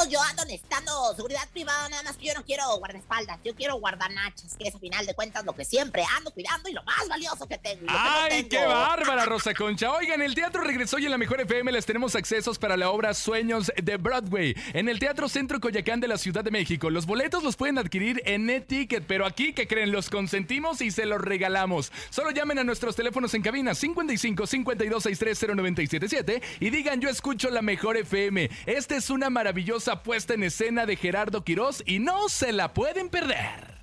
Pues 0.00 0.08
yo 0.08 0.22
ando 0.22 0.46
necesitando 0.46 1.14
seguridad 1.14 1.46
privada, 1.52 1.86
nada 1.90 2.02
más 2.04 2.16
que 2.16 2.28
yo 2.28 2.32
no 2.32 2.42
quiero 2.42 2.74
guardaespaldas, 2.78 3.38
yo 3.44 3.54
quiero 3.54 3.74
guardanachas, 3.74 4.56
que 4.56 4.66
es 4.66 4.74
a 4.74 4.78
final 4.78 5.04
de 5.04 5.12
cuentas 5.12 5.44
lo 5.44 5.52
que 5.54 5.66
siempre 5.66 6.02
ando 6.16 6.30
cuidando 6.30 6.70
y 6.70 6.72
lo 6.72 6.82
más 6.84 7.06
valioso 7.06 7.46
que 7.46 7.58
tengo. 7.58 7.80
que 7.80 7.92
no 7.92 7.92
¡Ay, 7.94 8.44
tengo. 8.44 8.48
qué 8.48 8.66
bárbara, 8.66 9.26
Rosa 9.26 9.52
Concha! 9.52 9.92
Oigan, 9.92 10.22
el 10.22 10.34
teatro 10.34 10.62
regresó 10.62 10.98
y 10.98 11.04
en 11.04 11.10
la 11.10 11.18
Mejor 11.18 11.42
FM 11.42 11.70
les 11.70 11.84
tenemos 11.84 12.16
accesos 12.16 12.58
para 12.58 12.78
la 12.78 12.88
obra 12.88 13.12
Sueños 13.12 13.70
de 13.76 13.98
Broadway 13.98 14.54
en 14.72 14.88
el 14.88 14.98
Teatro 14.98 15.28
Centro 15.28 15.60
Coyacán 15.60 16.00
de 16.00 16.08
la 16.08 16.16
Ciudad 16.16 16.44
de 16.44 16.50
México. 16.50 16.88
Los 16.88 17.04
boletos 17.04 17.42
los 17.42 17.56
pueden 17.56 17.76
adquirir 17.76 18.22
en 18.24 18.46
NetTicket, 18.46 19.04
pero 19.06 19.26
aquí, 19.26 19.52
¿qué 19.52 19.68
creen? 19.68 19.92
Los 19.92 20.08
consentimos 20.08 20.80
y 20.80 20.92
se 20.92 21.04
los 21.04 21.20
regalamos. 21.20 21.92
Solo 22.08 22.30
llamen 22.30 22.58
a 22.58 22.64
nuestros 22.64 22.96
teléfonos 22.96 23.34
en 23.34 23.42
cabina 23.42 23.74
55 23.74 24.46
52 24.46 25.02
63 25.02 25.56
0977 25.56 26.42
y 26.58 26.70
digan 26.70 27.02
yo 27.02 27.10
escucho 27.10 27.50
la 27.50 27.60
Mejor 27.60 27.98
FM. 27.98 28.48
Esta 28.64 28.96
es 28.96 29.10
una 29.10 29.28
maravillosa 29.28 29.89
puesta 29.96 30.34
en 30.34 30.42
escena 30.42 30.86
de 30.86 30.96
Gerardo 30.96 31.44
Quirós 31.44 31.82
y 31.86 31.98
no 31.98 32.28
se 32.28 32.52
la 32.52 32.72
pueden 32.72 33.10
perder. 33.10 33.80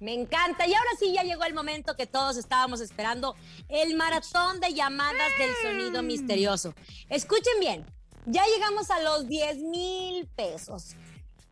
Me 0.00 0.14
encanta. 0.14 0.66
Y 0.66 0.74
ahora 0.74 0.90
sí 0.98 1.12
ya 1.12 1.22
llegó 1.22 1.44
el 1.44 1.54
momento 1.54 1.94
que 1.94 2.06
todos 2.06 2.38
estábamos 2.38 2.80
esperando, 2.80 3.36
el 3.68 3.94
maratón 3.94 4.58
de 4.60 4.72
llamadas 4.72 5.30
del 5.38 5.50
sonido 5.62 6.02
misterioso. 6.02 6.74
Escuchen 7.10 7.60
bien, 7.60 7.86
ya 8.26 8.42
llegamos 8.46 8.90
a 8.90 9.00
los 9.00 9.28
10 9.28 9.58
mil 9.58 10.26
pesos. 10.34 10.96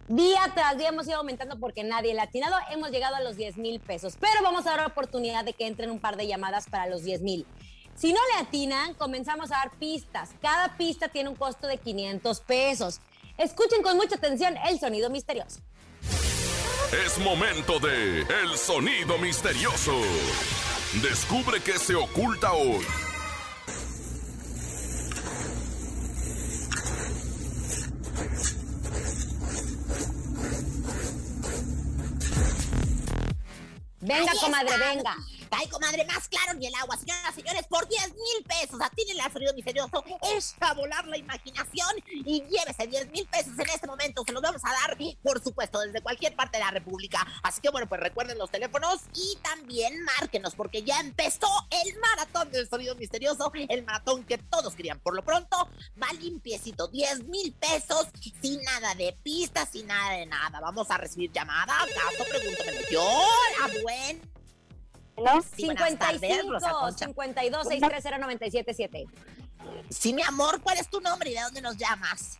Día 0.08 0.40
tras 0.54 0.78
día 0.78 0.88
hemos 0.88 1.06
ido 1.06 1.18
aumentando 1.18 1.60
porque 1.60 1.84
nadie 1.84 2.14
le 2.14 2.20
ha 2.20 2.24
atinado. 2.24 2.56
Hemos 2.70 2.90
llegado 2.90 3.16
a 3.16 3.20
los 3.20 3.36
10 3.36 3.58
mil 3.58 3.78
pesos, 3.78 4.16
pero 4.18 4.42
vamos 4.42 4.66
a 4.66 4.70
dar 4.70 4.80
la 4.80 4.86
oportunidad 4.86 5.44
de 5.44 5.52
que 5.52 5.66
entren 5.66 5.90
un 5.90 6.00
par 6.00 6.16
de 6.16 6.26
llamadas 6.26 6.66
para 6.70 6.86
los 6.86 7.04
10 7.04 7.20
mil. 7.20 7.46
Si 7.94 8.12
no 8.12 8.20
le 8.32 8.40
atinan, 8.46 8.94
comenzamos 8.94 9.50
a 9.50 9.56
dar 9.56 9.72
pistas. 9.72 10.30
Cada 10.40 10.78
pista 10.78 11.08
tiene 11.08 11.28
un 11.28 11.34
costo 11.34 11.66
de 11.66 11.76
500 11.76 12.40
pesos. 12.40 13.00
Escuchen 13.38 13.82
con 13.82 13.96
mucha 13.96 14.16
atención 14.16 14.56
el 14.68 14.80
sonido 14.80 15.08
misterioso. 15.10 15.60
Es 17.06 17.18
momento 17.18 17.78
de 17.78 18.22
El 18.22 18.56
Sonido 18.56 19.16
Misterioso. 19.18 19.92
Descubre 21.02 21.62
qué 21.62 21.78
se 21.78 21.94
oculta 21.94 22.52
hoy. 22.52 22.84
Venga, 34.00 34.32
comadre, 34.40 34.78
venga. 34.78 35.16
Ay, 35.50 35.68
comadre, 35.68 36.04
más 36.06 36.28
claro 36.28 36.54
ni 36.54 36.66
el 36.66 36.74
agua. 36.74 36.96
Señoras 36.96 37.32
y 37.36 37.40
señores, 37.42 37.66
por 37.68 37.86
10 37.86 38.14
mil 38.14 38.44
atínenle 38.80 39.22
al 39.22 39.32
sonido 39.32 39.54
misterioso. 39.54 40.04
Echa 40.22 40.70
a 40.70 40.74
volar 40.74 41.06
la 41.06 41.16
imaginación 41.16 41.88
y 42.08 42.42
llévese 42.42 42.86
10 42.86 43.10
mil 43.10 43.26
pesos 43.26 43.58
en 43.58 43.68
este 43.68 43.86
momento. 43.86 44.22
Se 44.26 44.32
los 44.32 44.42
vamos 44.42 44.62
a 44.64 44.70
dar, 44.72 44.96
por 45.22 45.42
supuesto, 45.42 45.80
desde 45.80 46.00
cualquier 46.00 46.34
parte 46.34 46.58
de 46.58 46.64
la 46.64 46.70
República. 46.70 47.26
Así 47.42 47.60
que, 47.60 47.70
bueno, 47.70 47.88
pues 47.88 48.00
recuerden 48.00 48.38
los 48.38 48.50
teléfonos 48.50 49.00
y 49.14 49.36
también 49.42 50.02
márquenos, 50.04 50.54
porque 50.54 50.82
ya 50.82 51.00
empezó 51.00 51.48
el 51.70 51.98
maratón 51.98 52.50
del 52.50 52.68
sonido 52.68 52.94
misterioso. 52.94 53.50
El 53.68 53.84
maratón 53.84 54.24
que 54.24 54.38
todos 54.38 54.74
querían. 54.74 55.00
Por 55.00 55.14
lo 55.14 55.22
pronto, 55.22 55.68
va 56.00 56.12
limpiecito. 56.12 56.88
10 56.88 57.24
mil 57.24 57.52
pesos, 57.54 58.06
sin 58.42 58.62
nada 58.62 58.94
de 58.94 59.16
pistas, 59.22 59.68
sin 59.70 59.86
nada 59.86 60.12
de 60.12 60.26
nada. 60.26 60.60
Vamos 60.60 60.90
a 60.90 60.98
recibir 60.98 61.32
llamadas. 61.32 61.86
Caso, 61.86 62.24
pregúntamelo 62.28 62.80
yo. 62.90 63.26
La 63.60 63.82
buena. 63.82 64.20
¿No? 65.24 65.42
Sí, 65.42 65.66
buenas 65.66 65.98
tardes, 65.98 66.46
Rosa 66.46 66.68
55 66.68 66.78
Concha. 66.80 67.06
52 67.06 67.68
630 67.68 68.18
977. 68.18 69.06
Sí, 69.90 70.12
mi 70.14 70.22
amor, 70.22 70.60
¿cuál 70.62 70.78
es 70.78 70.88
tu 70.88 71.00
nombre 71.00 71.30
y 71.30 71.34
de 71.34 71.40
dónde 71.40 71.60
nos 71.60 71.76
llamas? 71.76 72.38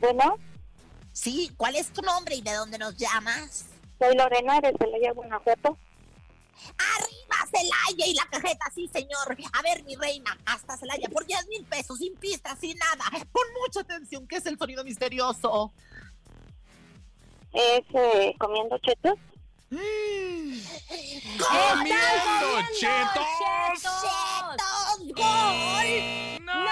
Bueno, 0.00 0.36
Sí, 1.12 1.52
¿cuál 1.58 1.76
es 1.76 1.92
tu 1.92 2.00
nombre 2.02 2.34
y 2.36 2.42
de 2.42 2.54
dónde 2.54 2.78
nos 2.78 2.96
llamas? 2.96 3.66
soy 3.98 4.16
Lorena 4.16 4.60
de 4.60 4.74
Celaya, 4.78 5.12
Guanajuato. 5.12 5.78
¡Arriba, 6.76 7.36
Celaya 7.52 8.06
y 8.06 8.14
la 8.14 8.24
cajeta! 8.24 8.64
Sí, 8.74 8.88
señor. 8.92 9.36
A 9.52 9.62
ver, 9.62 9.84
mi 9.84 9.94
reina, 9.94 10.36
hasta 10.44 10.76
Celaya, 10.76 11.08
por 11.08 11.24
10 11.24 11.46
mil 11.48 11.64
pesos, 11.66 11.98
sin 11.98 12.16
pistas, 12.16 12.58
sin 12.58 12.76
nada. 12.78 13.04
Pon 13.30 13.42
mucha 13.64 13.80
atención, 13.80 14.26
¿qué 14.26 14.36
es 14.36 14.46
el 14.46 14.58
sonido 14.58 14.82
misterioso? 14.82 15.72
Es 17.52 17.82
eh, 17.94 18.34
comiendo 18.38 18.78
chetos. 18.78 19.14
¡Comiendo 21.38 22.60
chetos! 22.78 23.26
¡Chetos! 23.80 25.12
¡Gol! 25.16 26.44
¡No! 26.44 26.62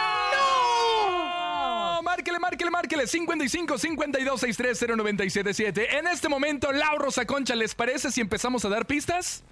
Márquele, 2.03 2.39
márquele, 2.39 2.71
márquele. 2.71 3.07
55 3.07 3.79
52 3.79 4.41
630 4.41 4.97
977. 4.97 5.99
En 5.99 6.07
este 6.09 6.29
momento, 6.29 6.73
Lau 6.73 6.99
Rosa 6.99 7.25
Concha, 7.25 7.55
¿les 7.55 7.75
parece 7.75 8.11
si 8.11 8.21
empezamos 8.21 8.65
a 8.65 8.69
dar 8.69 8.87
pistas? 8.87 9.43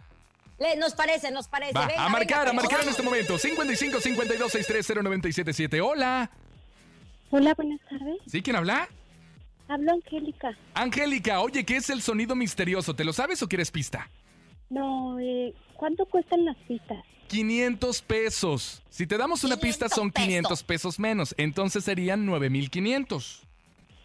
Le- 0.59 0.77
nos 0.77 0.95
parece, 0.95 1.31
nos 1.31 1.47
parece. 1.49 1.73
Va, 1.73 1.87
Venga, 1.87 2.05
a 2.05 2.09
marcar, 2.09 2.39
venga, 2.47 2.51
a 2.51 2.55
marcar 2.55 2.81
en 2.83 2.89
este 2.89 3.03
momento. 3.03 3.39
55 3.39 4.01
52 4.01 4.53
630 4.53 5.03
977. 5.03 5.81
Hola. 5.81 6.31
Hola, 7.31 7.55
buenas 7.55 7.81
tardes. 7.89 8.17
¿Sí? 8.27 8.43
¿Quién 8.43 8.57
habla? 8.57 8.89
Hablo 9.69 9.93
Angélica. 9.93 10.57
Angélica, 10.75 11.41
oye, 11.41 11.65
¿qué 11.65 11.77
es 11.77 11.91
el 11.91 12.01
sonido 12.01 12.35
misterioso? 12.35 12.95
¿Te 12.95 13.05
lo 13.05 13.13
sabes 13.13 13.43
o 13.43 13.49
quieres 13.49 13.71
pista? 13.71 14.11
No, 14.71 15.19
eh, 15.21 15.55
¿cuánto 15.75 16.07
cuestan 16.07 16.45
las 16.45 16.57
citas? 16.67 17.05
500 17.29 18.03
pesos. 18.03 18.83
Si 18.89 19.07
te 19.07 19.19
damos 19.19 19.45
una 19.45 19.59
pista 19.59 19.89
son 19.89 20.11
500 20.11 20.63
pesos 20.63 20.99
menos, 20.99 21.35
entonces 21.37 21.85
serían 21.85 22.25
9500. 22.25 23.43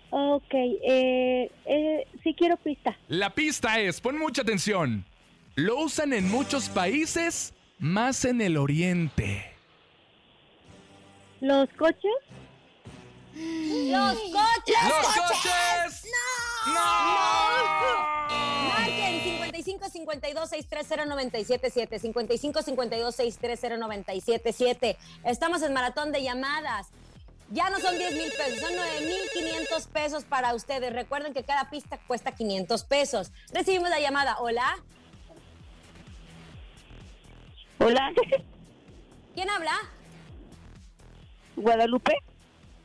Ok, 0.09 0.53
eh, 0.53 1.49
eh, 1.65 2.07
sí 2.21 2.35
quiero 2.37 2.57
pista. 2.57 2.97
La 3.07 3.33
pista 3.33 3.79
es, 3.79 3.99
pon 4.01 4.19
mucha 4.19 4.41
atención. 4.41 5.05
Lo 5.55 5.79
usan 5.79 6.13
en 6.13 6.29
muchos 6.29 6.69
países, 6.69 7.53
más 7.79 8.25
en 8.25 8.41
el 8.41 8.57
oriente. 8.57 9.45
¿Los 11.41 11.69
coches? 11.77 12.11
¡Los 13.35 14.13
coches! 14.13 14.75
¡Los 14.83 15.05
coches! 15.07 16.11
Marquen 18.67 19.23
55 19.23 19.89
52 19.89 20.49
630 20.49 21.05
977 21.05 21.99
55 21.99 22.61
52 22.61 23.15
630 23.15 23.77
977 23.77 24.97
Estamos 25.25 25.63
en 25.63 25.73
maratón 25.73 26.11
de 26.11 26.21
llamadas. 26.21 26.89
Ya 27.49 27.69
no 27.69 27.79
son 27.79 27.97
10 27.97 28.13
mil 28.13 28.31
pesos, 28.31 28.59
son 28.59 28.71
9 28.75 29.01
mil 29.01 29.29
500 29.33 29.87
pesos 29.87 30.23
para 30.25 30.53
ustedes. 30.53 30.93
Recuerden 30.93 31.33
que 31.33 31.43
cada 31.43 31.69
pista 31.69 31.99
cuesta 32.07 32.33
500 32.33 32.83
pesos. 32.83 33.31
Recibimos 33.51 33.89
la 33.89 33.99
llamada. 33.99 34.37
Hola. 34.39 34.77
Hola. 37.79 38.11
¿Quién 39.35 39.49
habla? 39.49 39.73
Guadalupe. 41.55 42.13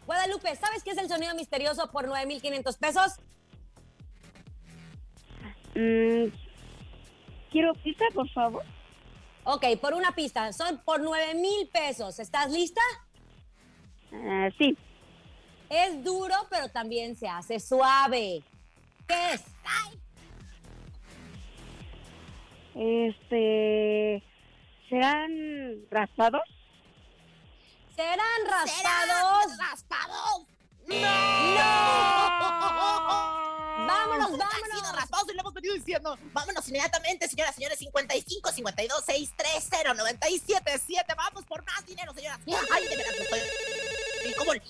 Guadalupe, 0.09 0.57
¿sabes 0.57 0.83
qué 0.83 0.93
es 0.93 0.97
el 0.97 1.07
sonido 1.07 1.35
misterioso 1.35 1.91
por 1.91 2.09
9 2.09 2.25
mil 2.25 2.41
500 2.41 2.79
pesos? 2.79 3.13
Mm, 5.75 6.33
quiero 7.53 7.75
pista, 7.75 8.07
por 8.15 8.27
favor. 8.31 8.65
Ok, 9.45 9.67
por 9.79 9.93
una 9.93 10.13
pista. 10.13 10.51
Son 10.55 10.79
por 10.79 11.03
9 11.03 11.35
mil 11.35 11.69
pesos. 11.69 12.19
¿Estás 12.21 12.51
lista? 12.51 12.81
Ah, 14.11 14.49
sí. 14.57 14.79
Es 15.69 16.03
duro, 16.03 16.37
pero 16.49 16.71
también 16.71 17.15
se 17.15 17.29
hace 17.29 17.61
suave. 17.61 18.43
¿Qué 19.07 19.33
es? 19.35 19.45
Este, 22.75 24.23
¿serán 24.89 25.31
raspados? 25.91 26.49
¿Serán 27.99 28.19
raspados? 28.49 29.59
raspados? 29.59 29.88
¡Vámonos, 33.87 34.31
Nunca 34.33 34.47
han 34.47 34.79
sido 34.81 34.93
raspados 34.93 35.29
y 35.31 35.35
lo 35.35 35.41
hemos 35.41 35.55
venido 35.55 35.75
diciendo. 35.75 36.19
Vámonos 36.33 36.69
inmediatamente, 36.69 37.29
señoras, 37.29 37.55
señores. 37.55 37.79
55 37.79 38.53
52 38.53 39.05
630 39.05 39.95
977. 39.95 41.15
Vamos 41.17 41.45
por 41.47 41.65
más 41.65 41.85
dinero, 41.87 42.13
señoras. 42.15 42.41
Ay, 42.73 42.89
de 42.89 42.97
verdad, 42.97 43.15
estoy. 43.21 43.39
el- 43.41 44.63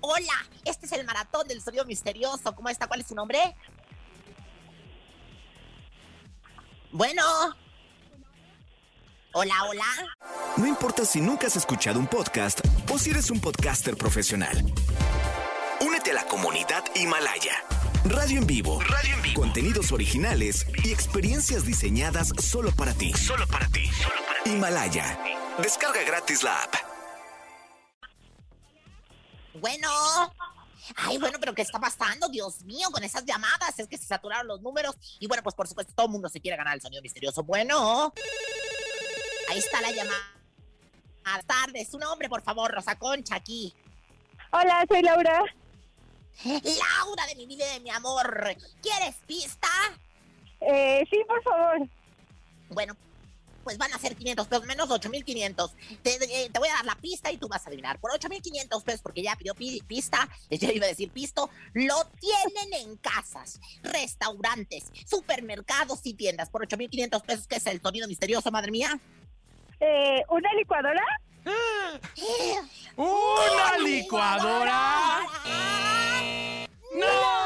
Hola, 0.00 0.32
este 0.64 0.86
es 0.86 0.92
el 0.92 1.04
maratón 1.04 1.46
del 1.46 1.62
sonido 1.62 1.84
misterioso. 1.84 2.54
¿Cómo 2.54 2.68
está? 2.68 2.86
¿Cuál 2.86 3.00
es 3.00 3.06
su 3.06 3.14
nombre? 3.14 3.54
Bueno. 6.92 7.22
Hola, 9.32 9.64
hola. 9.68 9.84
No 10.56 10.66
importa 10.66 11.04
si 11.04 11.20
nunca 11.20 11.48
has 11.48 11.56
escuchado 11.56 11.98
un 11.98 12.06
podcast 12.06 12.60
o 12.92 12.98
si 12.98 13.10
eres 13.10 13.30
un 13.30 13.40
podcaster 13.40 13.96
profesional. 13.96 14.56
Únete 16.04 16.18
a 16.18 16.22
la 16.22 16.28
comunidad 16.28 16.84
Himalaya. 16.94 17.64
Radio 18.04 18.38
en 18.38 18.46
vivo. 18.46 18.78
Radio 18.80 19.14
en 19.14 19.22
vivo. 19.22 19.40
Contenidos 19.40 19.90
originales 19.90 20.66
y 20.84 20.92
experiencias 20.92 21.64
diseñadas 21.64 22.30
solo 22.42 22.72
para 22.72 22.92
ti. 22.92 23.14
Solo 23.14 23.46
para 23.46 23.66
ti. 23.68 23.88
Himalaya. 24.44 25.18
Descarga 25.56 26.02
gratis 26.02 26.42
la 26.42 26.62
app. 26.62 26.74
Bueno. 29.54 29.88
Ay, 30.96 31.16
bueno, 31.16 31.38
pero 31.40 31.54
¿qué 31.54 31.62
está 31.62 31.80
pasando? 31.80 32.28
Dios 32.28 32.62
mío, 32.64 32.90
con 32.90 33.02
esas 33.02 33.24
llamadas. 33.24 33.78
Es 33.78 33.88
que 33.88 33.96
se 33.96 34.04
saturaron 34.04 34.46
los 34.46 34.60
números. 34.60 34.96
Y 35.20 35.26
bueno, 35.26 35.42
pues 35.42 35.54
por 35.54 35.68
supuesto, 35.68 35.94
todo 35.94 36.06
el 36.06 36.12
mundo 36.12 36.28
se 36.28 36.38
quiere 36.38 36.58
ganar 36.58 36.74
el 36.74 36.82
sonido 36.82 37.00
misterioso. 37.00 37.42
Bueno. 37.44 38.12
Ahí 39.48 39.58
está 39.58 39.80
la 39.80 39.90
llamada. 39.90 40.34
Buenas 41.22 41.46
tardes. 41.46 41.88
Su 41.90 41.98
nombre, 41.98 42.28
por 42.28 42.42
favor, 42.42 42.70
Rosa 42.72 42.94
Concha, 42.98 43.36
aquí. 43.36 43.74
Hola, 44.50 44.84
soy 44.86 45.00
Laura. 45.00 45.42
Laura 46.44 47.26
de 47.28 47.34
mi 47.36 47.46
vida 47.46 47.64
y 47.70 47.74
de 47.74 47.80
mi 47.80 47.90
amor. 47.90 48.56
¿Quieres 48.82 49.14
pista? 49.26 49.68
Eh, 50.60 51.04
sí, 51.10 51.18
por 51.26 51.42
favor. 51.42 51.88
Bueno, 52.70 52.96
pues 53.62 53.78
van 53.78 53.92
a 53.94 53.98
ser 53.98 54.14
500 54.16 54.46
pesos 54.46 54.66
menos 54.66 54.90
8500. 54.90 55.72
Te, 56.02 56.14
eh, 56.44 56.50
te 56.50 56.58
voy 56.58 56.68
a 56.68 56.74
dar 56.74 56.84
la 56.84 56.96
pista 56.96 57.30
y 57.30 57.38
tú 57.38 57.48
vas 57.48 57.64
a 57.64 57.68
adivinar. 57.68 57.98
Por 57.98 58.10
8500 58.12 58.82
pesos, 58.82 59.00
porque 59.02 59.22
ya 59.22 59.36
pidió 59.36 59.54
pi- 59.54 59.82
pista, 59.86 60.28
ya 60.50 60.70
iba 60.72 60.84
a 60.86 60.88
decir 60.88 61.10
pisto, 61.10 61.48
lo 61.72 61.96
tienen 62.20 62.72
en 62.88 62.96
casas, 62.96 63.60
restaurantes, 63.82 64.90
supermercados 65.06 66.00
y 66.04 66.14
tiendas. 66.14 66.50
Por 66.50 66.62
8500 66.62 67.22
pesos, 67.22 67.46
¿qué 67.46 67.56
es 67.56 67.66
el 67.66 67.80
sonido 67.80 68.06
misterioso, 68.08 68.50
madre 68.50 68.70
mía? 68.70 68.98
Eh, 69.80 70.22
¿Una 70.28 70.52
licuadora? 70.54 71.02
¡Una 72.96 73.78
licuadora! 73.78 75.20
¡No! 76.94 77.43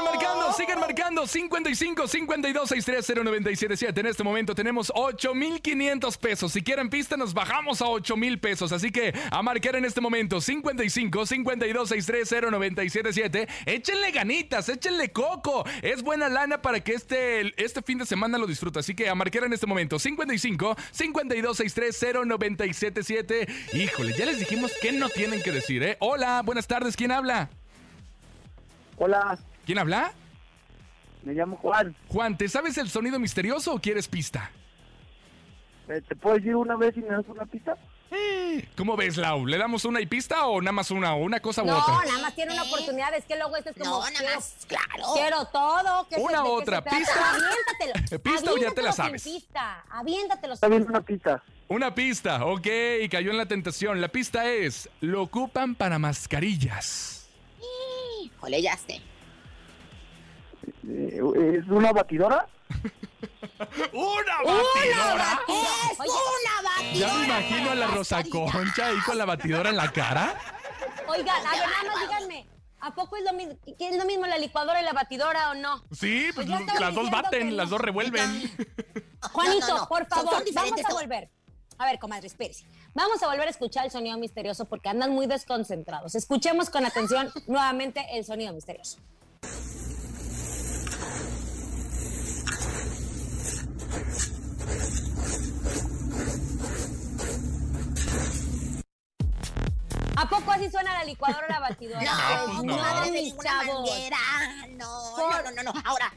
Sigan 0.00 0.14
marcando, 0.14 0.52
sigan 0.52 0.80
marcando. 0.80 1.26
55 1.26 2.08
52 2.08 2.68
630 2.68 3.22
977. 3.22 4.00
En 4.00 4.06
este 4.06 4.24
momento 4.24 4.54
tenemos 4.54 4.90
8500 4.94 6.16
pesos. 6.16 6.52
Si 6.52 6.62
quieren 6.62 6.88
pista, 6.88 7.18
nos 7.18 7.34
bajamos 7.34 7.82
a 7.82 7.86
8000 7.86 8.40
pesos. 8.40 8.72
Así 8.72 8.90
que 8.90 9.12
a 9.30 9.42
marcar 9.42 9.76
en 9.76 9.84
este 9.84 10.00
momento 10.00 10.40
55 10.40 11.26
52 11.26 11.88
630 11.88 12.50
977. 12.50 13.48
Échenle 13.66 14.10
ganitas, 14.10 14.70
échenle 14.70 15.12
coco. 15.12 15.64
Es 15.82 16.02
buena 16.02 16.30
lana 16.30 16.62
para 16.62 16.80
que 16.80 16.92
este, 16.94 17.52
este 17.62 17.82
fin 17.82 17.98
de 17.98 18.06
semana 18.06 18.38
lo 18.38 18.46
disfrute. 18.46 18.78
Así 18.78 18.94
que 18.94 19.08
a 19.10 19.14
marcar 19.14 19.44
en 19.44 19.52
este 19.52 19.66
momento 19.66 19.98
55 19.98 20.76
52 20.92 21.56
630 21.58 22.24
977. 22.24 23.48
Híjole, 23.74 24.14
ya 24.16 24.24
les 24.24 24.38
dijimos 24.38 24.72
que 24.80 24.92
no 24.92 25.10
tienen 25.10 25.42
que 25.42 25.52
decir, 25.52 25.82
¿eh? 25.82 25.98
Hola, 26.00 26.40
buenas 26.42 26.66
tardes. 26.66 26.96
¿Quién 26.96 27.12
habla? 27.12 27.50
Hola, 28.96 29.38
¿Quién 29.70 29.78
habla? 29.78 30.12
me 31.22 31.32
llamo 31.32 31.56
Juan. 31.58 31.94
Juan, 32.08 32.36
¿te 32.36 32.48
sabes 32.48 32.76
el 32.76 32.90
sonido 32.90 33.20
misterioso 33.20 33.72
o 33.74 33.78
quieres 33.80 34.08
pista? 34.08 34.50
Eh, 35.88 36.02
¿Te 36.08 36.16
puedo 36.16 36.34
decir 36.34 36.56
una 36.56 36.74
vez 36.74 36.96
y 36.96 37.00
me 37.02 37.06
das 37.10 37.22
una 37.28 37.46
pista? 37.46 37.76
¿Cómo 38.76 38.96
ves, 38.96 39.16
Lau? 39.16 39.46
¿Le 39.46 39.58
damos 39.58 39.84
una 39.84 40.00
y 40.00 40.06
pista 40.06 40.44
o 40.48 40.60
nada 40.60 40.72
más 40.72 40.90
una? 40.90 41.14
¿O 41.14 41.18
una 41.18 41.38
cosa 41.38 41.62
u 41.62 41.66
No, 41.66 41.78
otra? 41.78 42.04
nada 42.04 42.18
más 42.20 42.34
tiene 42.34 42.52
una 42.52 42.64
oportunidad. 42.64 43.14
Es 43.14 43.24
que 43.26 43.36
luego 43.36 43.56
este 43.58 43.70
es 43.70 43.76
como. 43.76 43.90
No, 43.90 43.98
nada 44.00 44.10
quiero- 44.18 44.34
más, 44.34 44.56
claro. 44.66 45.04
Quiero 45.14 45.44
todo. 45.44 46.06
¿qué 46.08 46.16
se- 46.16 46.20
Una 46.20 46.42
qué 46.42 46.48
otra? 46.48 46.82
¿pista? 46.82 47.30
Aviéntatelo. 47.30 48.22
¿Pista 48.24 48.50
o 48.52 48.56
ya 48.56 48.70
te 48.72 48.82
la 48.82 48.90
sabes? 48.92 49.22
Pista. 49.22 49.84
Aviéntatelos. 49.88 50.56
Está 50.56 50.66
bien 50.66 50.82
una 50.88 51.00
pista. 51.00 51.44
Una 51.68 51.94
pista, 51.94 52.44
ok, 52.44 52.66
cayó 53.08 53.30
en 53.30 53.36
la 53.36 53.46
tentación. 53.46 54.00
La 54.00 54.08
pista 54.08 54.46
es, 54.50 54.88
lo 55.00 55.22
ocupan 55.22 55.76
para 55.76 56.00
mascarillas. 56.00 57.28
Híjole, 58.24 58.60
ya 58.62 58.76
sé. 58.76 59.00
¿Es 61.20 61.66
una 61.68 61.92
batidora? 61.92 62.46
¡Una 63.92 64.42
¡Una 64.42 64.62
batidora! 64.74 65.40
¡Es 65.48 65.98
una 65.98 66.70
batidora! 66.70 66.94
Ya 66.94 67.14
me 67.14 67.24
imagino 67.26 67.70
a 67.70 67.74
la 67.74 67.86
Rosa. 67.88 68.22
Concha 68.24 68.86
ahí 68.86 68.98
con 69.04 69.18
la 69.18 69.24
batidora 69.26 69.70
en 69.70 69.76
la 69.76 69.92
cara. 69.92 70.34
Oigan, 71.08 71.46
a 71.46 71.50
ver, 71.50 71.68
nada 71.68 71.84
más 71.94 72.00
díganme, 72.08 72.46
¿a 72.80 72.94
poco 72.94 73.16
es 73.16 73.24
lo 73.24 73.32
mismo, 73.32 73.54
es 73.78 73.96
lo 73.96 74.04
mismo 74.04 74.26
la 74.26 74.38
licuadora 74.38 74.80
y 74.80 74.84
la 74.84 74.92
batidora 74.92 75.50
o 75.50 75.54
no? 75.54 75.84
Sí, 75.92 76.30
pues 76.34 76.46
Pues 76.46 76.80
las 76.80 76.94
dos 76.94 77.10
baten, 77.10 77.56
las 77.56 77.68
dos 77.68 77.80
revuelven. 77.80 78.50
Juanito, 79.32 79.66
No, 79.66 79.74
no, 79.74 79.78
no. 79.80 79.88
por 79.88 80.06
favor, 80.06 80.42
vamos 80.54 80.80
a 80.88 80.94
volver. 80.94 81.30
A 81.78 81.86
ver, 81.86 81.98
comadre, 81.98 82.26
espérese. 82.26 82.64
Vamos 82.94 83.22
a 83.22 83.26
volver 83.26 83.46
a 83.46 83.50
escuchar 83.50 83.84
el 83.84 83.90
sonido 83.90 84.16
misterioso 84.18 84.64
porque 84.66 84.88
andan 84.88 85.10
muy 85.12 85.26
desconcentrados. 85.26 86.14
Escuchemos 86.14 86.70
con 86.70 86.84
atención 86.86 87.30
nuevamente 87.46 88.06
el 88.12 88.24
sonido 88.24 88.52
misterioso. 88.52 88.98
¿A 100.20 100.28
poco 100.28 100.50
así 100.52 100.70
suena 100.70 100.92
la 100.94 101.04
licuadora 101.04 101.46
o 101.46 101.50
la 101.50 101.60
batidora? 101.60 102.02
No, 102.02 102.44
pues 102.46 102.56
no, 102.64 102.76
no. 102.76 102.76
madre 102.82 103.10
de 103.10 103.22
ninguna 103.22 103.54
manguera. 103.64 104.18
No, 104.70 105.12
Por- 105.16 105.44
no, 105.44 105.50
no, 105.50 105.62
no, 105.62 105.72
no. 105.72 105.82
Ahora, 105.84 106.12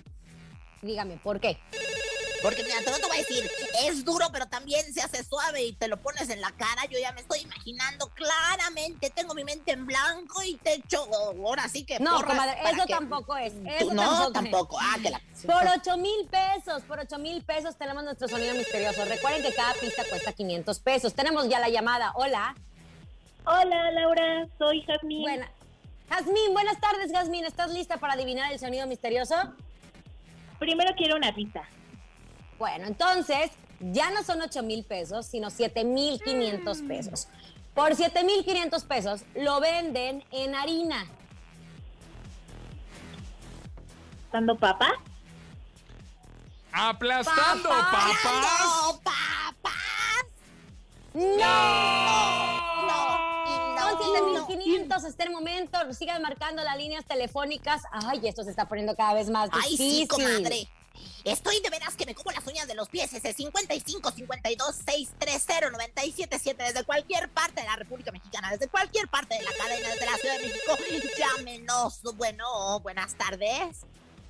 Dígame, 0.82 1.16
¿por 1.18 1.40
qué? 1.40 1.58
porque 2.42 2.62
mira, 2.62 2.76
te 2.84 2.92
lo 2.92 2.98
te 2.98 3.08
voy 3.08 3.16
a 3.16 3.20
decir, 3.22 3.50
es 3.86 4.04
duro, 4.04 4.28
pero 4.34 4.48
también 4.48 4.94
se 4.94 5.02
hace 5.02 5.24
suave 5.24 5.64
y 5.64 5.72
te 5.72 5.88
lo 5.88 5.96
pones 6.02 6.30
en 6.30 6.42
la 6.42 6.52
cara. 6.52 6.84
Yo 6.92 7.00
ya 7.00 7.14
me 7.14 7.22
estoy 7.22 7.40
imaginando 7.40 8.10
claramente, 8.10 9.10
tengo 9.10 9.34
mi 9.34 9.46
mente 9.46 9.72
en 9.72 9.86
blanco 9.86 10.44
y 10.44 10.58
te 10.58 10.74
echo 10.74 11.08
ahora 11.16 11.70
sí 11.70 11.86
que 11.86 12.02
No, 12.02 12.22
comadre, 12.26 12.58
eso 12.70 12.86
que- 12.86 12.92
tampoco 12.96 13.38
es. 13.38 13.54
Tú- 13.80 13.94
no, 13.94 14.28
es. 14.28 14.34
tampoco. 14.34 14.78
Ah, 14.78 14.98
que 15.02 15.10
la... 15.12 15.22
Por 15.46 15.66
8 15.66 15.96
mil 15.96 16.28
pesos, 16.30 16.82
por 16.84 17.00
8 17.00 17.18
mil 17.18 17.42
pesos 17.46 17.78
tenemos 17.78 18.04
nuestro 18.04 18.28
sonido 18.28 18.54
misterioso. 18.56 19.06
Recuerden 19.06 19.42
que 19.42 19.54
cada 19.56 19.74
pista 19.76 20.04
cuesta 20.10 20.34
500 20.34 20.80
pesos. 20.80 21.14
Tenemos 21.14 21.48
ya 21.48 21.62
la 21.62 21.70
llamada. 21.70 22.12
Hola. 22.16 22.56
Hola, 23.46 23.92
Laura, 23.92 24.48
soy 24.58 24.84
Jazmín. 24.84 25.22
Buena. 25.22 25.52
Jazmín, 26.10 26.54
buenas 26.54 26.80
tardes, 26.80 27.12
Jazmín. 27.12 27.44
¿Estás 27.46 27.72
lista 27.72 27.98
para 27.98 28.14
adivinar 28.14 28.52
el 28.54 28.60
sonido 28.60 28.88
misterioso? 28.88 29.36
Primero 30.60 30.94
quiero 30.96 31.18
una 31.18 31.34
pista. 31.36 31.68
Bueno, 32.58 32.88
entonces 32.88 33.52
ya 33.80 34.12
no 34.12 34.24
son 34.24 34.42
8 34.42 34.64
mil 34.64 34.86
pesos, 34.86 35.26
sino 35.26 35.50
7 35.50 35.84
mil 35.84 36.22
500 36.22 36.82
pesos. 36.84 37.28
Por 37.74 37.96
7 37.96 38.24
mil 38.24 38.46
500 38.46 38.84
pesos 38.86 39.24
lo 39.36 39.60
venden 39.60 40.24
en 40.32 40.56
harina. 40.56 41.06
Aplastando 44.32 44.58
papas. 44.58 44.92
¡No, 48.24 49.00
papás! 49.04 50.26
¡No! 51.14 51.38
No, 51.38 52.53
y 54.08 54.12
no, 54.12 54.18
Son 54.20 54.30
y 54.30 54.34
no. 54.34 54.48
7500 54.48 55.04
hasta 55.06 55.24
el 55.24 55.32
momento. 55.32 55.78
Sigan 55.94 56.22
marcando 56.22 56.64
las 56.64 56.78
líneas 56.78 57.06
telefónicas. 57.06 57.84
Ay, 57.92 58.22
esto 58.28 58.44
se 58.44 58.50
está 58.50 58.68
poniendo 58.68 58.96
cada 58.96 59.14
vez 59.14 59.30
más 59.30 59.50
Ay, 59.52 59.72
difícil. 59.72 60.02
sí, 60.02 60.08
comadre. 60.08 60.68
Estoy 61.24 61.60
de 61.62 61.70
veras 61.70 61.96
que 61.96 62.06
me 62.06 62.14
como 62.14 62.32
las 62.32 62.46
uñas 62.46 62.68
de 62.68 62.76
los 62.76 62.90
pies. 62.90 63.12
Ese 63.14 63.34
55 63.34 64.12
52 64.12 64.76
630 64.76 65.72
977 65.72 66.64
desde 66.64 66.84
cualquier 66.84 67.30
parte 67.30 67.62
de 67.62 67.68
la 67.68 67.76
República 67.78 68.12
Mexicana, 68.12 68.52
desde 68.52 68.68
cualquier 68.68 69.08
parte 69.08 69.36
de 69.36 69.44
la 69.44 69.52
cadena, 69.58 69.90
desde 69.90 70.06
la 70.06 70.18
Ciudad 70.18 70.38
de 70.38 70.48
México. 70.48 70.78
Llámenos. 71.18 72.02
Bueno, 72.16 72.80
buenas 72.82 73.16
tardes. 73.16 73.82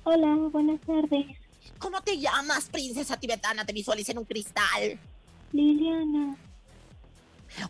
Hola, 0.04 0.36
buenas 0.50 0.80
tardes. 0.82 1.36
¿Cómo 1.78 2.00
te 2.02 2.18
llamas, 2.18 2.66
princesa 2.70 3.18
tibetana? 3.18 3.66
Te 3.66 3.72
visualicé 3.72 4.12
en 4.12 4.18
un 4.18 4.24
cristal. 4.24 4.98
Liliana. 5.52 6.36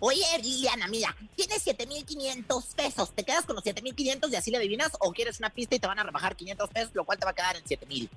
Oye, 0.00 0.24
Liliana, 0.42 0.86
mira, 0.88 1.14
tienes 1.36 1.62
7500 1.62 2.64
pesos. 2.74 3.12
¿Te 3.12 3.24
quedas 3.24 3.44
con 3.44 3.54
los 3.56 3.64
7500 3.64 4.30
y 4.32 4.36
así 4.36 4.50
le 4.50 4.58
adivinas? 4.58 4.92
¿O 5.00 5.12
quieres 5.12 5.38
una 5.38 5.50
pista 5.50 5.74
y 5.74 5.78
te 5.78 5.86
van 5.86 5.98
a 5.98 6.02
rebajar 6.02 6.36
500 6.36 6.70
pesos, 6.70 6.90
lo 6.94 7.04
cual 7.04 7.18
te 7.18 7.24
va 7.24 7.32
a 7.32 7.34
quedar 7.34 7.56
en 7.56 7.66
7000? 7.66 8.08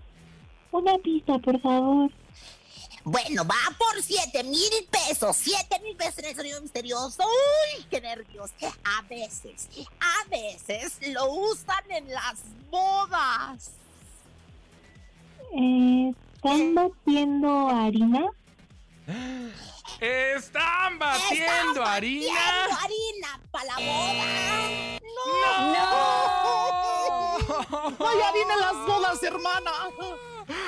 Una 0.71 0.97
pista, 0.97 1.37
por 1.39 1.59
favor. 1.61 2.11
Bueno, 3.03 3.45
va 3.45 3.55
por 3.77 4.01
7 4.01 4.43
mil 4.43 4.71
pesos. 4.91 5.37
7 5.37 5.79
mil 5.81 5.95
pesos 5.95 6.19
en 6.19 6.25
el 6.25 6.35
sonido 6.35 6.61
misterioso. 6.61 7.23
¡Uy, 7.23 7.85
qué 7.89 8.01
nervios! 8.01 8.51
A 8.83 9.01
veces, 9.03 9.69
a 9.99 10.29
veces 10.29 10.99
lo 11.13 11.31
usan 11.31 11.89
en 11.89 12.09
las 12.09 12.41
bodas. 12.69 13.71
Eh, 15.53 16.13
¿Están 16.35 16.75
batiendo 16.75 17.69
harina? 17.69 18.25
Están 19.99 20.99
batiendo 20.99 21.43
¡Están 21.81 21.87
harina. 21.87 22.33
batiendo 22.33 22.77
harina 22.83 23.39
para 23.51 23.65
la 23.65 23.75
boda! 23.77 24.99
¡No! 27.97 28.05
¡Ay, 28.07 28.21
harina 28.21 28.53
en 28.53 28.59
las 28.61 28.75
bodas, 28.85 29.23
hermana! 29.23 29.71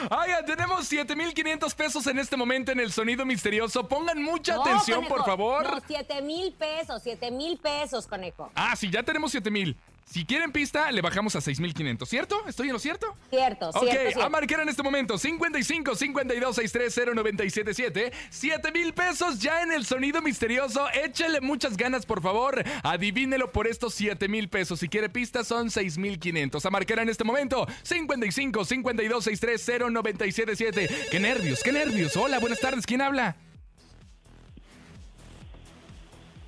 Oigan, 0.10 0.46
tenemos 0.46 0.88
7500 0.88 1.76
pesos 1.76 2.08
en 2.08 2.18
este 2.20 2.36
momento 2.36 2.72
en 2.72 2.80
el 2.80 2.92
sonido 2.92 3.24
misterioso. 3.26 3.88
Pongan 3.88 4.22
mucha 4.22 4.56
No, 4.56 4.62
atención, 4.62 5.00
conejo. 5.04 5.16
por 5.16 5.26
favor. 5.26 5.76
No, 5.76 5.82
7 5.88 6.22
mil 6.22 6.52
pesos, 6.54 7.02
7 7.04 7.32
mil 7.32 7.58
pesos, 7.60 8.08
conejo. 8.08 8.50
Ah, 8.56 8.76
sí, 8.76 8.90
ya 8.90 9.04
tenemos 9.04 9.32
7000. 9.32 9.78
Si 10.12 10.26
quieren 10.26 10.52
pista, 10.52 10.92
le 10.92 11.02
bajamos 11.02 11.36
a 11.36 11.42
6500, 11.42 12.10
¿cierto? 12.10 12.42
¿Estoy 12.48 12.66
en 12.70 12.74
lo 12.74 12.80
cierto? 12.80 13.16
Cierto, 13.30 13.70
Ok, 13.70 13.84
cierto, 13.84 14.00
a 14.00 14.12
cierto. 14.14 14.30
marcar 14.32 14.60
en 14.62 14.70
este 14.70 14.82
momento 14.82 15.20
55 15.20 15.94
52 15.96 16.56
630 16.56 17.14
977 17.14 18.12
7 18.32 18.72
mil 18.72 18.92
pesos 18.96 19.38
ya 19.38 19.62
en 19.62 19.72
el 19.72 19.86
sonido 19.86 20.20
misterioso. 20.24 20.88
Échele 20.96 21.42
muchas 21.42 21.78
ganas, 21.78 22.08
por 22.08 22.24
favor. 22.24 22.64
Adivínelo 22.82 23.52
por 23.52 23.68
estos 23.68 23.94
7 23.94 24.28
mil 24.28 24.50
pesos. 24.50 24.80
Si 24.80 24.90
quiere 24.90 25.10
pistas, 25.10 25.46
son 25.46 25.70
6500. 25.70 26.66
A 26.66 26.70
marcar 26.72 26.98
en 26.98 27.10
este 27.10 27.24
momento 27.24 27.68
55 27.84 28.66
52 28.66 29.24
630 29.24 29.92
977 29.92 31.08
Qué 31.12 31.20
nervios, 31.20 31.62
qué 31.62 31.72
nervios. 31.72 32.18
Hola, 32.18 32.40
buenas 32.40 32.60
tardes. 32.60 32.88
¿Quién 32.88 33.04
habla? 33.04 33.36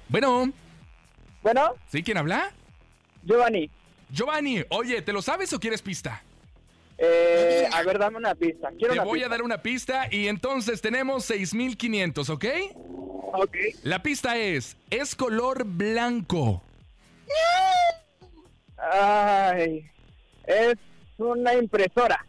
Bueno, 0.09 0.51
Bueno, 1.43 1.75
¿sí? 1.91 2.01
¿Quién 2.01 2.17
habla? 2.17 2.51
Giovanni, 3.23 3.69
Giovanni, 4.09 4.63
oye, 4.69 5.01
¿te 5.01 5.13
lo 5.13 5.21
sabes 5.21 5.51
o 5.53 5.59
quieres 5.59 5.81
pista? 5.81 6.21
eh, 6.97 7.67
a 7.73 7.81
ver, 7.83 7.97
dame 7.97 8.17
una 8.17 8.35
pista. 8.35 8.69
Quiero 8.77 8.93
Te 8.93 8.99
una 8.99 9.03
voy 9.03 9.19
pista. 9.19 9.25
a 9.25 9.29
dar 9.29 9.41
una 9.41 9.57
pista 9.63 10.07
y 10.11 10.27
entonces 10.27 10.81
tenemos 10.81 11.25
6500, 11.25 12.29
¿ok? 12.29 12.45
Ok. 13.33 13.55
La 13.83 14.03
pista 14.03 14.37
es, 14.37 14.77
es 14.89 15.15
color 15.15 15.63
blanco. 15.65 16.61
Ay, 18.77 19.89
es 20.45 20.75
una 21.17 21.53
impresora. 21.53 22.25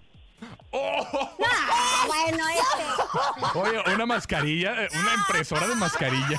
Ah, 0.72 2.05
bueno, 2.07 2.44
este. 2.48 3.59
Oye, 3.59 3.94
una 3.94 4.07
mascarilla, 4.07 4.85
eh, 4.85 4.88
una 4.98 5.14
impresora 5.14 5.66
de 5.68 5.74
mascarilla. 5.74 6.38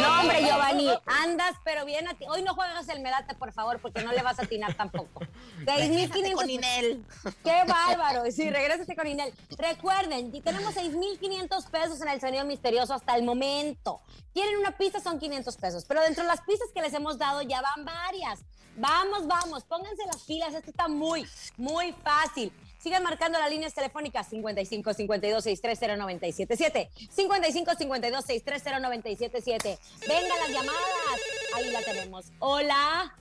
No, 0.00 0.20
hombre, 0.20 0.42
Giovanni, 0.42 0.90
andas 1.06 1.54
pero 1.64 1.84
bien 1.84 2.06
a 2.08 2.14
ti. 2.14 2.24
Hoy 2.28 2.42
no 2.42 2.54
juegas 2.54 2.88
el 2.88 3.00
medate, 3.00 3.34
por 3.34 3.52
favor, 3.52 3.80
porque 3.80 4.02
no 4.02 4.12
le 4.12 4.22
vas 4.22 4.38
a 4.38 4.42
atinar 4.42 4.74
tampoco. 4.74 5.20
Regrésate 5.58 6.20
6.500. 6.20 6.34
con 6.34 6.50
Inel. 6.50 7.04
¡Qué 7.42 7.64
bárbaro! 7.66 8.30
Sí, 8.30 8.50
regrésate 8.50 8.94
con 8.94 9.06
Inel. 9.06 9.32
Recuerden, 9.56 10.30
tenemos 10.42 10.74
6.500 10.74 11.70
pesos 11.70 12.00
en 12.00 12.08
el 12.08 12.20
sonido 12.20 12.44
misterioso 12.44 12.94
hasta 12.94 13.16
el 13.16 13.22
momento. 13.22 14.00
Quieren 14.32 14.58
una 14.58 14.76
pista, 14.76 15.00
son 15.00 15.18
500 15.18 15.56
pesos. 15.56 15.84
Pero 15.86 16.02
dentro 16.02 16.22
de 16.22 16.28
las 16.28 16.42
pistas 16.42 16.68
que 16.74 16.82
les 16.82 16.92
hemos 16.92 17.18
dado 17.18 17.42
ya 17.42 17.62
van 17.62 17.84
varias. 17.84 18.40
Vamos, 18.76 19.26
vamos, 19.26 19.64
pónganse 19.64 20.04
las 20.06 20.22
pilas. 20.22 20.54
Esto 20.54 20.70
está 20.70 20.88
muy, 20.88 21.26
muy 21.56 21.92
fácil. 22.04 22.52
Sigan 22.86 23.02
marcando 23.02 23.36
las 23.40 23.50
líneas 23.50 23.74
telefónicas 23.74 24.28
55 24.28 24.94
52 24.94 25.42
630 25.42 25.96
977 25.96 26.88
55 27.10 27.74
52 27.74 28.24
630 28.24 28.78
977 28.78 29.78
Venga 30.06 30.36
las 30.36 30.48
llamadas. 30.50 31.20
Ahí 31.56 31.72
la 31.72 31.82
tenemos. 31.82 32.30
Hola. 32.38 33.12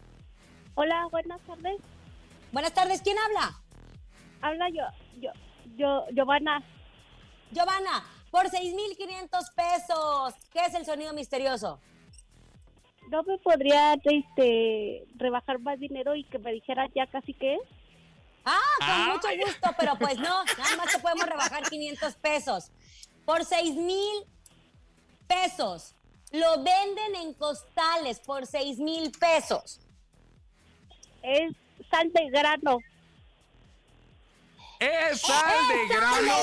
Hola, 0.75 1.07
buenas 1.09 1.41
tardes. 1.47 1.81
Buenas 2.51 2.73
tardes. 2.75 3.01
¿Quién 3.01 3.17
habla? 3.17 3.59
Habla 4.41 4.69
yo, 4.69 4.83
yo, 5.19 5.31
yo, 5.75 6.05
Giovanna. 6.11 6.63
Giovanna, 7.49 8.05
por 8.29 8.47
6,500 8.47 9.49
pesos. 9.49 10.35
¿Qué 10.53 10.59
es 10.59 10.75
el 10.75 10.85
sonido 10.85 11.11
misterioso? 11.13 11.79
¿No 13.09 13.23
me 13.23 13.39
podría 13.39 13.95
este, 13.95 15.07
rebajar 15.15 15.57
más 15.57 15.79
dinero 15.79 16.15
y 16.15 16.23
que 16.25 16.37
me 16.37 16.51
dijera 16.51 16.87
ya 16.93 17.07
casi 17.07 17.33
qué 17.33 17.55
es? 17.55 17.61
Ah, 18.45 18.59
con 18.79 18.87
Ah. 18.89 19.09
mucho 19.13 19.27
gusto, 19.45 19.69
pero 19.77 19.97
pues 19.97 20.17
no, 20.19 20.43
nada 20.43 20.75
más 20.77 20.91
te 20.91 20.99
podemos 20.99 21.25
rebajar 21.25 21.63
500 21.69 22.15
pesos. 22.15 22.71
Por 23.25 23.43
6 23.43 23.75
mil 23.75 24.25
pesos. 25.27 25.95
Lo 26.31 26.57
venden 26.63 27.15
en 27.15 27.33
costales 27.33 28.19
por 28.19 28.45
6 28.45 28.77
mil 28.79 29.11
pesos. 29.11 29.79
Es 31.23 31.53
sal 31.89 32.11
de 32.13 32.29
grano. 32.29 32.77
¿Es 34.79 35.21
sal 35.21 35.67
de 35.69 35.87
grano? 35.95 36.33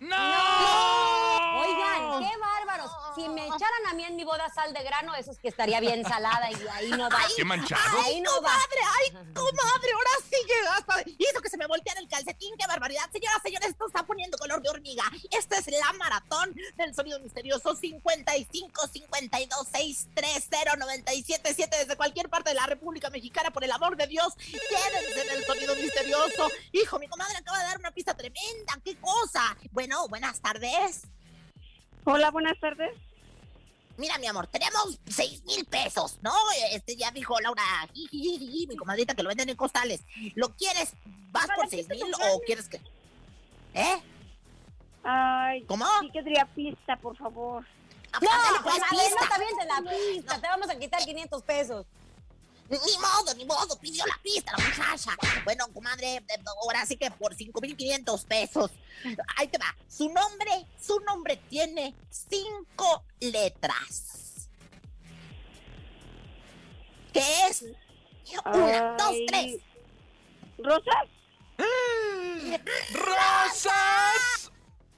¡No! 0.00 1.60
Oigan, 1.60 2.20
qué 2.22 2.36
bárbaros. 2.38 2.57
Si 3.18 3.28
me 3.28 3.46
echaran 3.46 3.86
a 3.90 3.94
mí 3.94 4.04
en 4.04 4.14
mi 4.14 4.22
boda 4.22 4.48
sal 4.54 4.72
de 4.72 4.80
grano, 4.84 5.12
eso 5.16 5.32
es 5.32 5.40
que 5.40 5.48
estaría 5.48 5.80
bien 5.80 6.04
salada 6.04 6.52
y 6.52 6.68
ahí 6.68 6.90
no 6.90 7.10
va. 7.10 7.18
¡Qué 7.36 7.44
manchado! 7.44 8.00
Ahí 8.04 8.20
no 8.20 8.32
comadre, 8.36 8.80
ay, 9.00 9.10
comadre, 9.34 9.92
ahora 9.92 10.10
sí 10.30 10.36
llegaste. 10.46 11.16
Hizo 11.18 11.42
que 11.42 11.50
se 11.50 11.56
me 11.56 11.66
volteara 11.66 11.98
el 11.98 12.06
calcetín, 12.06 12.54
qué 12.56 12.68
barbaridad. 12.68 13.10
Señoras, 13.10 13.42
señores, 13.42 13.70
esto 13.70 13.88
está 13.88 14.06
poniendo 14.06 14.38
color 14.38 14.62
de 14.62 14.68
hormiga. 14.68 15.02
Esta 15.32 15.58
es 15.58 15.66
la 15.66 15.92
maratón 15.94 16.54
del 16.76 16.94
sonido 16.94 17.18
misterioso 17.18 17.74
55 17.74 18.86
52 18.86 19.66
630 19.66 20.76
977 20.76 21.76
desde 21.76 21.96
cualquier 21.96 22.28
parte 22.28 22.50
de 22.50 22.54
la 22.54 22.66
República 22.66 23.10
Mexicana. 23.10 23.50
Por 23.50 23.64
el 23.64 23.72
amor 23.72 23.96
de 23.96 24.06
Dios, 24.06 24.32
quédense 24.36 25.22
en 25.22 25.38
el 25.38 25.44
sonido 25.44 25.74
misterioso. 25.74 26.48
Hijo, 26.70 27.00
mi 27.00 27.08
comadre 27.08 27.36
acaba 27.36 27.58
de 27.58 27.64
dar 27.64 27.78
una 27.78 27.90
pista 27.90 28.14
tremenda. 28.14 28.78
¡Qué 28.84 28.96
cosa! 29.00 29.56
Bueno, 29.72 30.06
buenas 30.06 30.40
tardes. 30.40 31.02
Hola, 32.10 32.30
buenas 32.30 32.58
tardes. 32.58 32.96
Mira, 33.98 34.16
mi 34.16 34.26
amor, 34.26 34.46
tenemos 34.46 34.98
seis 35.06 35.44
mil 35.44 35.66
pesos, 35.66 36.18
¿no? 36.22 36.32
Este 36.72 36.96
ya 36.96 37.10
dijo 37.10 37.38
Laura, 37.38 37.62
mi 37.92 38.76
comadrita, 38.76 39.14
que 39.14 39.22
lo 39.22 39.28
venden 39.28 39.50
en 39.50 39.56
costales. 39.56 40.00
¿Lo 40.34 40.48
quieres? 40.56 40.94
¿Vas 41.32 41.48
por 41.54 41.68
seis 41.68 41.86
mil 41.90 42.04
o 42.14 42.40
quieres 42.46 42.66
que.? 42.70 42.80
¿Eh? 43.74 44.02
Ay, 45.04 45.64
¿Cómo? 45.64 45.84
sí 46.00 46.10
querría 46.10 46.46
pista, 46.46 46.96
por 46.96 47.14
favor. 47.14 47.62
No, 48.22 48.30
Ándale, 48.30 48.58
pues, 48.62 48.78
no 48.78 48.88
pista. 48.88 49.28
te 49.28 49.34
avientes 49.34 49.66
la 49.66 49.90
pista. 49.90 50.40
Te 50.40 50.46
vamos 50.46 50.70
a 50.70 50.78
quitar 50.78 51.04
500 51.04 51.42
pesos. 51.42 51.86
Ni 52.68 52.98
modo, 52.98 53.34
ni 53.34 53.44
modo, 53.46 53.78
pidió 53.78 54.04
la 54.04 54.18
pista 54.22 54.52
la 54.56 54.64
muchacha. 54.64 55.16
Bueno, 55.44 55.66
comadre, 55.72 56.16
eh, 56.16 56.24
ahora 56.62 56.84
sí 56.84 56.96
que 56.96 57.10
por 57.10 57.34
5,500 57.34 58.24
pesos. 58.24 58.70
Ahí 59.36 59.48
te 59.48 59.56
va. 59.58 59.74
Su 59.88 60.10
nombre, 60.10 60.66
su 60.78 61.00
nombre 61.00 61.38
tiene 61.48 61.94
cinco 62.10 63.04
letras. 63.20 64.48
¿Qué 67.12 67.22
es? 67.48 67.64
Una, 68.44 68.96
dos, 68.96 69.14
tres. 69.26 69.60
¿Rosas? 70.58 71.08
¡Rosas! 72.92 74.52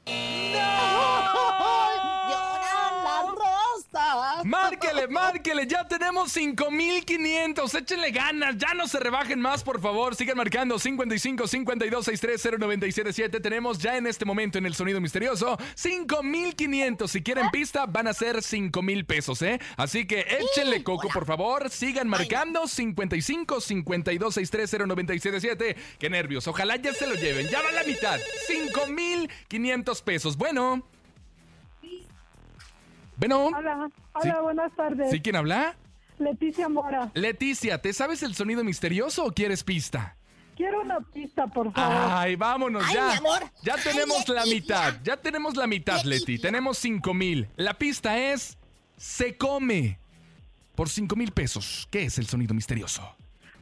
¡Lloran 0.11 1.25
las 1.35 1.90
rosas! 3.93 4.45
Márquele, 4.45 5.09
márquele, 5.09 5.67
ya 5.67 5.87
tenemos 5.87 6.33
5500. 6.33 7.75
Échenle 7.75 8.11
ganas, 8.11 8.57
ya 8.57 8.75
no 8.75 8.87
se 8.87 8.99
rebajen 9.01 9.41
más, 9.41 9.63
por 9.63 9.81
favor. 9.81 10.15
Sigan 10.15 10.37
marcando 10.37 10.79
55 10.79 11.47
52 11.47 12.05
630 12.05 12.59
977. 12.59 13.41
Tenemos 13.41 13.79
ya 13.79 13.97
en 13.97 14.07
este 14.07 14.25
momento 14.25 14.59
en 14.59 14.67
el 14.67 14.75
sonido 14.75 15.01
misterioso 15.01 15.59
5500. 15.75 17.11
Si 17.11 17.23
quieren 17.23 17.51
pista, 17.51 17.87
van 17.87 18.07
a 18.07 18.15
ser 18.15 18.43
5000 18.43 19.05
pesos, 19.05 19.43
¿eh? 19.43 19.61
Así 19.77 20.07
que 20.07 20.21
échenle 20.21 20.83
coco, 20.83 21.09
por 21.09 21.27
favor. 21.27 21.71
Sigan 21.71 22.09
marcando 22.09 22.67
55 22.67 23.61
52 23.61 24.35
630 24.35 24.87
977. 24.87 25.77
Qué 25.99 26.11
nervios, 26.11 26.47
ojalá 26.49 26.77
ya 26.77 26.93
se 26.93 27.07
lo 27.07 27.15
lleven. 27.15 27.49
Ya 27.49 27.63
va 27.63 27.71
la 27.73 27.85
mitad. 27.85 28.19
5500 28.47 30.03
pesos. 30.03 30.37
Bueno. 30.37 30.85
Bueno. 33.21 33.47
Hola, 33.49 33.91
hola, 34.15 34.23
Sí. 34.23 34.31
buenas 34.43 34.75
tardes. 34.75 35.11
¿Sí 35.11 35.21
quién 35.21 35.37
habla? 35.37 35.77
Leticia 36.19 36.69
Mora. 36.69 37.11
Leticia, 37.15 37.81
¿te 37.81 37.93
sabes 37.93 38.23
el 38.23 38.35
sonido 38.35 38.65
misterioso 38.65 39.25
o 39.27 39.33
quieres 39.33 39.63
pista? 39.63 40.17
Quiero 40.57 40.81
una 40.83 41.01
pista, 41.01 41.47
por 41.47 41.73
favor. 41.73 41.97
Ay, 42.13 42.37
vámonos 42.37 42.85
Ay, 42.89 42.95
ya. 42.95 43.07
mi 43.13 43.17
amor. 43.19 43.43
Ya 43.63 43.75
Ay, 43.75 43.81
tenemos 43.85 44.29
la 44.29 44.45
Leticia. 44.45 44.55
mitad. 44.55 44.95
Ya 45.03 45.17
tenemos 45.17 45.57
la 45.57 45.67
mitad, 45.67 46.03
Leti. 46.05 46.39
Tenemos 46.39 46.79
cinco 46.79 47.15
mil. 47.15 47.49
La 47.57 47.75
pista 47.75 48.19
es 48.19 48.59
se 48.97 49.37
come 49.39 49.99
por 50.75 50.89
cinco 50.89 51.15
mil 51.17 51.33
pesos. 51.33 51.89
¿Qué 51.91 52.05
es 52.05 52.19
el 52.19 52.27
sonido 52.27 52.55
misterioso? 52.55 53.03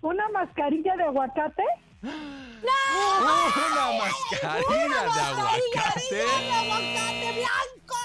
¿Una 0.02 0.28
mascarilla 0.30 0.96
de 0.96 1.02
aguacate? 1.04 1.62
Una 2.02 2.12
mascarilla 3.98 5.02
de 5.14 5.20
aguacate. 5.20 6.22
¡El 6.22 6.52
aguacate 6.52 7.32
blanco! 7.32 7.96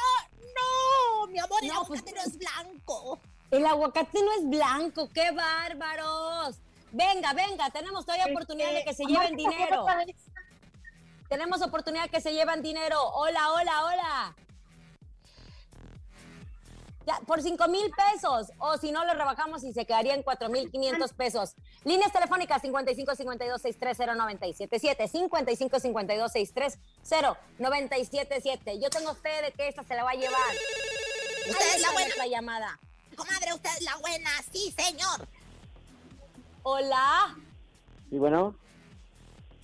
¡No! 0.56 1.28
Mi 1.28 1.39
amor, 1.39 1.64
el 1.64 1.72
aguacate 1.72 2.12
no 2.14 2.22
es 2.22 2.38
blanco. 2.38 3.20
El 3.51 3.66
aguacate 3.66 4.20
no 4.22 4.32
es 4.34 4.49
blanco, 4.49 5.10
qué 5.14 5.32
bárbaros. 5.32 6.58
Venga, 6.91 7.34
venga, 7.34 7.70
tenemos 7.72 8.06
todavía 8.06 8.28
oportunidad 8.32 8.72
de 8.72 8.84
que 8.84 8.93
se 8.93 9.06
lleven 9.06 9.36
dinero. 9.36 9.86
Tenemos 11.28 11.62
oportunidad 11.62 12.04
de 12.04 12.10
que 12.10 12.22
se 12.22 12.34
llevan 12.34 12.62
dinero. 12.62 13.01
Hola, 13.14 13.51
hola, 13.51 13.86
hola. 13.86 14.36
Ya, 17.06 17.20
por 17.28 17.41
5 17.41 17.68
mil 17.68 17.91
pesos. 17.91 18.51
O 18.60 18.78
si 18.78 18.91
no, 18.91 19.04
lo 19.06 19.14
rebajamos 19.14 19.64
y 19.64 19.74
se 19.74 19.86
quedaría 19.86 20.14
en 20.14 20.24
4 20.24 20.47
mil 20.49 20.72
500 20.72 21.14
pesos. 21.14 21.56
Líneas 21.84 22.12
telefónicas 22.12 22.62
55 22.62 23.16
52 23.16 23.62
630 23.62 24.16
977 24.16 25.08
55 25.08 25.80
52 25.80 26.32
630 26.32 27.39
977 27.60 28.80
Yo 28.80 28.89
tengo 28.89 29.14
fe 29.16 29.41
de 29.41 29.51
que 29.51 29.68
esta 29.68 29.84
se 29.84 29.95
la 29.95 30.04
va 30.04 30.12
a 30.12 30.16
llevar. 30.16 30.56
Usted 31.49 31.76
es 31.76 31.82
la 31.82 31.88
buena. 31.91 32.06
nuestra 32.06 32.28
llamada. 32.28 32.80
Comadre, 33.18 33.54
usted 33.54 33.70
es 33.78 33.84
la 33.84 33.97
buena. 33.97 34.30
Sí, 34.51 34.72
señor. 34.72 35.28
Hola. 36.64 37.36
Y 38.10 38.18
bueno, 38.18 38.56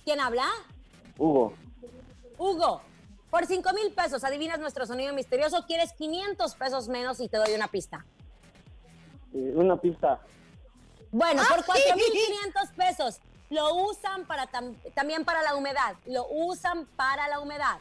¿Quién 0.04 0.20
habla? 0.20 0.46
Hugo, 1.18 1.54
Hugo. 2.38 2.82
Por 3.30 3.46
5 3.46 3.72
mil 3.72 3.92
pesos 3.92 4.24
adivinas 4.24 4.58
nuestro 4.58 4.86
sonido 4.86 5.14
misterioso. 5.14 5.64
Quieres 5.66 5.92
500 5.92 6.54
pesos 6.56 6.88
menos 6.88 7.20
y 7.20 7.28
te 7.28 7.36
doy 7.36 7.52
una 7.54 7.68
pista. 7.68 8.04
eh, 9.32 9.52
una 9.54 9.76
pista. 9.76 10.18
Bueno, 11.12 11.40
Ah, 11.44 11.54
por 11.54 11.64
4,500 11.64 12.70
pesos. 12.76 13.20
Lo 13.48 13.74
usan 13.76 14.24
para 14.26 14.48
tam- 14.50 14.74
también 14.94 15.24
para 15.24 15.42
la 15.42 15.54
humedad. 15.54 15.94
Lo 16.06 16.26
usan 16.28 16.86
para 16.96 17.28
la 17.28 17.38
humedad. 17.40 17.78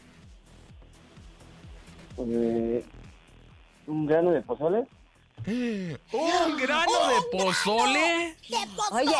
Eh, 2.17 2.85
un 3.87 4.05
grano 4.05 4.31
de 4.31 4.41
pozole. 4.41 4.87
¿Un 6.11 6.57
grano 6.57 7.07
de 7.07 7.37
pozole? 7.37 8.37
Oye, 8.91 9.15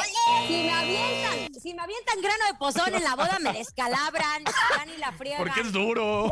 si 0.48 0.54
me 0.64 0.72
avientan, 0.72 1.62
si 1.62 1.74
me 1.74 1.82
avientan 1.82 2.22
grano 2.22 2.46
de 2.52 2.54
pozole 2.58 2.98
en 2.98 3.04
la 3.04 3.16
boda 3.16 3.38
me 3.40 3.54
descalabran, 3.54 4.44
ni 4.88 4.98
la 4.98 5.12
friegan. 5.14 5.46
Porque 5.46 5.62
es 5.62 5.72
duro. 5.72 6.30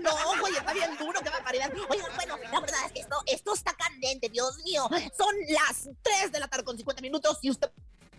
No, 0.00 0.10
oye, 0.42 0.58
está 0.58 0.72
bien 0.72 0.96
duro, 0.98 1.20
qué 1.20 1.30
barbaridad. 1.30 1.70
Oigan, 1.88 2.10
bueno, 2.16 2.36
la 2.50 2.60
verdad 2.60 2.80
es 2.86 2.92
que 2.92 3.00
esto, 3.00 3.16
esto 3.26 3.54
está 3.54 3.72
candente, 3.74 4.28
Dios 4.28 4.58
mío. 4.64 4.88
Son 5.16 5.34
las 5.48 5.88
3 6.02 6.32
de 6.32 6.40
la 6.40 6.48
tarde 6.48 6.64
con 6.64 6.76
50 6.76 7.02
minutos 7.02 7.38
y 7.42 7.50
usted 7.50 7.70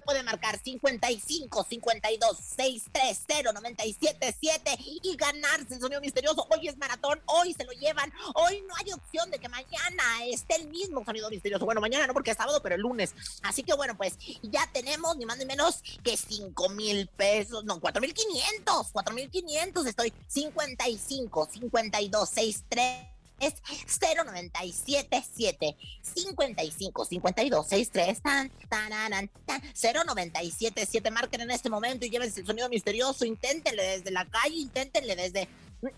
puede 0.08 0.24
marcar 0.24 0.58
55 0.58 1.66
52 1.70 2.38
630 2.38 3.51
977 3.51 4.78
y 5.03 5.16
ganarse 5.18 5.74
el 5.74 5.82
sonido 5.82 5.99
misterioso. 5.99 6.47
Hoy 6.49 6.70
es 6.70 6.78
maratón, 6.78 7.22
hoy 7.26 7.53
se 7.53 7.66
lo 7.66 7.74
llevan. 7.74 8.12
Hoy 8.36 8.64
no 8.66 8.74
hay 8.78 8.93
opción 8.93 9.30
de 9.30 9.38
que 9.38 9.49
mañana 9.49 10.26
esté 10.32 10.55
el 10.55 10.70
mismo 10.70 11.03
sonido 11.03 11.30
misterioso. 11.30 11.66
Bueno, 11.66 11.82
mañana 11.82 12.08
no 12.08 12.14
porque 12.14 12.32
es 12.32 12.38
sábado, 12.38 12.62
pero 12.64 12.76
el 12.76 12.82
lunes. 12.82 13.14
Así 13.43 13.64
que 13.64 13.74
bueno, 13.74 13.97
pues 13.97 14.18
ya 14.41 14.66
tenemos 14.72 15.18
ni 15.18 15.26
más 15.26 15.38
ni 15.38 15.45
menos 15.45 15.84
que 16.03 16.16
5 16.16 16.70
mil 16.70 17.08
pesos, 17.08 17.66
no, 17.66 17.82
4 17.82 18.01
mil 18.01 18.14
500, 18.14 18.88
4 18.93 19.14
mil 19.14 19.30
500. 19.30 19.86
Estoy 19.88 20.14
55 20.30 21.49
52 21.51 22.30
63 22.30 23.16
es 23.39 23.55
0977 23.88 25.75
55 26.01 27.05
52 27.05 27.67
63 27.67 28.21
tan 28.21 28.49
tararan, 28.69 29.29
tan 29.45 29.61
0977 29.61 31.11
marquen 31.11 31.41
en 31.41 31.51
este 31.51 31.69
momento 31.69 32.05
y 32.05 32.09
llévense 32.09 32.41
el 32.41 32.47
sonido 32.47 32.69
misterioso 32.69 33.25
inténtenle 33.25 33.83
desde 33.83 34.11
la 34.11 34.25
calle 34.25 34.55
inténtenle 34.55 35.15
desde 35.15 35.47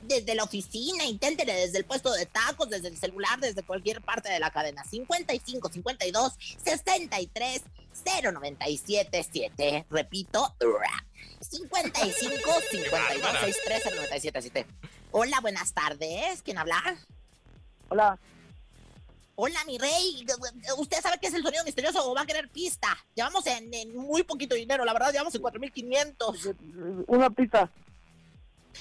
desde 0.01 0.35
la 0.35 0.43
oficina 0.43 1.05
inténtenle 1.05 1.53
desde 1.53 1.77
el 1.77 1.85
puesto 1.85 2.11
de 2.11 2.25
tacos 2.25 2.69
desde 2.69 2.89
el 2.89 2.97
celular 2.97 3.39
desde 3.39 3.63
cualquier 3.63 4.01
parte 4.01 4.29
de 4.29 4.37
la 4.39 4.51
cadena 4.51 4.83
55 4.83 5.71
52 5.71 6.33
63 6.61 7.61
0977 8.03 9.85
repito 9.89 10.53
55 11.39 12.39
52 12.71 13.31
63 13.39 13.83
0977 13.83 14.65
Hola, 15.11 15.39
buenas 15.41 15.73
tardes. 15.73 16.43
¿Quién 16.43 16.59
habla? 16.59 16.99
Hola. 17.89 18.17
Hola, 19.35 19.63
mi 19.65 19.77
rey. 19.77 20.25
¿Usted 20.77 21.01
sabe 21.01 21.17
qué 21.21 21.27
es 21.27 21.33
el 21.33 21.43
sonido 21.43 21.63
misterioso 21.63 22.09
o 22.09 22.13
va 22.13 22.21
a 22.21 22.25
querer 22.25 22.49
pista? 22.49 22.87
Llevamos 23.15 23.45
en, 23.47 23.73
en 23.73 23.95
muy 23.95 24.23
poquito 24.23 24.53
dinero, 24.55 24.83
la 24.83 24.91
verdad, 24.93 25.11
llevamos 25.13 25.33
en 25.35 25.41
4.500. 25.41 26.55
Una 27.07 27.29
pista. 27.29 27.69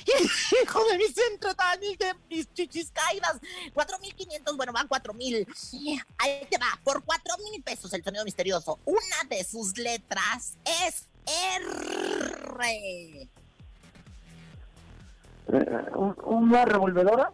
Hijo 0.62 0.84
de 0.90 0.98
mi 0.98 1.04
centro, 1.06 1.54
Dani, 1.54 1.96
de 1.96 2.14
mis 2.28 2.52
chichis 2.52 2.90
caídas. 2.90 3.40
4.500, 3.74 4.56
bueno, 4.56 4.72
van 4.72 4.88
4.000. 4.88 5.46
Ahí 6.18 6.46
te 6.50 6.58
va, 6.58 6.66
por 6.82 7.04
4.000 7.04 7.62
pesos 7.64 7.92
el 7.94 8.02
sonido 8.02 8.24
misterioso. 8.24 8.78
Una 8.84 9.28
de 9.28 9.44
sus 9.44 9.78
letras 9.78 10.56
es 10.84 11.06
R. 11.54 13.28
Eh, 15.50 15.90
¿un- 15.94 16.16
¿Una 16.24 16.64
revolvedora? 16.64 17.32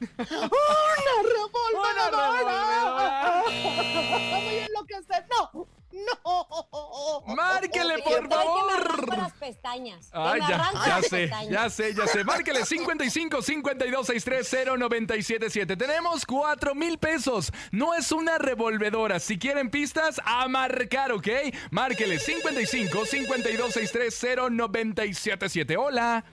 ¡Una 0.00 1.22
revolvedora! 1.22 3.42
Voy 3.44 4.58
a 4.58 4.66
enloquecer. 4.66 5.24
No, 5.30 5.66
no. 5.92 7.24
Márquele, 7.34 7.98
por 8.02 8.28
que 8.28 8.34
favor. 8.34 9.16
las 9.16 9.32
pestañas. 9.34 10.10
Ay, 10.12 10.40
me 10.40 10.48
ya, 10.48 10.72
ya 10.72 10.88
las 10.88 11.06
sé, 11.06 11.16
pestañas. 11.28 11.50
ya 11.50 11.70
sé, 11.70 11.94
ya 11.94 12.06
sé. 12.06 12.24
Márquele 12.24 12.64
55 12.66 13.40
52 13.42 14.06
630 14.06 14.76
977. 14.76 15.76
Tenemos 15.76 16.26
4 16.26 16.74
mil 16.74 16.98
pesos. 16.98 17.50
No 17.72 17.94
es 17.94 18.12
una 18.12 18.36
revolvedora. 18.38 19.18
Si 19.20 19.38
quieren 19.38 19.70
pistas, 19.70 20.20
a 20.24 20.46
marcar, 20.48 21.12
¿ok? 21.12 21.28
Márquele 21.70 22.18
55 22.18 23.06
52 23.06 23.72
630 23.72 24.50
977. 24.50 25.76
Hola. 25.78 26.24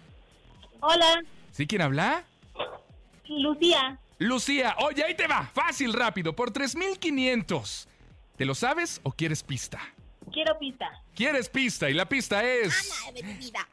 Hola, 0.81 1.23
¿Sí 1.51 1.65
quién 1.65 1.81
habla? 1.81 2.25
Lucía. 3.27 3.99
Lucía, 4.19 4.75
oye, 4.79 5.03
ahí 5.03 5.15
te 5.15 5.27
va. 5.27 5.49
Fácil, 5.53 5.93
rápido. 5.93 6.35
Por 6.35 6.51
3500. 6.51 7.87
¿Te 8.37 8.45
lo 8.45 8.55
sabes 8.55 8.99
o 9.03 9.11
quieres 9.11 9.43
pista? 9.43 9.79
Quiero 10.31 10.57
pista. 10.57 10.89
¿Quieres 11.15 11.49
pista? 11.49 11.89
Y 11.89 11.93
la 11.93 12.07
pista 12.07 12.43
es. 12.43 13.03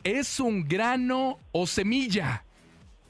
¿Es 0.03 0.41
un 0.41 0.67
grano 0.67 1.39
o 1.53 1.67
semilla? 1.67 2.45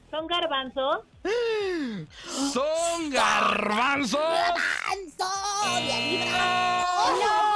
¿Son 0.09 0.27
garbanzos? 0.27 1.05
¡Son 2.53 3.09
garbanzos! 3.09 4.19
¡No! 7.19 7.50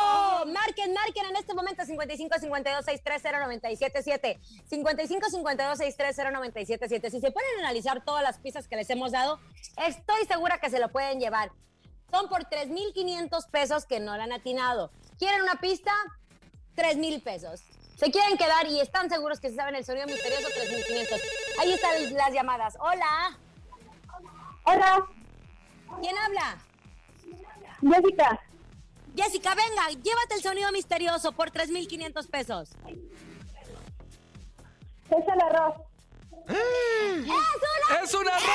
Marquen, 1.56 1.78
marquen 1.78 1.86
en 1.86 1.86
este 1.86 1.86
momento 1.86 1.86
55 1.86 2.40
52 2.40 2.86
630 2.86 3.40
977 3.40 4.40
55 4.68 5.30
52 5.30 5.78
630 5.78 6.32
977 6.32 7.12
Si 7.12 7.22
se 7.22 7.32
pueden 7.32 7.60
analizar 7.60 8.04
todas 8.04 8.24
las 8.24 8.40
pistas 8.40 8.68
que 8.68 8.76
les 8.76 8.90
hemos 8.90 9.12
dado, 9.12 9.40
estoy 9.86 10.26
segura 10.28 10.60
que 10.60 10.70
se 10.70 10.80
lo 10.80 10.90
pueden 10.92 11.20
llevar. 11.20 11.52
Son 12.12 12.30
por 12.30 12.46
3,500 12.46 13.48
pesos 13.48 13.86
que 13.86 14.00
no 14.00 14.16
la 14.16 14.26
han 14.26 14.32
atinado. 14.32 14.92
¿Quieren 15.18 15.42
una 15.42 15.60
pista? 15.60 15.92
3,000 16.76 17.22
pesos. 17.22 17.62
Se 17.98 18.12
quieren 18.12 18.38
quedar 18.38 18.68
y 18.68 18.82
están 18.82 19.10
seguros 19.10 19.40
que 19.40 19.50
se 19.50 19.56
saben 19.56 19.76
el 19.76 19.86
sonido 19.86 20.06
misterioso 20.08 20.48
3,500. 20.54 21.22
Ahí 21.60 21.74
están 21.74 22.14
las 22.14 22.34
llamadas. 22.34 22.78
Hola. 22.80 23.40
Hola. 24.66 25.08
¿Quién 26.02 26.18
habla? 26.18 26.58
Jessica. 27.82 28.42
Jessica, 29.16 29.56
venga, 29.56 29.90
llévate 29.90 30.36
el 30.36 30.42
sonido 30.42 30.72
misterioso 30.72 31.32
por 31.32 31.52
3,500 31.52 32.28
pesos. 32.28 32.70
Es 35.10 35.28
el 35.28 35.42
arroz. 35.42 35.76
¡Es 36.48 36.56
una! 36.58 38.04
¡Es 38.04 38.14
un 38.14 38.28
arroz! 38.28 38.46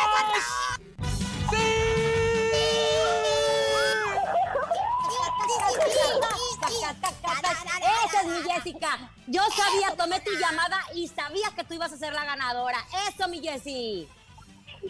Esa 8.07 8.21
es 8.23 8.27
mi 8.27 8.51
Jessica. 8.51 9.13
Yo 9.27 9.43
sabía, 9.57 9.97
tomé 9.97 10.21
tu 10.21 10.33
llamada 10.33 10.81
y 10.95 11.09
sabía 11.09 11.51
que 11.55 11.65
tú 11.65 11.75
ibas 11.75 11.93
a 11.93 11.97
ser 11.97 12.13
la 12.13 12.25
ganadora. 12.25 12.85
Eso, 13.09 13.29
mi 13.29 13.41
Jessie. 13.41 14.09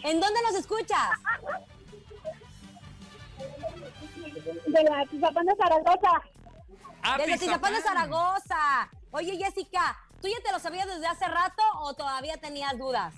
¿En 0.03 0.19
dónde 0.19 0.41
nos 0.43 0.55
escuchas? 0.55 1.11
De 4.43 4.83
la 4.83 5.05
Tizapán 5.05 5.45
de 5.45 5.55
Zaragoza. 5.55 6.21
Desde 7.17 7.37
Tizapán 7.37 7.73
de 7.73 7.81
Zaragoza. 7.81 8.89
Oye, 9.11 9.37
Jessica, 9.37 9.97
¿tú 10.21 10.27
ya 10.27 10.41
te 10.43 10.51
lo 10.51 10.59
sabías 10.59 10.87
desde 10.87 11.07
hace 11.07 11.27
rato 11.27 11.63
o 11.79 11.93
todavía 11.93 12.37
tenías 12.37 12.77
dudas? 12.77 13.13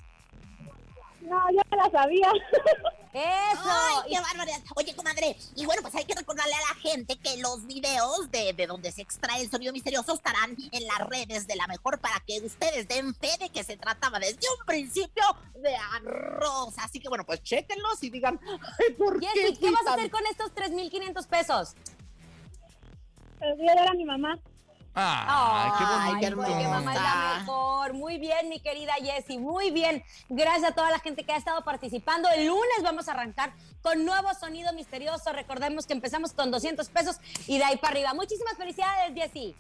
No, 1.23 1.39
yo 1.51 1.61
me 1.71 1.77
la 1.77 1.89
sabía. 1.89 2.27
¡Eso! 3.13 3.61
¡Ay, 3.63 4.11
qué 4.11 4.19
barbaridad! 4.19 4.59
Oye, 4.75 4.95
comadre, 4.95 5.37
y 5.55 5.65
bueno, 5.65 5.81
pues 5.81 5.93
hay 5.95 6.03
que 6.03 6.15
recordarle 6.15 6.53
a 6.53 6.73
la 6.73 6.79
gente 6.81 7.15
que 7.17 7.37
los 7.37 7.65
videos 7.65 8.31
de, 8.31 8.53
de 8.53 8.67
donde 8.67 8.91
se 8.91 9.03
extrae 9.03 9.41
el 9.41 9.49
sonido 9.49 9.71
misterioso 9.71 10.13
estarán 10.13 10.57
en 10.71 10.87
las 10.87 11.07
redes 11.07 11.47
de 11.47 11.55
la 11.55 11.67
mejor 11.67 11.99
para 11.99 12.19
que 12.25 12.41
ustedes 12.41 12.87
den 12.87 13.13
fe 13.15 13.29
de 13.39 13.49
que 13.49 13.63
se 13.63 13.77
trataba 13.77 14.19
desde 14.19 14.47
un 14.59 14.65
principio 14.65 15.23
de 15.55 15.75
arroz. 15.75 16.73
Así 16.79 16.99
que 16.99 17.07
bueno, 17.07 17.23
pues 17.23 17.41
chéquenlos 17.43 18.03
y 18.03 18.09
digan, 18.09 18.39
ay, 18.43 18.93
¿por 18.95 19.19
qué? 19.19 19.27
Jessy, 19.27 19.57
¿qué 19.57 19.71
vas 19.71 19.87
a 19.87 19.93
hacer 19.93 20.11
con 20.11 20.25
estos 20.25 20.51
3,500 20.53 21.27
pesos? 21.27 21.75
Los 23.39 23.57
voy 23.57 23.69
a 23.69 23.75
dar 23.75 23.89
a 23.89 23.93
mi 23.93 24.05
mamá. 24.05 24.39
¡Ay, 24.95 25.71
qué 26.19 26.25
Ay, 26.27 26.33
bonito! 26.33 26.51
porque 26.53 26.67
mamá 26.67 26.93
es 26.93 27.01
la 27.01 27.35
mejor. 27.39 27.93
Muy 27.93 28.17
bien, 28.19 28.49
mi 28.49 28.59
querida 28.59 28.93
Jessie, 29.01 29.39
muy 29.39 29.71
bien. 29.71 30.03
Gracias 30.29 30.71
a 30.71 30.75
toda 30.75 30.91
la 30.91 30.99
gente 30.99 31.23
que 31.25 31.31
ha 31.33 31.37
estado 31.37 31.63
participando. 31.63 32.29
El 32.29 32.45
lunes 32.47 32.83
vamos 32.83 33.07
a 33.07 33.13
arrancar 33.13 33.53
con 33.81 34.05
nuevo 34.05 34.33
sonido 34.35 34.71
misterioso. 34.73 35.33
Recordemos 35.33 35.85
que 35.87 35.93
empezamos 35.93 36.33
con 36.33 36.51
200 36.51 36.87
pesos 36.89 37.17
y 37.47 37.57
de 37.57 37.63
ahí 37.63 37.77
para 37.77 37.93
arriba. 37.93 38.13
Muchísimas 38.13 38.55
felicidades, 38.55 39.13
Jessie. 39.15 39.55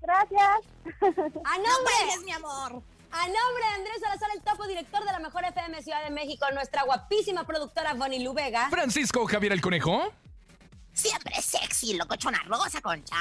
Gracias. 0.00 0.60
A 0.84 1.58
No 1.58 1.62
nombre, 1.68 1.92
cuelgues, 1.98 2.22
mi 2.24 2.32
amor. 2.32 2.72
a 3.10 3.26
nombre 3.26 3.64
de 3.68 3.74
Andrés 3.74 3.96
Salazar, 4.00 4.28
el 4.34 4.42
topo 4.42 4.66
director 4.68 5.04
de 5.04 5.10
la 5.12 5.18
Mejor 5.18 5.44
FM 5.44 5.82
Ciudad 5.82 6.04
de 6.04 6.10
México, 6.10 6.46
nuestra 6.54 6.84
guapísima 6.84 7.44
productora 7.44 7.94
Bonnie 7.94 8.22
Lu 8.22 8.32
Vega. 8.32 8.68
Francisco 8.70 9.26
Javier 9.26 9.52
el 9.52 9.60
Conejo. 9.60 10.12
Siempre 10.92 11.34
sexy, 11.42 11.94
locochona 11.94 12.40
rosa, 12.46 12.80
concha. 12.80 13.16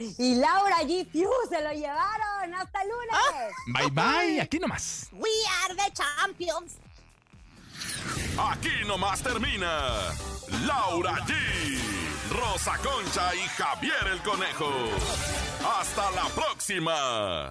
Y 0.00 0.34
Laura 0.36 0.78
G. 0.82 1.06
Fiu 1.10 1.30
se 1.48 1.60
lo 1.62 1.72
llevaron. 1.72 2.54
Hasta 2.54 2.82
el 2.82 2.88
lunes. 2.88 3.10
Bye 3.66 3.90
bye, 3.90 4.40
aquí 4.40 4.58
nomás. 4.58 5.08
We 5.12 5.30
are 5.64 5.74
the 5.74 5.92
champions. 5.92 6.76
Aquí 8.38 8.84
nomás 8.86 9.22
termina 9.22 10.14
Laura 10.66 11.14
G, 11.26 11.34
Rosa 12.30 12.76
Concha 12.78 13.34
y 13.34 13.46
Javier 13.48 14.06
el 14.12 14.22
Conejo. 14.22 14.72
Hasta 15.78 16.10
la 16.12 16.24
próxima. 16.34 17.50